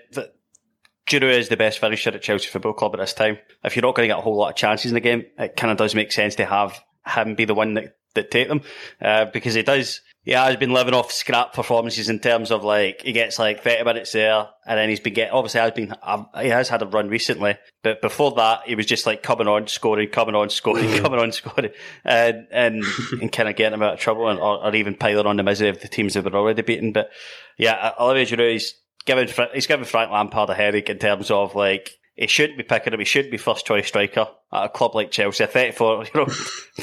Giroud 1.09 1.39
is 1.39 1.49
the 1.49 1.57
best 1.57 1.79
finisher 1.79 2.11
at 2.11 2.21
Chelsea 2.21 2.47
Football 2.49 2.73
Club 2.73 2.93
at 2.93 2.99
this 2.99 3.13
time. 3.13 3.39
If 3.63 3.75
you're 3.75 3.81
not 3.81 3.95
going 3.95 4.07
to 4.07 4.13
get 4.13 4.19
a 4.19 4.21
whole 4.21 4.37
lot 4.37 4.49
of 4.49 4.55
chances 4.55 4.91
in 4.91 4.93
the 4.93 5.01
game, 5.01 5.25
it 5.39 5.55
kind 5.55 5.71
of 5.71 5.77
does 5.77 5.95
make 5.95 6.11
sense 6.11 6.35
to 6.35 6.45
have 6.45 6.79
him 7.05 7.35
be 7.35 7.45
the 7.45 7.55
one 7.55 7.73
that, 7.73 7.95
take 8.13 8.47
them, 8.47 8.61
uh, 9.01 9.25
because 9.25 9.53
he 9.53 9.63
does, 9.63 10.01
Yeah, 10.23 10.47
he's 10.47 10.57
been 10.57 10.73
living 10.73 10.93
off 10.93 11.11
scrap 11.11 11.53
performances 11.53 12.07
in 12.07 12.19
terms 12.19 12.51
of 12.51 12.63
like 12.63 13.01
he 13.01 13.11
gets 13.11 13.39
like 13.39 13.63
thirty 13.63 13.83
minutes 13.83 14.11
there, 14.11 14.47
and 14.67 14.77
then 14.77 14.87
he's 14.87 14.99
been 14.99 15.15
getting. 15.15 15.33
Obviously, 15.33 15.61
has 15.61 15.71
been 15.71 15.95
um, 16.03 16.27
he 16.39 16.49
has 16.49 16.69
had 16.69 16.83
a 16.83 16.85
run 16.85 17.09
recently, 17.09 17.57
but 17.81 18.01
before 18.01 18.31
that, 18.33 18.61
he 18.67 18.75
was 18.75 18.85
just 18.85 19.07
like 19.07 19.23
coming 19.23 19.47
on, 19.47 19.67
scoring, 19.67 20.09
coming 20.09 20.35
on, 20.35 20.49
scoring, 20.51 20.91
coming 21.01 21.19
on, 21.19 21.31
scoring, 21.31 21.71
and 22.05 22.47
and, 22.51 22.83
and 23.19 23.31
kind 23.31 23.49
of 23.49 23.55
getting 23.55 23.73
him 23.73 23.81
out 23.81 23.93
of 23.93 23.99
trouble, 23.99 24.29
and, 24.29 24.39
or, 24.39 24.63
or 24.63 24.75
even 24.75 24.93
piling 24.93 25.25
on 25.25 25.37
the 25.37 25.43
misery 25.43 25.69
of 25.69 25.81
the 25.81 25.87
teams 25.87 26.13
that 26.13 26.23
were 26.23 26.37
already 26.37 26.61
beaten. 26.61 26.91
But 26.91 27.09
yeah, 27.57 27.93
Olivier 27.99 28.25
Giroud, 28.25 28.51
he's 28.51 28.75
given 29.05 29.27
he's 29.55 29.67
given 29.67 29.85
Frank 29.85 30.11
Lampard 30.11 30.51
a 30.51 30.53
headache 30.53 30.89
in 30.89 30.99
terms 30.99 31.31
of 31.31 31.55
like 31.55 31.97
he 32.15 32.27
shouldn't 32.27 32.57
be 32.57 32.63
picking 32.63 32.93
him. 32.93 32.99
He 32.99 33.05
shouldn't 33.05 33.31
be 33.31 33.37
first 33.37 33.65
choice 33.65 33.87
striker 33.87 34.27
at 34.53 34.65
a 34.65 34.69
club 34.69 34.95
like 34.95 35.11
Chelsea. 35.11 35.43
A 35.43 35.47
34, 35.47 36.05
you 36.13 36.25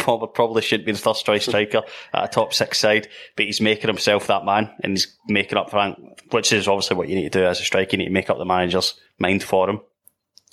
know, 0.03 0.26
probably 0.26 0.62
shouldn't 0.62 0.87
be 0.87 0.93
the 0.93 0.99
first 0.99 1.26
choice 1.26 1.45
striker 1.45 1.83
at 2.14 2.24
a 2.24 2.29
top 2.29 2.55
six 2.55 2.79
side, 2.79 3.09
but 3.37 3.47
he's 3.47 3.61
making 3.61 3.89
himself 3.89 4.26
that 4.26 4.45
man 4.45 4.70
and 4.83 4.93
he's 4.93 5.16
making 5.29 5.59
up 5.59 5.70
Frank, 5.70 5.99
which 6.31 6.53
is 6.53 6.66
obviously 6.66 6.97
what 6.97 7.09
you 7.09 7.16
need 7.16 7.33
to 7.33 7.41
do 7.41 7.47
as 7.47 7.61
a 7.61 7.64
striker. 7.64 7.91
You 7.93 7.99
need 7.99 8.07
to 8.07 8.11
make 8.11 8.31
up 8.31 8.39
the 8.39 8.45
manager's 8.45 8.99
mind 9.18 9.43
for 9.43 9.68
him. 9.68 9.81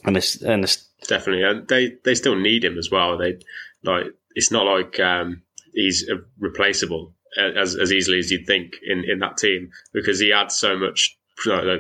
And 0.04 0.16
this, 0.16 0.42
and 0.42 0.64
this, 0.64 0.88
definitely, 1.08 1.44
and 1.44 1.68
they 1.68 1.94
they 2.04 2.14
still 2.14 2.36
need 2.36 2.64
him 2.64 2.78
as 2.78 2.92
well. 2.92 3.18
They 3.18 3.40
like 3.84 4.08
it's 4.36 4.52
not 4.52 4.66
like 4.66 5.00
um, 5.00 5.42
he's 5.74 6.08
replaceable 6.38 7.16
as 7.38 7.76
as 7.76 7.92
easily 7.92 8.20
as 8.20 8.30
you'd 8.30 8.46
think 8.46 8.74
in 8.86 9.04
in 9.08 9.20
that 9.20 9.38
team 9.38 9.72
because 9.94 10.20
he 10.20 10.32
adds 10.32 10.56
so 10.56 10.78
much 10.78 11.18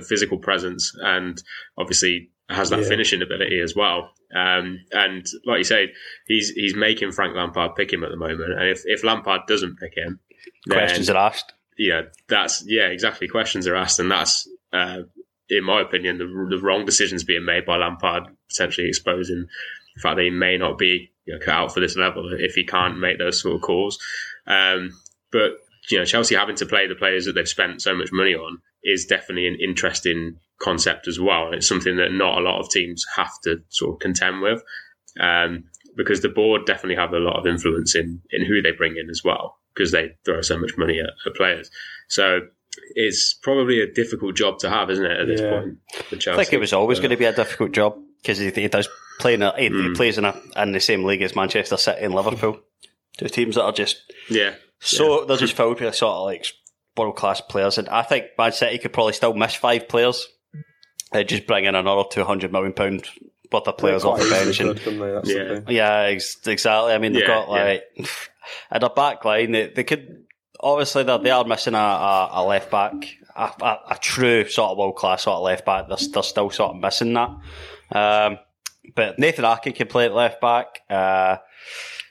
physical 0.07 0.37
presence 0.37 0.91
and 1.01 1.41
obviously 1.77 2.29
has 2.49 2.69
that 2.69 2.81
yeah. 2.81 2.87
finishing 2.87 3.21
ability 3.21 3.59
as 3.59 3.75
well. 3.75 4.11
Um, 4.35 4.81
and 4.91 5.25
like 5.45 5.59
you 5.59 5.63
say, 5.63 5.93
he's 6.27 6.49
he's 6.49 6.75
making 6.75 7.11
Frank 7.11 7.35
Lampard 7.35 7.75
pick 7.75 7.91
him 7.91 8.03
at 8.03 8.11
the 8.11 8.17
moment. 8.17 8.53
And 8.53 8.69
if, 8.69 8.83
if 8.85 9.03
Lampard 9.03 9.41
doesn't 9.47 9.79
pick 9.79 9.93
him, 9.95 10.19
questions 10.69 11.09
are 11.09 11.17
asked. 11.17 11.53
Yeah, 11.77 12.03
that's 12.27 12.63
yeah, 12.67 12.87
exactly. 12.87 13.27
Questions 13.27 13.67
are 13.67 13.75
asked, 13.75 13.99
and 13.99 14.11
that's 14.11 14.47
uh, 14.73 14.99
in 15.49 15.63
my 15.63 15.81
opinion 15.81 16.17
the, 16.17 16.25
the 16.49 16.61
wrong 16.61 16.85
decisions 16.85 17.23
being 17.23 17.45
made 17.45 17.65
by 17.65 17.77
Lampard, 17.77 18.23
potentially 18.49 18.87
exposing 18.87 19.47
the 19.95 20.01
fact 20.01 20.17
that 20.17 20.23
he 20.23 20.29
may 20.29 20.57
not 20.57 20.77
be 20.77 21.11
you 21.25 21.33
know, 21.33 21.39
cut 21.39 21.53
out 21.53 21.73
for 21.73 21.79
this 21.79 21.95
level 21.95 22.31
if 22.37 22.53
he 22.53 22.65
can't 22.65 22.99
make 22.99 23.17
those 23.17 23.41
sort 23.41 23.55
of 23.55 23.61
calls. 23.61 23.99
Um, 24.47 24.91
but 25.31 25.51
you 25.89 25.99
know, 25.99 26.05
Chelsea 26.05 26.35
having 26.35 26.55
to 26.57 26.65
play 26.65 26.87
the 26.87 26.95
players 26.95 27.25
that 27.25 27.33
they've 27.33 27.47
spent 27.47 27.81
so 27.81 27.95
much 27.95 28.09
money 28.11 28.33
on 28.33 28.59
is 28.83 29.05
definitely 29.05 29.47
an 29.47 29.57
interesting 29.61 30.37
concept 30.59 31.07
as 31.07 31.19
well. 31.19 31.53
It's 31.53 31.67
something 31.67 31.97
that 31.97 32.11
not 32.11 32.37
a 32.37 32.41
lot 32.41 32.59
of 32.59 32.69
teams 32.69 33.05
have 33.15 33.31
to 33.43 33.57
sort 33.69 33.95
of 33.95 33.99
contend 33.99 34.41
with, 34.41 34.63
um, 35.19 35.65
because 35.95 36.21
the 36.21 36.29
board 36.29 36.65
definitely 36.65 36.95
have 36.95 37.13
a 37.13 37.19
lot 37.19 37.37
of 37.37 37.45
influence 37.45 37.95
in 37.95 38.21
in 38.31 38.45
who 38.45 38.61
they 38.61 38.71
bring 38.71 38.95
in 38.97 39.09
as 39.09 39.21
well, 39.23 39.57
because 39.73 39.91
they 39.91 40.11
throw 40.25 40.41
so 40.41 40.57
much 40.57 40.77
money 40.77 40.99
at, 40.99 41.09
at 41.25 41.35
players. 41.35 41.69
So 42.07 42.41
it's 42.95 43.33
probably 43.33 43.81
a 43.81 43.91
difficult 43.91 44.35
job 44.35 44.59
to 44.59 44.69
have, 44.69 44.89
isn't 44.89 45.05
it? 45.05 45.19
At 45.19 45.27
this 45.27 45.41
yeah. 45.41 45.49
point, 45.49 45.77
for 46.09 46.15
Chelsea. 46.17 46.39
I 46.39 46.43
think 46.43 46.53
it 46.53 46.59
was 46.59 46.73
always 46.73 46.99
going 46.99 47.11
to 47.11 47.17
be 47.17 47.25
a 47.25 47.33
difficult 47.33 47.71
job 47.71 47.97
because 48.21 48.37
he, 48.37 48.49
he, 48.49 48.67
does 48.67 48.89
play 49.19 49.35
in 49.35 49.41
a, 49.41 49.53
he, 49.57 49.69
mm. 49.69 49.89
he 49.89 49.93
plays 49.93 50.17
in 50.17 50.25
a 50.25 50.39
in 50.55 50.71
the 50.71 50.79
same 50.79 51.03
league 51.03 51.21
as 51.21 51.35
Manchester 51.35 51.77
City 51.77 52.03
and 52.03 52.13
Liverpool, 52.13 52.59
two 53.17 53.29
teams 53.29 53.55
that 53.55 53.63
are 53.63 53.71
just 53.71 54.01
yeah. 54.29 54.55
So 54.79 55.21
yeah. 55.21 55.25
they're 55.27 55.37
just 55.37 55.55
filled 55.55 55.79
with 55.79 55.95
sort 55.95 56.15
of 56.15 56.23
like 56.25 56.45
world 56.97 57.15
class 57.15 57.41
players, 57.41 57.77
and 57.77 57.87
I 57.89 58.03
think 58.03 58.25
Man 58.37 58.51
City 58.51 58.77
could 58.77 58.93
probably 58.93 59.13
still 59.13 59.33
miss 59.33 59.55
five 59.55 59.87
players 59.87 60.27
uh, 61.15 61.23
just 61.23 61.47
bring 61.47 61.65
in 61.65 61.75
another 61.75 62.03
two 62.09 62.23
hundred 62.23 62.51
million 62.51 62.73
pound 62.73 63.07
worth 63.51 63.67
of 63.67 63.77
players 63.77 64.03
off 64.03 64.19
the 64.19 64.29
bench. 64.29 64.59
And, 64.59 65.27
yeah, 65.27 65.59
yeah, 65.67 65.99
ex- 66.11 66.45
exactly. 66.45 66.93
I 66.93 66.97
mean, 66.97 67.13
they've 67.13 67.21
yeah, 67.21 67.27
got 67.27 67.49
like 67.49 67.83
yeah. 67.95 68.05
at 68.71 68.81
the 68.81 68.89
back 68.89 69.23
line, 69.25 69.51
they, 69.51 69.67
they 69.67 69.83
could 69.83 70.25
obviously 70.59 71.03
they 71.03 71.17
they 71.19 71.31
are 71.31 71.45
missing 71.45 71.73
a, 71.73 71.77
a, 71.77 72.29
a 72.33 72.43
left 72.45 72.71
back, 72.71 72.93
a, 73.35 73.51
a, 73.61 73.79
a, 73.91 73.97
true 73.99 74.47
sort 74.47 74.71
of 74.71 74.77
world 74.77 74.95
class 74.95 75.23
sort 75.23 75.37
of 75.37 75.43
left 75.43 75.65
back. 75.65 75.87
They're, 75.87 75.97
they're 76.11 76.23
still 76.23 76.49
sort 76.49 76.75
of 76.75 76.81
missing 76.81 77.13
that. 77.13 77.29
Um, 77.91 78.39
but 78.95 79.19
Nathan 79.19 79.45
Ake 79.45 79.75
can 79.75 79.87
play 79.87 80.05
at 80.05 80.13
left 80.13 80.41
back. 80.41 80.81
Uh, 80.89 81.37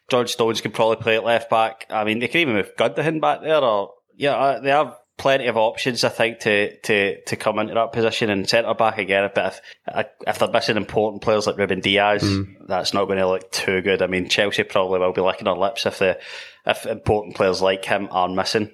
John 0.09 0.27
Stones 0.27 0.61
can 0.61 0.73
probably 0.73 0.97
play 0.97 1.17
at 1.17 1.25
left 1.25 1.49
back. 1.49 1.87
I 1.89 2.05
mean, 2.05 2.19
they 2.19 2.29
can 2.29 2.41
even 2.41 2.55
move 2.55 2.77
Gundogan 2.77 3.21
back 3.21 3.43
there, 3.43 3.59
or 3.59 3.93
yeah, 4.17 4.35
uh, 4.35 4.61
they 4.61 4.71
have 4.71 4.97
plenty 5.17 5.47
of 5.47 5.57
options, 5.57 6.05
I 6.05 6.09
think, 6.09 6.41
to 6.41 6.77
to 6.81 7.21
to 7.23 7.37
come 7.37 7.59
into 7.59 7.75
that 7.75 7.93
position 7.93 8.31
and 8.31 8.49
centre 8.49 8.75
back 8.75 8.99
again. 8.99 9.31
But 9.35 9.61
if 9.87 10.07
if 10.27 10.39
they're 10.39 10.51
missing 10.51 10.77
important 10.77 11.23
players 11.23 11.47
like 11.47 11.57
Ruben 11.57 11.81
Dias, 11.81 12.25
mm. 12.25 12.57
that's 12.67 12.95
not 12.95 13.07
going 13.07 13.19
to 13.19 13.29
look 13.29 13.51
too 13.51 13.81
good. 13.83 14.03
I 14.03 14.07
mean, 14.07 14.29
Chelsea 14.29 14.65
probably 14.65 15.01
will 15.01 15.13
be 15.13 15.21
licking 15.21 15.45
their 15.45 15.55
lips 15.55 15.87
if 15.87 15.99
the 15.99 16.19
if 16.67 16.87
important 16.87 17.37
players 17.37 17.63
like 17.63 17.85
him 17.85 18.09
are 18.11 18.29
missing. 18.29 18.71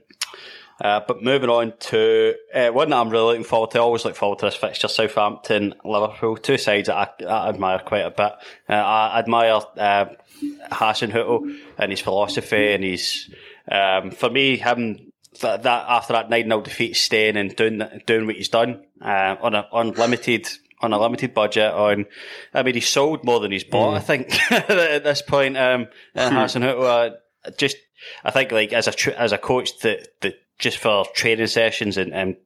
Uh, 0.80 1.01
but 1.07 1.22
moving 1.22 1.51
on 1.51 1.74
to 1.78 2.34
uh, 2.55 2.70
one 2.70 2.88
that 2.88 2.97
I'm 2.97 3.11
really 3.11 3.24
looking 3.26 3.45
forward 3.45 3.72
to, 3.72 3.78
I 3.78 3.82
always 3.82 4.07
look 4.07 4.16
forward 4.16 4.38
to 4.38 4.47
this 4.47 4.57
fixture, 4.57 4.88
Southampton, 4.88 5.74
Liverpool, 5.84 6.38
two 6.38 6.57
sides 6.57 6.86
that 6.86 6.97
I, 6.97 7.24
I 7.24 7.49
admire 7.51 7.80
quite 7.80 8.07
a 8.07 8.11
bit. 8.11 8.32
Uh, 8.66 8.72
I 8.72 9.18
admire 9.18 9.61
uh, 9.76 10.07
Hasenhüttl 10.72 11.55
and 11.76 11.91
his 11.91 12.01
philosophy 12.01 12.72
and 12.72 12.82
his, 12.82 13.28
um, 13.70 14.11
for 14.11 14.30
me, 14.30 14.57
him 14.57 15.09
that, 15.41 15.62
that 15.64 15.86
after 15.88 16.12
that 16.12 16.30
nine 16.30 16.47
0 16.47 16.62
defeat, 16.62 16.97
staying 16.97 17.36
and 17.36 17.55
doing 17.55 17.82
doing 18.07 18.26
what 18.26 18.36
he's 18.36 18.49
done 18.49 18.84
uh, 19.01 19.36
on 19.41 19.55
a 19.55 19.66
unlimited 19.72 20.49
on 20.80 20.93
a 20.93 20.99
limited 20.99 21.34
budget. 21.34 21.72
On, 21.72 22.07
I 22.55 22.62
mean, 22.62 22.74
he 22.74 22.80
sold 22.80 23.24
more 23.24 23.41
than 23.41 23.53
he's 23.53 23.64
bought. 23.64 23.95
Mm. 23.95 23.97
I 23.97 24.01
think 24.01 24.53
at 24.70 25.05
this 25.05 25.22
point, 25.22 25.57
um, 25.57 25.88
uh, 26.14 26.30
Hasenhüttl, 26.30 27.14
uh, 27.45 27.51
just 27.57 27.76
I 28.24 28.30
think 28.30 28.53
like 28.53 28.72
as 28.72 28.88
a 28.88 29.20
as 29.20 29.32
a 29.32 29.38
coach 29.38 29.78
that 29.80 30.09
that 30.20 30.34
just 30.59 30.78
for 30.78 31.05
training 31.14 31.47
sessions 31.47 31.97
and, 31.97 32.12
and 32.12 32.36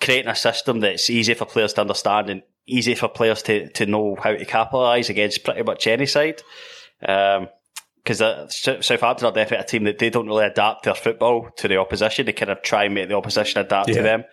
creating 0.00 0.30
a 0.30 0.36
system 0.36 0.80
that's 0.80 1.10
easy 1.10 1.34
for 1.34 1.44
players 1.44 1.74
to 1.74 1.80
understand 1.80 2.30
and 2.30 2.42
easy 2.66 2.94
for 2.94 3.08
players 3.08 3.42
to, 3.42 3.68
to 3.70 3.86
know 3.86 4.16
how 4.22 4.32
to 4.32 4.44
capitalise 4.44 5.10
against 5.10 5.44
pretty 5.44 5.62
much 5.62 5.86
any 5.86 6.06
side. 6.06 6.42
Um, 7.06 7.48
because 8.02 8.22
uh, 8.22 8.48
Southampton 8.48 9.26
are 9.26 9.32
definitely 9.32 9.64
a 9.64 9.68
team 9.68 9.84
that 9.84 9.98
they 9.98 10.10
don't 10.10 10.26
really 10.26 10.46
adapt 10.46 10.84
their 10.84 10.94
football 10.94 11.50
to 11.58 11.68
the 11.68 11.76
opposition. 11.76 12.26
They 12.26 12.32
kind 12.32 12.50
of 12.50 12.62
try 12.62 12.84
and 12.84 12.94
make 12.94 13.08
the 13.08 13.16
opposition 13.16 13.60
adapt 13.60 13.88
yeah. 13.88 13.96
to 13.96 14.02
them. 14.02 14.24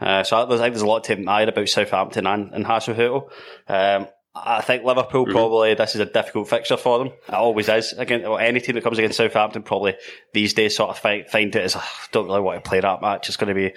Uh, 0.00 0.22
so 0.22 0.36
I 0.36 0.46
think 0.48 0.58
there's 0.58 0.82
a 0.82 0.86
lot 0.86 1.04
to 1.04 1.12
admire 1.12 1.48
about 1.48 1.68
Southampton 1.68 2.26
and, 2.26 2.54
and 2.54 2.64
Hasenhüttl. 2.64 3.28
Um, 3.68 4.08
I 4.34 4.62
think 4.62 4.84
Liverpool 4.84 5.24
mm-hmm. 5.24 5.32
probably 5.32 5.74
this 5.74 5.94
is 5.94 6.00
a 6.00 6.06
difficult 6.06 6.48
fixture 6.48 6.76
for 6.76 6.98
them. 6.98 7.08
It 7.08 7.34
always 7.34 7.68
is. 7.68 7.92
Again, 7.92 8.24
any 8.24 8.60
team 8.60 8.76
that 8.76 8.84
comes 8.84 8.98
against 8.98 9.16
Southampton 9.16 9.62
probably 9.62 9.96
these 10.32 10.54
days 10.54 10.76
sort 10.76 10.90
of 10.90 10.98
find, 10.98 11.28
find 11.28 11.54
it 11.54 11.62
as 11.62 11.76
I 11.76 11.84
don't 12.12 12.26
really 12.26 12.40
want 12.40 12.62
to 12.62 12.68
play 12.68 12.80
that 12.80 13.02
match. 13.02 13.28
It's 13.28 13.36
going 13.36 13.48
to 13.48 13.54
be 13.54 13.74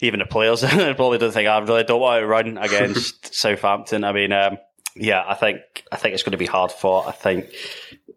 even 0.00 0.20
the 0.20 0.26
players 0.26 0.60
probably 0.64 1.18
don't 1.18 1.32
think 1.32 1.48
I 1.48 1.58
really 1.58 1.84
don't 1.84 2.00
want 2.00 2.22
to 2.22 2.26
run 2.26 2.58
against 2.58 3.34
Southampton. 3.34 4.04
I 4.04 4.12
mean, 4.12 4.32
um, 4.32 4.58
yeah, 4.94 5.24
I 5.26 5.34
think 5.34 5.60
I 5.90 5.96
think 5.96 6.14
it's 6.14 6.22
going 6.22 6.32
to 6.32 6.38
be 6.38 6.46
hard 6.46 6.70
fought. 6.70 7.08
I 7.08 7.12
think 7.12 7.46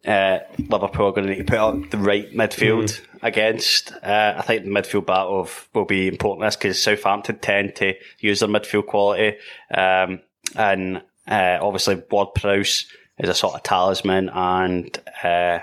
uh, 0.06 0.39
Liverpool 0.58 1.08
are 1.08 1.12
going 1.12 1.28
to 1.28 1.34
need 1.34 1.38
to 1.39 1.43
put 1.43 1.60
up 1.60 1.89
the 1.91 1.97
right 1.97 2.32
midfield 2.34 2.86
mm. 2.86 3.02
against. 3.22 3.91
Uh, 4.04 4.34
I 4.38 4.41
think 4.41 4.64
the 4.64 4.72
midfield 4.72 5.06
battle 5.06 5.47
will 5.74 5.86
be 5.86 6.08
important 6.08 6.58
because 6.58 6.82
Southampton 6.82 7.38
tend 7.39 7.76
to 7.78 7.93
use 8.20 8.39
their 8.39 8.49
midfield 8.49 8.88
quality, 8.88 9.38
um, 9.76 10.22
and 10.56 11.04
uh, 11.28 11.60
obviously 11.62 12.02
Ward 12.10 12.30
Prowse 12.36 12.88
is 13.20 13.30
a 13.30 13.34
sort 13.34 13.54
of 13.54 13.64
talisman, 13.64 14.30
and 14.30 14.97
uh, 15.24 15.60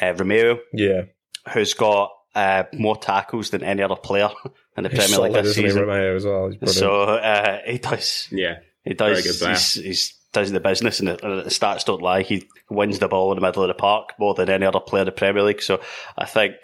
uh, 0.00 0.14
Romeu, 0.14 0.60
yeah, 0.72 1.02
who's 1.52 1.74
got 1.74 2.12
uh, 2.36 2.64
more 2.72 2.96
tackles 2.96 3.50
than 3.50 3.64
any 3.64 3.82
other 3.82 3.96
player 3.96 4.30
in 4.76 4.84
the 4.84 4.90
Premier 4.90 5.18
League 5.18 5.32
this 5.32 5.56
season. 5.56 5.82
Romeu 5.82 6.16
as 6.16 6.24
well. 6.24 6.52
So 6.66 7.60
he 7.66 7.78
does, 7.78 8.28
yeah, 8.30 8.60
he 8.84 8.94
does. 8.94 9.24
He's, 9.24 9.74
he's 9.74 10.19
does 10.32 10.52
the 10.52 10.60
business, 10.60 11.00
and 11.00 11.08
the, 11.08 11.16
the, 11.16 11.50
stats 11.50 11.84
don't 11.84 12.02
lie. 12.02 12.22
He 12.22 12.48
wins 12.68 12.98
the 12.98 13.08
ball 13.08 13.32
in 13.32 13.36
the 13.36 13.46
middle 13.46 13.62
of 13.62 13.68
the 13.68 13.74
park 13.74 14.14
more 14.18 14.34
than 14.34 14.48
any 14.48 14.66
other 14.66 14.80
player 14.80 15.02
in 15.02 15.06
the 15.06 15.12
Premier 15.12 15.42
League. 15.42 15.62
So 15.62 15.80
I 16.16 16.26
think 16.26 16.54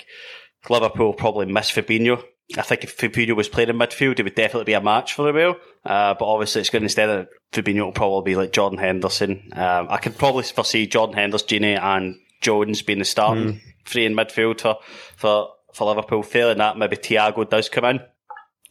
Liverpool 0.68 1.12
probably 1.12 1.46
miss 1.46 1.70
Fabinho. 1.70 2.22
I 2.56 2.62
think 2.62 2.84
if 2.84 2.96
Fabinho 2.96 3.34
was 3.34 3.48
playing 3.48 3.70
in 3.70 3.76
midfield, 3.76 4.20
it 4.20 4.22
would 4.22 4.36
definitely 4.36 4.64
be 4.64 4.74
a 4.74 4.80
match 4.80 5.14
for 5.14 5.32
Romeu. 5.32 5.56
Uh, 5.84 6.14
but 6.14 6.24
obviously, 6.24 6.60
it's 6.60 6.70
going 6.70 6.82
to 6.82 6.86
instead 6.86 7.10
of 7.10 7.28
Fabinho, 7.52 7.86
will 7.86 7.92
probably 7.92 8.32
be 8.32 8.36
like 8.36 8.52
Jordan 8.52 8.78
Henderson. 8.78 9.50
Um, 9.52 9.88
I 9.90 9.98
could 9.98 10.16
probably 10.16 10.44
foresee 10.44 10.86
Jordan 10.86 11.16
Henderson, 11.16 11.48
Gini, 11.48 11.80
and 11.80 12.16
Jones 12.40 12.82
being 12.82 13.00
the 13.00 13.04
starting 13.04 13.54
mm. 13.54 13.60
three 13.84 14.06
in 14.06 14.14
midfield 14.14 14.60
for 14.60 14.76
for 15.16 15.48
for 15.74 15.88
Liverpool. 15.88 16.22
Failing 16.22 16.58
that, 16.58 16.78
maybe 16.78 16.96
Thiago 16.96 17.48
does 17.48 17.68
come 17.68 17.84
in. 17.84 18.00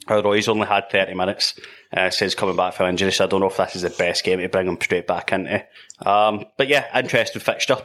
He's 0.07 0.47
only 0.47 0.67
had 0.67 0.89
30 0.91 1.13
minutes 1.15 1.59
uh, 1.95 2.09
since 2.09 2.35
coming 2.35 2.55
back 2.55 2.73
from 2.73 2.89
injury, 2.89 3.11
so 3.11 3.25
I 3.25 3.27
don't 3.27 3.41
know 3.41 3.49
if 3.49 3.57
this 3.57 3.75
is 3.75 3.81
the 3.81 3.89
best 3.89 4.23
game 4.23 4.39
to 4.39 4.49
bring 4.49 4.67
him 4.67 4.77
straight 4.81 5.07
back 5.07 5.31
into. 5.31 5.65
Um, 6.05 6.45
but 6.57 6.67
yeah, 6.67 6.85
interesting 6.97 7.41
fixture. 7.41 7.77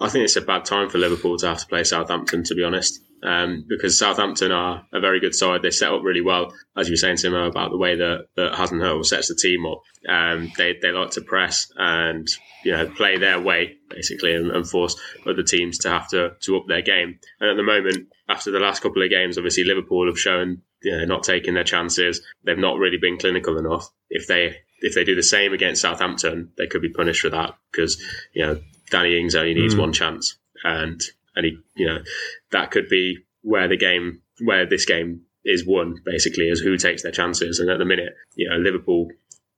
I 0.00 0.08
think 0.08 0.24
it's 0.24 0.36
a 0.36 0.40
bad 0.40 0.64
time 0.64 0.88
for 0.88 0.98
Liverpool 0.98 1.36
to 1.38 1.48
have 1.48 1.58
to 1.58 1.66
play 1.66 1.82
Southampton, 1.82 2.44
to 2.44 2.54
be 2.54 2.62
honest, 2.62 3.00
um, 3.22 3.64
because 3.68 3.98
Southampton 3.98 4.52
are 4.52 4.86
a 4.92 5.00
very 5.00 5.18
good 5.18 5.34
side. 5.34 5.62
They 5.62 5.70
set 5.70 5.92
up 5.92 6.02
really 6.04 6.20
well, 6.20 6.52
as 6.76 6.88
you 6.88 6.92
were 6.92 6.96
saying, 6.96 7.16
Simo, 7.16 7.48
about 7.48 7.70
the 7.70 7.78
way 7.78 7.96
that, 7.96 8.26
that 8.36 8.52
Hasenhüttl 8.52 9.04
sets 9.04 9.28
the 9.28 9.34
team 9.34 9.66
up. 9.66 9.82
Um, 10.08 10.52
they, 10.56 10.76
they 10.80 10.92
like 10.92 11.10
to 11.12 11.20
press 11.20 11.66
and 11.76 12.28
you 12.64 12.72
know 12.72 12.88
play 12.90 13.18
their 13.18 13.40
way 13.40 13.76
basically 13.88 14.34
and, 14.34 14.50
and 14.50 14.68
force 14.68 14.96
other 15.26 15.42
teams 15.42 15.78
to 15.78 15.90
have 15.90 16.08
to, 16.08 16.34
to 16.42 16.56
up 16.56 16.66
their 16.68 16.82
game. 16.82 17.18
And 17.40 17.50
at 17.50 17.56
the 17.56 17.62
moment, 17.62 18.08
after 18.28 18.50
the 18.50 18.60
last 18.60 18.82
couple 18.82 19.02
of 19.02 19.10
games, 19.10 19.36
obviously 19.36 19.64
Liverpool 19.64 20.06
have 20.06 20.18
shown 20.18 20.62
you 20.82 20.96
know, 20.96 21.04
not 21.04 21.24
taking 21.24 21.54
their 21.54 21.64
chances. 21.64 22.20
They've 22.44 22.56
not 22.56 22.78
really 22.78 22.98
been 22.98 23.18
clinical 23.18 23.58
enough. 23.58 23.88
If 24.10 24.26
they 24.28 24.56
if 24.80 24.94
they 24.94 25.02
do 25.02 25.16
the 25.16 25.22
same 25.22 25.52
against 25.52 25.82
Southampton, 25.82 26.52
they 26.56 26.68
could 26.68 26.82
be 26.82 26.92
punished 26.92 27.22
for 27.22 27.30
that 27.30 27.54
because 27.72 28.00
you 28.32 28.46
know 28.46 28.60
Danny 28.90 29.18
Ings 29.18 29.34
only 29.34 29.54
needs 29.54 29.74
Mm. 29.74 29.80
one 29.80 29.92
chance, 29.92 30.36
and 30.64 31.00
and 31.36 31.46
he 31.46 31.58
you 31.76 31.86
know 31.86 32.02
that 32.50 32.70
could 32.70 32.88
be 32.88 33.18
where 33.42 33.68
the 33.68 33.76
game 33.76 34.20
where 34.40 34.66
this 34.66 34.84
game 34.84 35.22
is 35.44 35.66
won 35.66 35.96
basically 36.04 36.48
is 36.48 36.60
who 36.60 36.76
takes 36.76 37.02
their 37.02 37.12
chances. 37.12 37.58
And 37.58 37.70
at 37.70 37.78
the 37.78 37.84
minute, 37.84 38.14
you 38.34 38.48
know 38.48 38.56
Liverpool 38.56 39.08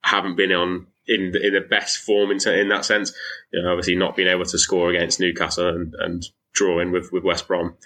haven't 0.03 0.37
been 0.37 0.53
on 0.53 0.87
in 1.07 1.33
the, 1.33 1.45
in 1.47 1.53
the 1.55 1.61
best 1.61 1.99
form 1.99 2.31
in, 2.31 2.39
in 2.49 2.69
that 2.69 2.85
sense. 2.85 3.13
You 3.53 3.63
know, 3.63 3.71
obviously 3.71 3.97
not 3.97 4.17
being 4.17 4.29
able 4.29 4.45
to 4.45 4.59
score 4.59 4.91
against 4.91 5.21
Newcastle 5.21 5.69
and, 5.69 5.95
and 5.99 6.25
drawing 6.53 6.93
with 6.93 7.11
with 7.13 7.25
West 7.25 7.49
Brom. 7.49 7.77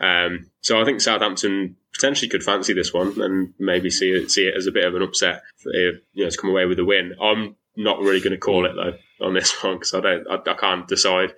Um, 0.00 0.50
so 0.62 0.80
I 0.80 0.84
think 0.84 1.00
Southampton 1.00 1.76
potentially 1.94 2.28
could 2.28 2.42
fancy 2.42 2.72
this 2.72 2.92
one 2.92 3.20
and 3.20 3.54
maybe 3.58 3.90
see 3.90 4.10
it 4.10 4.30
see 4.30 4.46
it 4.46 4.56
as 4.56 4.66
a 4.66 4.72
bit 4.72 4.84
of 4.84 4.94
an 4.94 5.02
upset 5.02 5.42
if 5.64 5.96
you 6.12 6.24
know 6.24 6.30
to 6.30 6.36
come 6.38 6.50
away 6.50 6.64
with 6.66 6.78
a 6.78 6.84
win. 6.84 7.14
I'm 7.22 7.54
not 7.76 8.00
really 8.00 8.20
going 8.20 8.32
to 8.32 8.38
call 8.38 8.66
it 8.66 8.72
though 8.74 8.94
on 9.22 9.34
this 9.34 9.52
one 9.62 9.74
because 9.74 9.94
I 9.94 10.00
don't 10.00 10.26
I, 10.30 10.50
I 10.50 10.54
can't 10.54 10.86
decide 10.88 11.32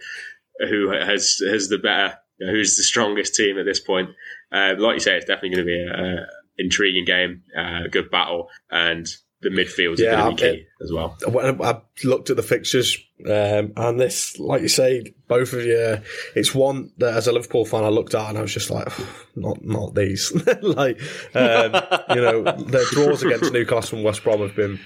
who 0.69 0.91
has 0.91 1.41
has 1.49 1.69
the 1.69 1.79
better 1.79 2.19
you 2.39 2.47
know, 2.47 2.53
who's 2.53 2.77
the 2.77 2.83
strongest 2.83 3.35
team 3.35 3.59
at 3.59 3.65
this 3.65 3.81
point. 3.81 4.11
Uh, 4.53 4.75
like 4.79 4.95
you 4.95 5.01
say, 5.01 5.17
it's 5.17 5.27
definitely 5.27 5.51
going 5.51 5.67
to 5.67 5.73
be 5.73 5.81
a, 5.81 6.23
a 6.23 6.27
intriguing 6.59 7.05
game, 7.05 7.43
uh, 7.57 7.85
a 7.87 7.89
good 7.89 8.11
battle, 8.11 8.49
and 8.71 9.07
the 9.41 9.49
midfield 9.51 9.95
is 9.95 10.01
Yeah, 10.01 10.21
going 10.23 10.37
to 10.37 10.43
be 10.43 10.49
I- 10.49 10.53
key 10.55 10.67
as 10.83 10.93
well. 10.93 11.17
when 11.29 11.61
I 11.63 11.81
looked 12.05 12.31
at 12.31 12.37
the 12.37 12.43
fixtures, 12.43 12.97
um, 13.29 13.73
and 13.77 14.01
this, 14.01 14.39
like 14.39 14.63
you 14.63 14.69
say, 14.69 15.15
both 15.29 15.53
of 15.53 15.65
you, 15.65 15.99
it's 16.37 16.55
one 16.55 16.93
that 16.99 17.15
as 17.17 17.27
a 17.27 17.33
Liverpool 17.33 17.65
fan 17.65 17.85
I 17.85 17.89
looked 17.89 18.15
at 18.15 18.29
and 18.29 18.39
I 18.39 18.43
was 18.43 18.53
just 18.55 18.71
like, 18.71 18.89
not 19.37 19.65
not 19.65 19.95
these. 19.95 20.33
like, 20.63 21.01
um, 21.35 21.73
you 22.11 22.21
know, 22.23 22.43
the 22.45 22.87
draws 22.93 23.23
against 23.23 23.53
Newcastle 23.53 23.97
and 23.99 24.05
West 24.05 24.23
Brom 24.25 24.41
have 24.41 24.55
been 24.57 24.79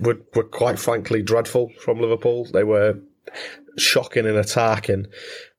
were, 0.00 0.20
were 0.34 0.44
quite 0.44 0.78
frankly 0.78 1.22
dreadful 1.22 1.70
from 1.82 2.00
Liverpool. 2.00 2.46
They 2.52 2.64
were 2.64 2.98
shocking 3.76 4.26
and 4.26 5.08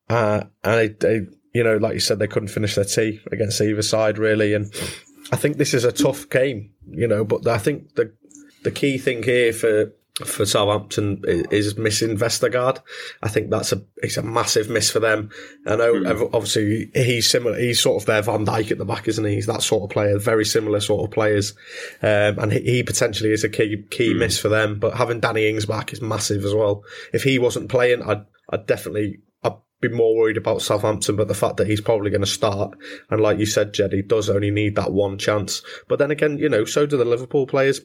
uh, 0.09 0.43
and 0.63 0.77
they, 0.77 0.87
they, 0.89 1.21
you 1.53 1.63
know, 1.63 1.77
like 1.77 1.93
you 1.93 1.99
said, 1.99 2.19
they 2.19 2.27
couldn't 2.27 2.49
finish 2.49 2.75
their 2.75 2.85
tea 2.85 3.21
against 3.31 3.61
either 3.61 3.81
side 3.81 4.17
really. 4.17 4.53
And 4.53 4.73
I 5.31 5.37
think 5.37 5.57
this 5.57 5.73
is 5.73 5.85
a 5.85 5.91
tough 5.91 6.29
game, 6.29 6.71
you 6.89 7.07
know, 7.07 7.23
but 7.23 7.47
I 7.47 7.57
think 7.57 7.95
the 7.95 8.13
the 8.63 8.71
key 8.71 8.97
thing 8.97 9.23
here 9.23 9.53
for 9.53 9.93
for 10.25 10.45
Southampton 10.45 11.21
is 11.25 11.77
missing 11.77 12.17
Vestergaard. 12.17 12.79
I 13.21 13.29
think 13.29 13.49
that's 13.49 13.71
a 13.71 13.83
it's 13.97 14.17
a 14.17 14.21
massive 14.21 14.69
miss 14.69 14.89
for 14.89 14.99
them. 14.99 15.29
I 15.65 15.75
know 15.75 16.03
ev- 16.03 16.33
obviously 16.33 16.91
he's 16.93 17.29
similar. 17.29 17.57
He's 17.57 17.79
sort 17.79 18.01
of 18.01 18.07
their 18.07 18.21
Van 18.21 18.45
Dijk 18.45 18.71
at 18.71 18.77
the 18.77 18.85
back, 18.85 19.07
isn't 19.07 19.25
he? 19.25 19.35
He's 19.35 19.47
that 19.47 19.61
sort 19.61 19.83
of 19.83 19.89
player, 19.89 20.17
very 20.17 20.45
similar 20.45 20.79
sort 20.79 21.05
of 21.05 21.13
players, 21.13 21.53
um, 22.01 22.39
and 22.39 22.51
he, 22.51 22.59
he 22.59 22.83
potentially 22.83 23.31
is 23.31 23.43
a 23.43 23.49
key 23.49 23.83
key 23.89 24.13
miss 24.13 24.39
for 24.39 24.49
them. 24.49 24.79
But 24.79 24.95
having 24.95 25.19
Danny 25.19 25.47
Ings 25.47 25.65
back 25.65 25.93
is 25.93 26.01
massive 26.01 26.45
as 26.45 26.53
well. 26.53 26.83
If 27.13 27.23
he 27.23 27.39
wasn't 27.39 27.69
playing, 27.69 28.01
I'd 28.03 28.25
I'd 28.49 28.67
definitely. 28.67 29.19
I'd 29.43 29.53
be 29.81 29.89
more 29.89 30.15
worried 30.15 30.37
about 30.37 30.61
Southampton, 30.61 31.15
but 31.15 31.27
the 31.27 31.33
fact 31.33 31.57
that 31.57 31.67
he's 31.67 31.81
probably 31.81 32.11
going 32.11 32.21
to 32.21 32.27
start, 32.27 32.77
and 33.09 33.19
like 33.19 33.39
you 33.39 33.47
said, 33.47 33.73
Jed, 33.73 33.93
he 33.93 34.03
does 34.03 34.29
only 34.29 34.51
need 34.51 34.75
that 34.75 34.91
one 34.91 35.17
chance. 35.17 35.63
But 35.87 35.97
then 35.97 36.11
again, 36.11 36.37
you 36.37 36.49
know, 36.49 36.65
so 36.65 36.85
do 36.85 36.97
the 36.97 37.05
Liverpool 37.05 37.47
players 37.47 37.81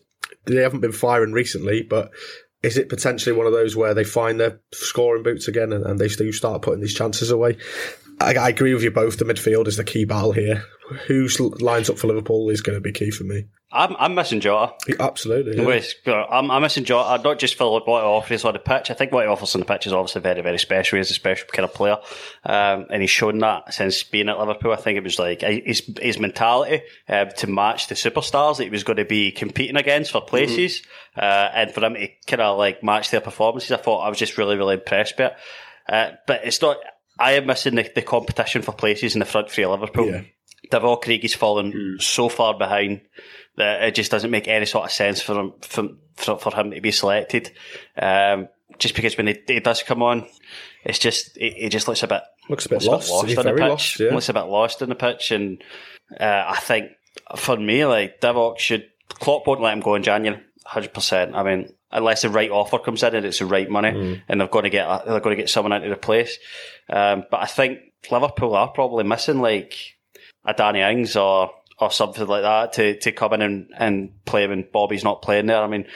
they 0.46 0.62
haven't 0.62 0.80
been 0.80 0.92
firing 0.92 1.32
recently, 1.32 1.82
but 1.82 2.10
is 2.62 2.76
it 2.76 2.88
potentially 2.88 3.36
one 3.36 3.46
of 3.46 3.52
those 3.52 3.76
where 3.76 3.94
they 3.94 4.04
find 4.04 4.40
their 4.40 4.60
scoring 4.72 5.22
boots 5.22 5.48
again 5.48 5.72
and, 5.72 5.84
and 5.84 5.98
they 5.98 6.08
do 6.08 6.32
start 6.32 6.62
putting 6.62 6.80
these 6.80 6.94
chances 6.94 7.30
away? 7.30 7.58
I, 8.20 8.34
I 8.34 8.48
agree 8.48 8.74
with 8.74 8.82
you 8.82 8.90
both. 8.90 9.18
The 9.18 9.24
midfield 9.24 9.66
is 9.66 9.76
the 9.76 9.84
key 9.84 10.04
battle 10.04 10.32
here. 10.32 10.64
Who 11.06 11.28
lines 11.60 11.90
up 11.90 11.98
for 11.98 12.06
Liverpool 12.06 12.48
is 12.50 12.60
going 12.60 12.76
to 12.76 12.80
be 12.80 12.92
key 12.92 13.10
for 13.10 13.24
me. 13.24 13.46
I'm, 13.72 13.96
I'm 13.98 14.14
missing 14.14 14.40
Jota. 14.40 14.74
Absolutely. 15.00 15.56
yeah. 15.56 15.66
Wait, 15.66 15.94
I'm, 16.06 16.50
I'm 16.52 16.62
missing 16.62 16.84
Jota, 16.84 17.20
not 17.22 17.40
just 17.40 17.56
for 17.56 17.72
what 17.72 17.84
he 17.84 17.90
offers 17.90 18.44
on 18.44 18.52
the 18.52 18.60
pitch. 18.60 18.90
I 18.90 18.94
think 18.94 19.10
what 19.10 19.24
he 19.24 19.28
offers 19.28 19.54
on 19.56 19.60
the 19.60 19.64
pitch 19.66 19.86
is 19.88 19.92
obviously 19.92 20.20
very, 20.20 20.40
very 20.40 20.58
special. 20.58 20.98
He's 20.98 21.10
a 21.10 21.14
special 21.14 21.48
kind 21.52 21.64
of 21.64 21.74
player. 21.74 21.98
Um, 22.44 22.86
and 22.90 23.02
he's 23.02 23.10
shown 23.10 23.38
that 23.38 23.74
since 23.74 24.04
being 24.04 24.28
at 24.28 24.38
Liverpool. 24.38 24.72
I 24.72 24.76
think 24.76 24.98
it 24.98 25.02
was 25.02 25.18
like 25.18 25.42
his, 25.42 25.82
his 26.00 26.18
mentality 26.18 26.84
uh, 27.08 27.24
to 27.24 27.46
match 27.48 27.88
the 27.88 27.96
superstars 27.96 28.58
that 28.58 28.64
he 28.64 28.70
was 28.70 28.84
going 28.84 28.98
to 28.98 29.04
be 29.04 29.32
competing 29.32 29.76
against 29.76 30.12
for 30.12 30.20
places. 30.20 30.82
Uh, 31.16 31.50
and 31.52 31.72
for 31.72 31.84
him 31.84 31.94
to 31.94 32.08
kind 32.26 32.42
of 32.42 32.58
like 32.58 32.84
match 32.84 33.10
their 33.10 33.20
performances, 33.20 33.72
I 33.72 33.78
thought 33.78 33.98
I 33.98 34.08
was 34.08 34.18
just 34.18 34.38
really, 34.38 34.56
really 34.56 34.74
impressed 34.74 35.16
by 35.16 35.24
it. 35.24 35.32
Uh, 35.88 36.10
but 36.26 36.44
it's 36.44 36.62
not, 36.62 36.78
I 37.18 37.32
am 37.32 37.46
missing 37.46 37.74
the, 37.74 37.90
the 37.94 38.02
competition 38.02 38.62
for 38.62 38.72
places 38.72 39.14
in 39.14 39.18
the 39.18 39.26
front 39.26 39.50
three 39.50 39.64
of 39.64 39.72
Liverpool. 39.72 40.06
Yeah. 40.06 40.22
Divock 40.70 41.04
Origi 41.04 41.24
is 41.24 41.34
fallen 41.34 41.96
so 42.00 42.28
far 42.28 42.56
behind 42.58 43.02
that 43.56 43.82
it 43.82 43.94
just 43.94 44.10
doesn't 44.10 44.30
make 44.30 44.48
any 44.48 44.66
sort 44.66 44.84
of 44.84 44.92
sense 44.92 45.20
for 45.20 45.38
him 45.40 45.52
for, 45.62 45.88
for, 46.16 46.38
for 46.38 46.54
him 46.54 46.70
to 46.72 46.80
be 46.80 46.92
selected. 46.92 47.50
Um, 47.96 48.48
just 48.78 48.94
because 48.94 49.16
when 49.16 49.28
he, 49.28 49.36
he 49.46 49.60
does 49.60 49.82
come 49.82 50.02
on, 50.02 50.26
it's 50.84 50.98
just 50.98 51.36
he, 51.36 51.50
he 51.50 51.68
just 51.68 51.88
looks 51.88 52.02
a 52.02 52.06
bit 52.06 52.22
Looks 52.48 52.66
a 52.66 52.68
bit 52.68 52.82
looks 52.84 53.08
lost. 53.10 53.26
He's 53.26 53.38
on 53.38 53.46
the 53.46 53.52
pitch. 53.52 53.60
lost, 53.60 54.00
yeah. 54.00 54.10
Looks 54.12 54.28
a 54.28 54.34
bit 54.34 54.42
lost 54.44 54.82
in 54.82 54.88
the 54.88 54.94
pitch, 54.94 55.30
and 55.32 55.62
uh, 56.20 56.44
I 56.46 56.58
think 56.60 56.90
for 57.36 57.56
me, 57.56 57.84
like 57.86 58.20
Divock 58.20 58.58
should 58.58 58.86
Klopp 59.08 59.46
won't 59.46 59.60
let 59.62 59.72
him 59.72 59.80
go 59.80 59.94
in 59.94 60.02
January, 60.02 60.40
hundred 60.64 60.92
percent. 60.94 61.34
I 61.34 61.42
mean, 61.42 61.72
unless 61.90 62.22
the 62.22 62.28
right 62.28 62.50
offer 62.50 62.78
comes 62.78 63.02
in 63.02 63.14
and 63.16 63.26
it's 63.26 63.38
the 63.40 63.46
right 63.46 63.68
money, 63.68 63.90
Mm. 63.90 64.22
and 64.28 64.40
they're 64.40 64.48
going 64.48 64.64
to 64.64 64.70
get 64.70 64.86
they're 65.06 65.20
going 65.20 65.36
to 65.36 65.42
get 65.42 65.48
someone 65.50 65.72
into 65.72 65.88
the 65.88 65.96
place. 65.96 66.38
Um, 66.90 67.24
but 67.30 67.40
I 67.40 67.46
think 67.46 67.78
Liverpool 68.10 68.54
are 68.54 68.68
probably 68.68 69.04
missing 69.04 69.40
like 69.40 69.74
a 70.44 70.52
Danny 70.54 70.80
Ings 70.80 71.16
or 71.16 71.50
or 71.78 71.90
something 71.90 72.26
like 72.26 72.42
that 72.42 72.72
to, 72.74 72.98
to 73.00 73.12
come 73.12 73.34
in 73.34 73.42
and, 73.42 73.70
and 73.76 74.24
play 74.24 74.46
when 74.46 74.66
Bobby's 74.72 75.04
not 75.04 75.22
playing 75.22 75.46
there. 75.46 75.62
I 75.62 75.66
mean, 75.66 75.86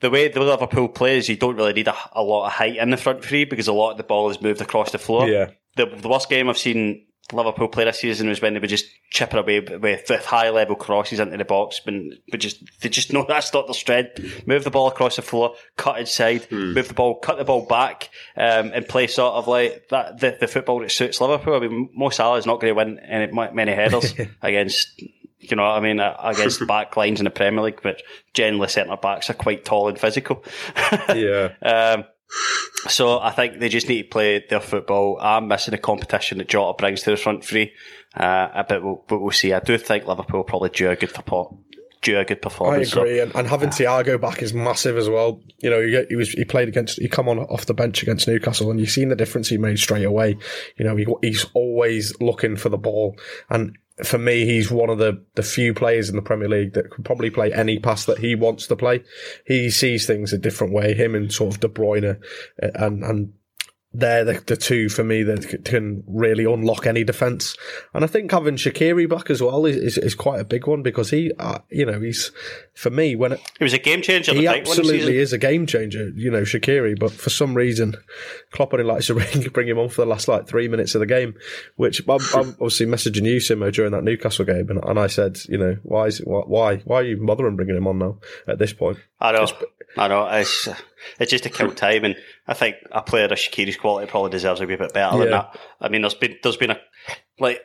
the 0.00 0.10
way 0.10 0.28
the 0.28 0.40
Liverpool 0.40 0.88
plays, 0.88 1.28
you 1.28 1.36
don't 1.36 1.56
really 1.56 1.72
need 1.72 1.88
a, 1.88 1.96
a 2.12 2.22
lot 2.22 2.46
of 2.46 2.52
height 2.52 2.76
in 2.76 2.90
the 2.90 2.96
front 2.96 3.24
three 3.24 3.44
because 3.44 3.68
a 3.68 3.72
lot 3.72 3.92
of 3.92 3.96
the 3.96 4.04
ball 4.04 4.30
is 4.30 4.40
moved 4.40 4.60
across 4.60 4.92
the 4.92 4.98
floor. 4.98 5.28
Yeah. 5.28 5.50
The, 5.76 5.86
the 5.86 6.08
worst 6.08 6.28
game 6.28 6.48
I've 6.48 6.58
seen 6.58 7.06
Liverpool 7.32 7.68
play 7.68 7.84
this 7.84 8.00
season 8.00 8.28
was 8.28 8.42
when 8.42 8.52
they 8.52 8.60
were 8.60 8.66
just 8.66 8.86
chipping 9.10 9.38
away 9.38 9.60
with, 9.60 10.08
with 10.10 10.24
high 10.26 10.50
level 10.50 10.76
crosses 10.76 11.20
into 11.20 11.36
the 11.36 11.44
box, 11.44 11.80
but, 11.82 11.94
but 12.30 12.38
just 12.38 12.62
they 12.80 12.90
just 12.90 13.12
know 13.12 13.24
that's 13.28 13.52
not 13.54 13.66
their 13.66 13.74
strength. 13.74 14.46
Move 14.46 14.64
the 14.64 14.70
ball 14.70 14.88
across 14.88 15.16
the 15.16 15.22
floor, 15.22 15.54
cut 15.76 15.98
inside, 15.98 16.50
move 16.52 16.88
the 16.88 16.94
ball, 16.94 17.18
cut 17.18 17.38
the 17.38 17.44
ball 17.44 17.64
back, 17.64 18.10
um, 18.36 18.72
and 18.74 18.86
play 18.86 19.06
sort 19.06 19.34
of 19.34 19.48
like 19.48 19.88
that 19.88 20.20
the, 20.20 20.36
the 20.38 20.48
football 20.48 20.80
that 20.80 20.90
suits 20.90 21.20
Liverpool. 21.20 21.54
I 21.56 21.60
mean, 21.60 21.88
Mo 21.94 22.10
Salah 22.10 22.36
is 22.36 22.46
not 22.46 22.60
going 22.60 22.72
to 22.72 22.76
win 22.76 22.98
any, 22.98 23.32
many 23.32 23.72
headers 23.72 24.14
against. 24.42 25.02
You 25.50 25.56
know 25.56 25.64
what 25.64 25.76
I 25.76 25.80
mean? 25.80 26.00
uh, 26.00 26.16
Against 26.22 26.66
back 26.66 26.96
lines 26.96 27.20
in 27.20 27.24
the 27.24 27.30
Premier 27.30 27.62
League, 27.64 27.80
but 27.82 28.02
generally 28.34 28.68
centre 28.68 28.96
backs 28.96 29.30
are 29.30 29.34
quite 29.34 29.64
tall 29.64 29.88
and 29.88 29.98
physical. 29.98 30.44
Yeah. 31.14 31.52
Um, 31.62 32.04
so 32.88 33.20
I 33.20 33.30
think 33.30 33.60
they 33.60 33.68
just 33.68 33.88
need 33.88 34.02
to 34.02 34.08
play 34.08 34.44
their 34.48 34.60
football. 34.60 35.18
I'm 35.20 35.46
missing 35.48 35.72
the 35.72 35.78
competition 35.78 36.38
that 36.38 36.48
Jota 36.48 36.76
brings 36.76 37.02
to 37.02 37.10
the 37.10 37.16
front 37.16 37.44
three. 37.44 37.72
Uh, 38.16 38.62
but 38.68 38.82
we'll, 38.82 39.04
but 39.08 39.20
we'll 39.20 39.30
see. 39.32 39.52
I 39.52 39.60
do 39.60 39.76
think 39.78 40.06
Liverpool 40.06 40.44
probably 40.44 40.70
do 40.70 40.90
a 40.90 40.96
good 40.96 41.10
for 41.10 41.22
due 42.02 42.18
a 42.18 42.24
good 42.24 42.38
I 42.38 42.40
performance. 42.40 42.90
So- 42.90 43.00
agree, 43.00 43.20
and, 43.20 43.34
and 43.34 43.48
having 43.48 43.70
Thiago 43.70 44.20
back 44.20 44.42
is 44.42 44.52
massive 44.52 44.96
as 44.96 45.08
well. 45.08 45.40
You 45.60 45.70
know, 45.70 45.88
get- 45.90 46.06
he 46.10 46.16
was 46.16 46.30
he 46.30 46.44
played 46.44 46.68
against 46.68 47.00
he 47.00 47.08
come 47.08 47.28
on 47.28 47.38
off 47.38 47.66
the 47.66 47.74
bench 47.74 48.02
against 48.02 48.28
Newcastle, 48.28 48.70
and 48.70 48.78
you've 48.78 48.90
seen 48.90 49.08
the 49.08 49.16
difference 49.16 49.48
he 49.48 49.56
made 49.58 49.78
straight 49.78 50.04
away. 50.04 50.36
You 50.76 50.84
know, 50.84 50.96
he, 50.96 51.06
he's 51.22 51.46
always 51.54 52.14
looking 52.20 52.56
for 52.56 52.68
the 52.68 52.78
ball, 52.78 53.16
and 53.50 53.76
for 54.02 54.18
me, 54.18 54.44
he's 54.44 54.70
one 54.70 54.90
of 54.90 54.98
the 54.98 55.22
the 55.34 55.42
few 55.42 55.72
players 55.72 56.08
in 56.08 56.16
the 56.16 56.22
Premier 56.22 56.48
League 56.48 56.72
that 56.72 56.90
could 56.90 57.04
probably 57.04 57.30
play 57.30 57.52
any 57.52 57.78
pass 57.78 58.04
that 58.06 58.18
he 58.18 58.34
wants 58.34 58.66
to 58.66 58.76
play. 58.76 59.04
He 59.46 59.70
sees 59.70 60.06
things 60.06 60.32
a 60.32 60.38
different 60.38 60.72
way. 60.72 60.94
Him 60.94 61.14
and 61.14 61.32
sort 61.32 61.54
of 61.54 61.60
De 61.60 61.68
Bruyne, 61.68 62.18
uh, 62.62 62.68
and 62.74 63.04
and 63.04 63.32
they're 63.94 64.24
the, 64.24 64.42
the 64.46 64.56
two 64.56 64.88
for 64.88 65.04
me 65.04 65.22
that 65.22 65.64
can 65.64 66.02
really 66.06 66.44
unlock 66.44 66.84
any 66.84 67.04
defence. 67.04 67.56
And 67.94 68.02
I 68.02 68.08
think 68.08 68.32
having 68.32 68.56
Shaqiri 68.56 69.08
back 69.08 69.30
as 69.30 69.40
well 69.40 69.64
is, 69.64 69.76
is, 69.76 69.98
is 69.98 70.14
quite 70.16 70.40
a 70.40 70.44
big 70.44 70.66
one 70.66 70.82
because 70.82 71.10
he, 71.10 71.32
uh, 71.38 71.60
you 71.70 71.86
know, 71.86 72.00
he's 72.00 72.32
for 72.74 72.90
me 72.90 73.14
when 73.14 73.32
it, 73.32 73.40
He 73.58 73.64
was 73.64 73.72
a 73.72 73.78
game 73.78 74.02
changer. 74.02 74.32
he 74.32 74.40
the 74.40 74.46
time, 74.46 74.64
wasn't 74.64 74.86
absolutely 74.86 75.18
is 75.18 75.32
a 75.32 75.38
game 75.38 75.66
changer, 75.66 76.10
you 76.16 76.28
know, 76.28 76.42
Shaqiri. 76.42 76.98
But 76.98 77.12
for 77.12 77.30
some 77.30 77.54
reason, 77.54 77.94
Klopp 78.50 78.72
only 78.72 78.84
likes 78.84 79.06
to 79.06 79.14
bring, 79.14 79.48
bring 79.52 79.68
him 79.68 79.78
on 79.78 79.88
for 79.88 80.02
the 80.02 80.10
last 80.10 80.26
like 80.26 80.48
three 80.48 80.66
minutes 80.66 80.96
of 80.96 81.00
the 81.00 81.06
game, 81.06 81.34
which 81.76 82.00
I'm, 82.08 82.18
I'm 82.34 82.48
obviously 82.60 82.86
messaging 82.86 83.24
you, 83.26 83.36
Simo, 83.36 83.72
during 83.72 83.92
that 83.92 84.02
Newcastle 84.02 84.44
game, 84.44 84.70
and, 84.70 84.82
and 84.84 84.98
I 84.98 85.06
said, 85.06 85.38
you 85.48 85.58
know, 85.58 85.78
why 85.84 86.06
is 86.06 86.18
why 86.18 86.40
why 86.40 86.76
why 86.78 86.96
are 86.96 87.04
you 87.04 87.24
bothering 87.24 87.54
bringing 87.54 87.76
him 87.76 87.86
on 87.86 87.98
now 87.98 88.18
at 88.48 88.58
this 88.58 88.72
point? 88.72 88.98
I 89.20 89.32
know. 89.32 89.46
I 89.96 90.08
know. 90.08 90.26
It's, 90.26 90.68
it's 91.20 91.30
just 91.30 91.44
to 91.44 91.50
kill 91.50 91.70
time. 91.74 92.04
And 92.04 92.16
I 92.46 92.54
think 92.54 92.76
a 92.90 93.02
player 93.02 93.26
of 93.26 93.32
Shaqiri's 93.32 93.76
quality 93.76 94.10
probably 94.10 94.30
deserves 94.30 94.60
a 94.60 94.66
wee 94.66 94.76
bit 94.76 94.92
better 94.92 95.18
than 95.18 95.30
that. 95.30 95.58
I 95.80 95.88
mean, 95.88 96.02
there's 96.02 96.14
been 96.14 96.36
there's 96.42 96.56
been 96.56 96.72
a 96.72 96.80
like 97.38 97.60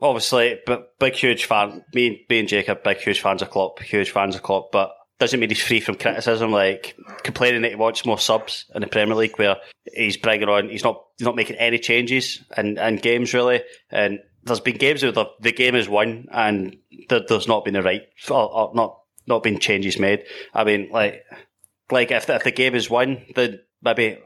obviously, 0.00 0.60
but 0.66 0.98
big 0.98 1.14
huge 1.14 1.44
fan. 1.46 1.84
Me, 1.94 2.24
me 2.28 2.40
and 2.40 2.48
Jacob, 2.48 2.82
big 2.84 2.98
huge 2.98 3.20
fans 3.20 3.42
of 3.42 3.50
Klopp, 3.50 3.80
huge 3.80 4.10
fans 4.10 4.34
of 4.36 4.42
Klopp, 4.42 4.72
but. 4.72 4.92
Doesn't 5.20 5.40
mean 5.40 5.48
he's 5.48 5.60
free 5.60 5.80
from 5.80 5.96
criticism, 5.96 6.52
like 6.52 6.96
complaining 7.24 7.62
that 7.62 7.70
he 7.70 7.74
wants 7.74 8.06
more 8.06 8.20
subs 8.20 8.66
in 8.72 8.82
the 8.82 8.86
Premier 8.86 9.16
League, 9.16 9.36
where 9.36 9.56
he's 9.92 10.16
bringing 10.16 10.48
on, 10.48 10.68
he's 10.68 10.84
not, 10.84 11.02
he's 11.16 11.24
not 11.24 11.34
making 11.34 11.56
any 11.56 11.80
changes 11.80 12.44
in, 12.56 12.78
in 12.78 12.94
games 12.98 13.34
really, 13.34 13.64
and 13.90 14.20
there's 14.44 14.60
been 14.60 14.76
games 14.76 15.02
where 15.02 15.10
the, 15.10 15.26
the 15.40 15.50
game 15.50 15.74
is 15.74 15.88
won 15.88 16.26
and 16.30 16.76
there, 17.08 17.22
there's 17.28 17.48
not 17.48 17.64
been 17.64 17.74
the 17.74 17.82
right, 17.82 18.02
or, 18.30 18.52
or 18.54 18.72
not, 18.76 19.00
not 19.28 19.42
been 19.42 19.58
changes 19.58 19.98
made. 19.98 20.24
I 20.54 20.64
mean, 20.64 20.88
like, 20.90 21.24
like 21.90 22.10
if 22.10 22.26
the, 22.26 22.34
if 22.36 22.44
the 22.44 22.50
game 22.50 22.74
is 22.74 22.90
won, 22.90 23.22
then 23.36 23.60
maybe 23.82 24.18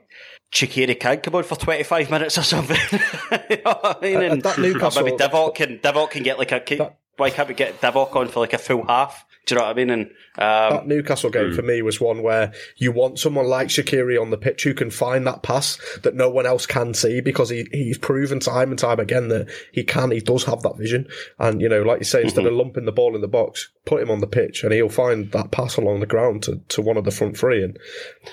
Shaqiri 0.53 0.99
can 0.99 1.21
come 1.21 1.35
on 1.35 1.43
for 1.43 1.57
25 1.57 2.11
minutes 2.11 2.39
or 2.39 2.43
something. 2.43 2.77
you 3.51 3.57
know 3.65 3.79
what 3.81 3.99
I 3.99 4.01
mean? 4.03 4.17
Uh, 4.17 4.21
And, 4.21 4.43
that 4.43 4.59
Newcastle- 4.59 5.05
maybe 5.05 5.17
Divock 5.17 5.55
can, 5.55 5.79
Divock 5.79 6.11
can 6.11 6.23
get 6.23 6.39
like 6.39 6.53
a, 6.53 6.61
can, 6.61 6.91
why 7.17 7.31
can't 7.31 7.49
we 7.49 7.55
get 7.55 7.81
Divock 7.81 8.15
on 8.17 8.29
for 8.29 8.41
like 8.41 8.53
a 8.53 8.59
full 8.59 8.87
half? 8.87 9.25
Do 9.45 9.55
you 9.55 9.61
know 9.61 9.67
what 9.67 9.73
I 9.73 9.75
mean? 9.75 9.91
And, 9.91 10.03
um, 10.39 10.77
That 10.77 10.87
Newcastle 10.87 11.29
game 11.31 11.53
for 11.53 11.63
me 11.63 11.83
was 11.83 12.01
one 12.01 12.23
where 12.23 12.53
you 12.77 12.93
want 12.93 13.19
someone 13.19 13.47
like 13.47 13.69
Shaqiri 13.69 14.21
on 14.21 14.31
the 14.31 14.37
pitch 14.37 14.63
who 14.63 14.73
can 14.73 14.89
find 14.91 15.27
that 15.27 15.43
pass 15.43 15.79
that 16.03 16.15
no 16.15 16.31
one 16.31 16.47
else 16.47 16.65
can 16.65 16.95
see 16.95 17.21
because 17.21 17.49
he, 17.51 17.67
he's 17.73 17.99
proven 17.99 18.39
time 18.39 18.71
and 18.71 18.79
time 18.79 19.01
again 19.01 19.29
that 19.29 19.49
he 19.73 19.83
can, 19.83 20.13
he 20.13 20.21
does 20.21 20.45
have 20.45 20.63
that 20.63 20.79
vision. 20.79 21.09
And, 21.41 21.61
you 21.61 21.69
know, 21.69 21.83
like 21.83 21.99
you 21.99 22.05
say, 22.05 22.23
instead 22.23 22.47
of 22.47 22.53
lumping 22.53 22.85
the 22.85 22.93
ball 22.93 23.17
in 23.17 23.21
the 23.21 23.27
box, 23.27 23.69
put 23.85 24.01
him 24.01 24.13
on 24.13 24.21
the 24.21 24.29
pitch 24.29 24.63
and 24.63 24.73
he'll 24.73 24.89
find 24.89 25.33
that 25.33 25.51
pass 25.51 25.77
along 25.77 25.99
the 26.01 26.07
ground 26.07 26.45
to, 26.45 26.61
to 26.69 26.81
one 26.81 26.97
of 26.97 27.05
the 27.05 27.11
front 27.11 27.37
three. 27.37 27.65
And, 27.65 27.77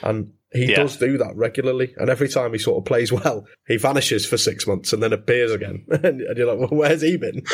and 0.04 0.32
he 0.54 0.66
Yeah. 0.66 0.84
does 0.84 0.98
do 0.98 1.18
that 1.18 1.36
regularly. 1.36 1.94
And 1.98 2.12
every 2.12 2.30
time 2.30 2.54
he 2.54 2.60
sort 2.60 2.78
of 2.78 2.86
plays 2.86 3.12
well, 3.12 3.48
he 3.68 3.78
vanishes 3.78 4.28
for 4.28 4.38
six 4.38 4.68
months 4.68 4.94
and 4.94 5.02
then 5.02 5.12
appears 5.14 5.52
again. 5.52 5.86
and 5.90 6.20
you're 6.38 6.46
like, 6.56 6.60
well, 6.60 6.80
where's 6.80 7.02
he 7.02 7.18
been? 7.18 7.42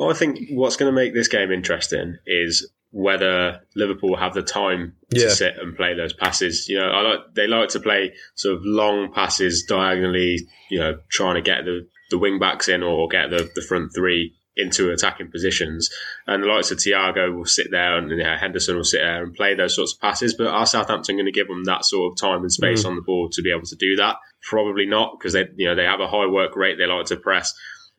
Well, 0.00 0.08
I 0.10 0.14
think 0.14 0.38
what's 0.52 0.76
going 0.76 0.90
to 0.90 0.96
make 0.96 1.12
this 1.12 1.28
game 1.28 1.52
interesting 1.52 2.16
is 2.26 2.66
whether 2.90 3.60
Liverpool 3.76 4.16
have 4.16 4.32
the 4.32 4.40
time 4.42 4.94
to 5.10 5.20
Yeah. 5.20 5.28
sit 5.28 5.58
and 5.60 5.76
play 5.76 5.92
those 5.94 6.14
passes. 6.14 6.70
You 6.70 6.78
know, 6.78 6.88
I 6.88 7.02
like 7.02 7.20
they 7.34 7.46
like 7.46 7.68
to 7.70 7.80
play 7.80 8.14
sort 8.34 8.56
of 8.56 8.62
long 8.64 9.12
passes 9.12 9.64
diagonally. 9.64 10.38
You 10.70 10.78
know, 10.78 10.98
trying 11.10 11.34
to 11.34 11.42
get 11.42 11.66
the 11.66 11.86
the 12.10 12.16
wing 12.16 12.38
backs 12.38 12.66
in 12.66 12.82
or 12.82 13.08
get 13.08 13.28
the 13.28 13.50
the 13.54 13.60
front 13.60 13.90
three 13.94 14.32
into 14.56 14.90
attacking 14.90 15.30
positions. 15.30 15.90
And 16.26 16.42
the 16.42 16.46
likes 16.48 16.70
of 16.70 16.78
Thiago 16.78 17.36
will 17.36 17.44
sit 17.44 17.70
there 17.70 17.98
and 17.98 18.10
you 18.10 18.16
know, 18.16 18.36
Henderson 18.40 18.76
will 18.76 18.84
sit 18.84 19.00
there 19.02 19.22
and 19.22 19.34
play 19.34 19.54
those 19.54 19.76
sorts 19.76 19.92
of 19.92 20.00
passes. 20.00 20.32
But 20.32 20.46
are 20.46 20.64
Southampton 20.64 21.16
going 21.16 21.26
to 21.26 21.30
give 21.32 21.48
them 21.48 21.64
that 21.64 21.84
sort 21.84 22.10
of 22.10 22.18
time 22.18 22.40
and 22.40 22.50
space 22.50 22.86
on 22.86 22.96
the 22.96 23.02
board 23.02 23.32
to 23.32 23.42
be 23.42 23.50
able 23.52 23.66
to 23.66 23.76
do 23.76 23.96
that? 23.96 24.16
Probably 24.42 24.86
not 24.86 25.18
because 25.18 25.34
they 25.34 25.44
you 25.56 25.68
know 25.68 25.74
they 25.74 25.84
have 25.84 26.00
a 26.00 26.08
high 26.08 26.26
work 26.26 26.56
rate. 26.56 26.78
They 26.78 26.86
like 26.86 27.04
to 27.08 27.16
press. 27.18 27.52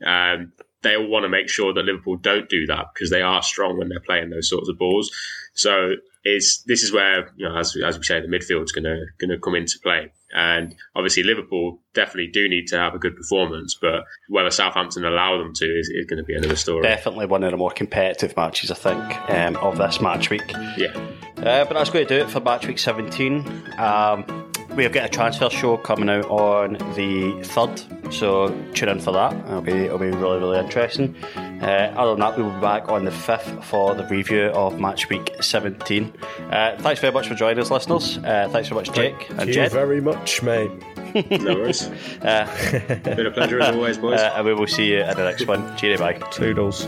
Um, 0.03 0.53
they 0.83 0.95
all 0.95 1.07
want 1.07 1.23
to 1.23 1.29
make 1.29 1.49
sure 1.49 1.73
that 1.73 1.83
Liverpool 1.83 2.17
don't 2.17 2.49
do 2.49 2.65
that 2.67 2.87
because 2.93 3.09
they 3.09 3.21
are 3.21 3.43
strong 3.43 3.77
when 3.77 3.89
they're 3.89 3.99
playing 3.99 4.29
those 4.29 4.49
sorts 4.49 4.69
of 4.69 4.77
balls. 4.77 5.11
So 5.53 5.91
is 6.23 6.63
this 6.67 6.83
is 6.83 6.93
where 6.93 7.31
you 7.35 7.47
know 7.47 7.57
as 7.57 7.75
as 7.83 7.97
we 7.97 8.03
say 8.03 8.19
the 8.21 8.27
midfield's 8.27 8.71
going 8.71 8.83
to 8.83 9.05
going 9.19 9.31
to 9.31 9.39
come 9.39 9.55
into 9.55 9.79
play. 9.81 10.11
And 10.33 10.75
obviously 10.95 11.23
Liverpool 11.23 11.79
definitely 11.93 12.27
do 12.27 12.47
need 12.47 12.67
to 12.67 12.77
have 12.77 12.95
a 12.95 12.99
good 12.99 13.17
performance, 13.17 13.77
but 13.79 14.05
whether 14.29 14.49
Southampton 14.49 15.03
allow 15.03 15.37
them 15.37 15.53
to 15.55 15.65
is, 15.65 15.89
is 15.89 16.05
going 16.05 16.19
to 16.19 16.23
be 16.23 16.35
another 16.35 16.55
story. 16.55 16.83
definitely 16.83 17.25
one 17.25 17.43
of 17.43 17.51
the 17.51 17.57
more 17.57 17.71
competitive 17.71 18.37
matches, 18.37 18.71
I 18.71 18.75
think, 18.75 19.29
um, 19.29 19.57
of 19.57 19.77
this 19.77 19.99
match 19.99 20.29
week. 20.29 20.49
Yeah. 20.77 20.95
Uh, 21.35 21.65
but 21.65 21.73
that's 21.73 21.89
going 21.89 22.07
to 22.07 22.17
do 22.17 22.23
it 22.23 22.29
for 22.29 22.39
match 22.39 22.65
week 22.65 22.79
17. 22.79 23.45
Um, 23.77 24.40
we've 24.75 24.91
got 24.91 25.05
a 25.05 25.09
transfer 25.09 25.49
show 25.49 25.77
coming 25.77 26.09
out 26.09 26.25
on 26.25 26.73
the 26.95 27.33
3rd, 27.43 28.13
so 28.13 28.49
tune 28.73 28.89
in 28.89 28.99
for 28.99 29.11
that. 29.11 29.33
It'll 29.47 29.61
be, 29.61 29.71
it'll 29.71 29.97
be 29.97 30.07
really, 30.11 30.39
really 30.39 30.59
interesting. 30.59 31.15
Uh, 31.35 31.93
other 31.95 32.11
than 32.11 32.19
that, 32.21 32.37
we 32.37 32.43
will 32.43 32.53
be 32.53 32.61
back 32.61 32.89
on 32.89 33.05
the 33.05 33.11
5th 33.11 33.63
for 33.63 33.93
the 33.93 34.05
review 34.07 34.45
of 34.47 34.79
match 34.79 35.09
week 35.09 35.31
17. 35.41 36.11
Uh, 36.49 36.77
thanks 36.79 36.99
very 36.99 37.13
much 37.13 37.27
for 37.27 37.35
joining 37.35 37.59
us, 37.59 37.69
listeners. 37.69 38.17
Uh, 38.17 38.47
thanks 38.51 38.69
very 38.69 38.81
much, 38.81 38.91
Jake 38.93 39.29
and 39.29 39.37
Thank 39.37 39.47
you 39.49 39.53
Jed. 39.53 39.71
very 39.71 40.01
much, 40.01 40.41
mate. 40.43 40.71
No 41.13 41.55
worries. 41.55 41.87
Been 42.21 43.25
a 43.25 43.31
pleasure 43.31 43.59
as 43.59 43.75
always, 43.75 43.97
boys. 43.97 44.19
Uh, 44.21 44.33
and 44.37 44.45
we 44.45 44.53
will 44.53 44.65
see 44.67 44.93
you 44.93 44.99
at 45.01 45.17
the 45.17 45.23
next 45.25 45.45
one. 45.45 45.75
Cheerio, 45.75 45.97
bye. 45.97 46.13
Toodles. 46.31 46.87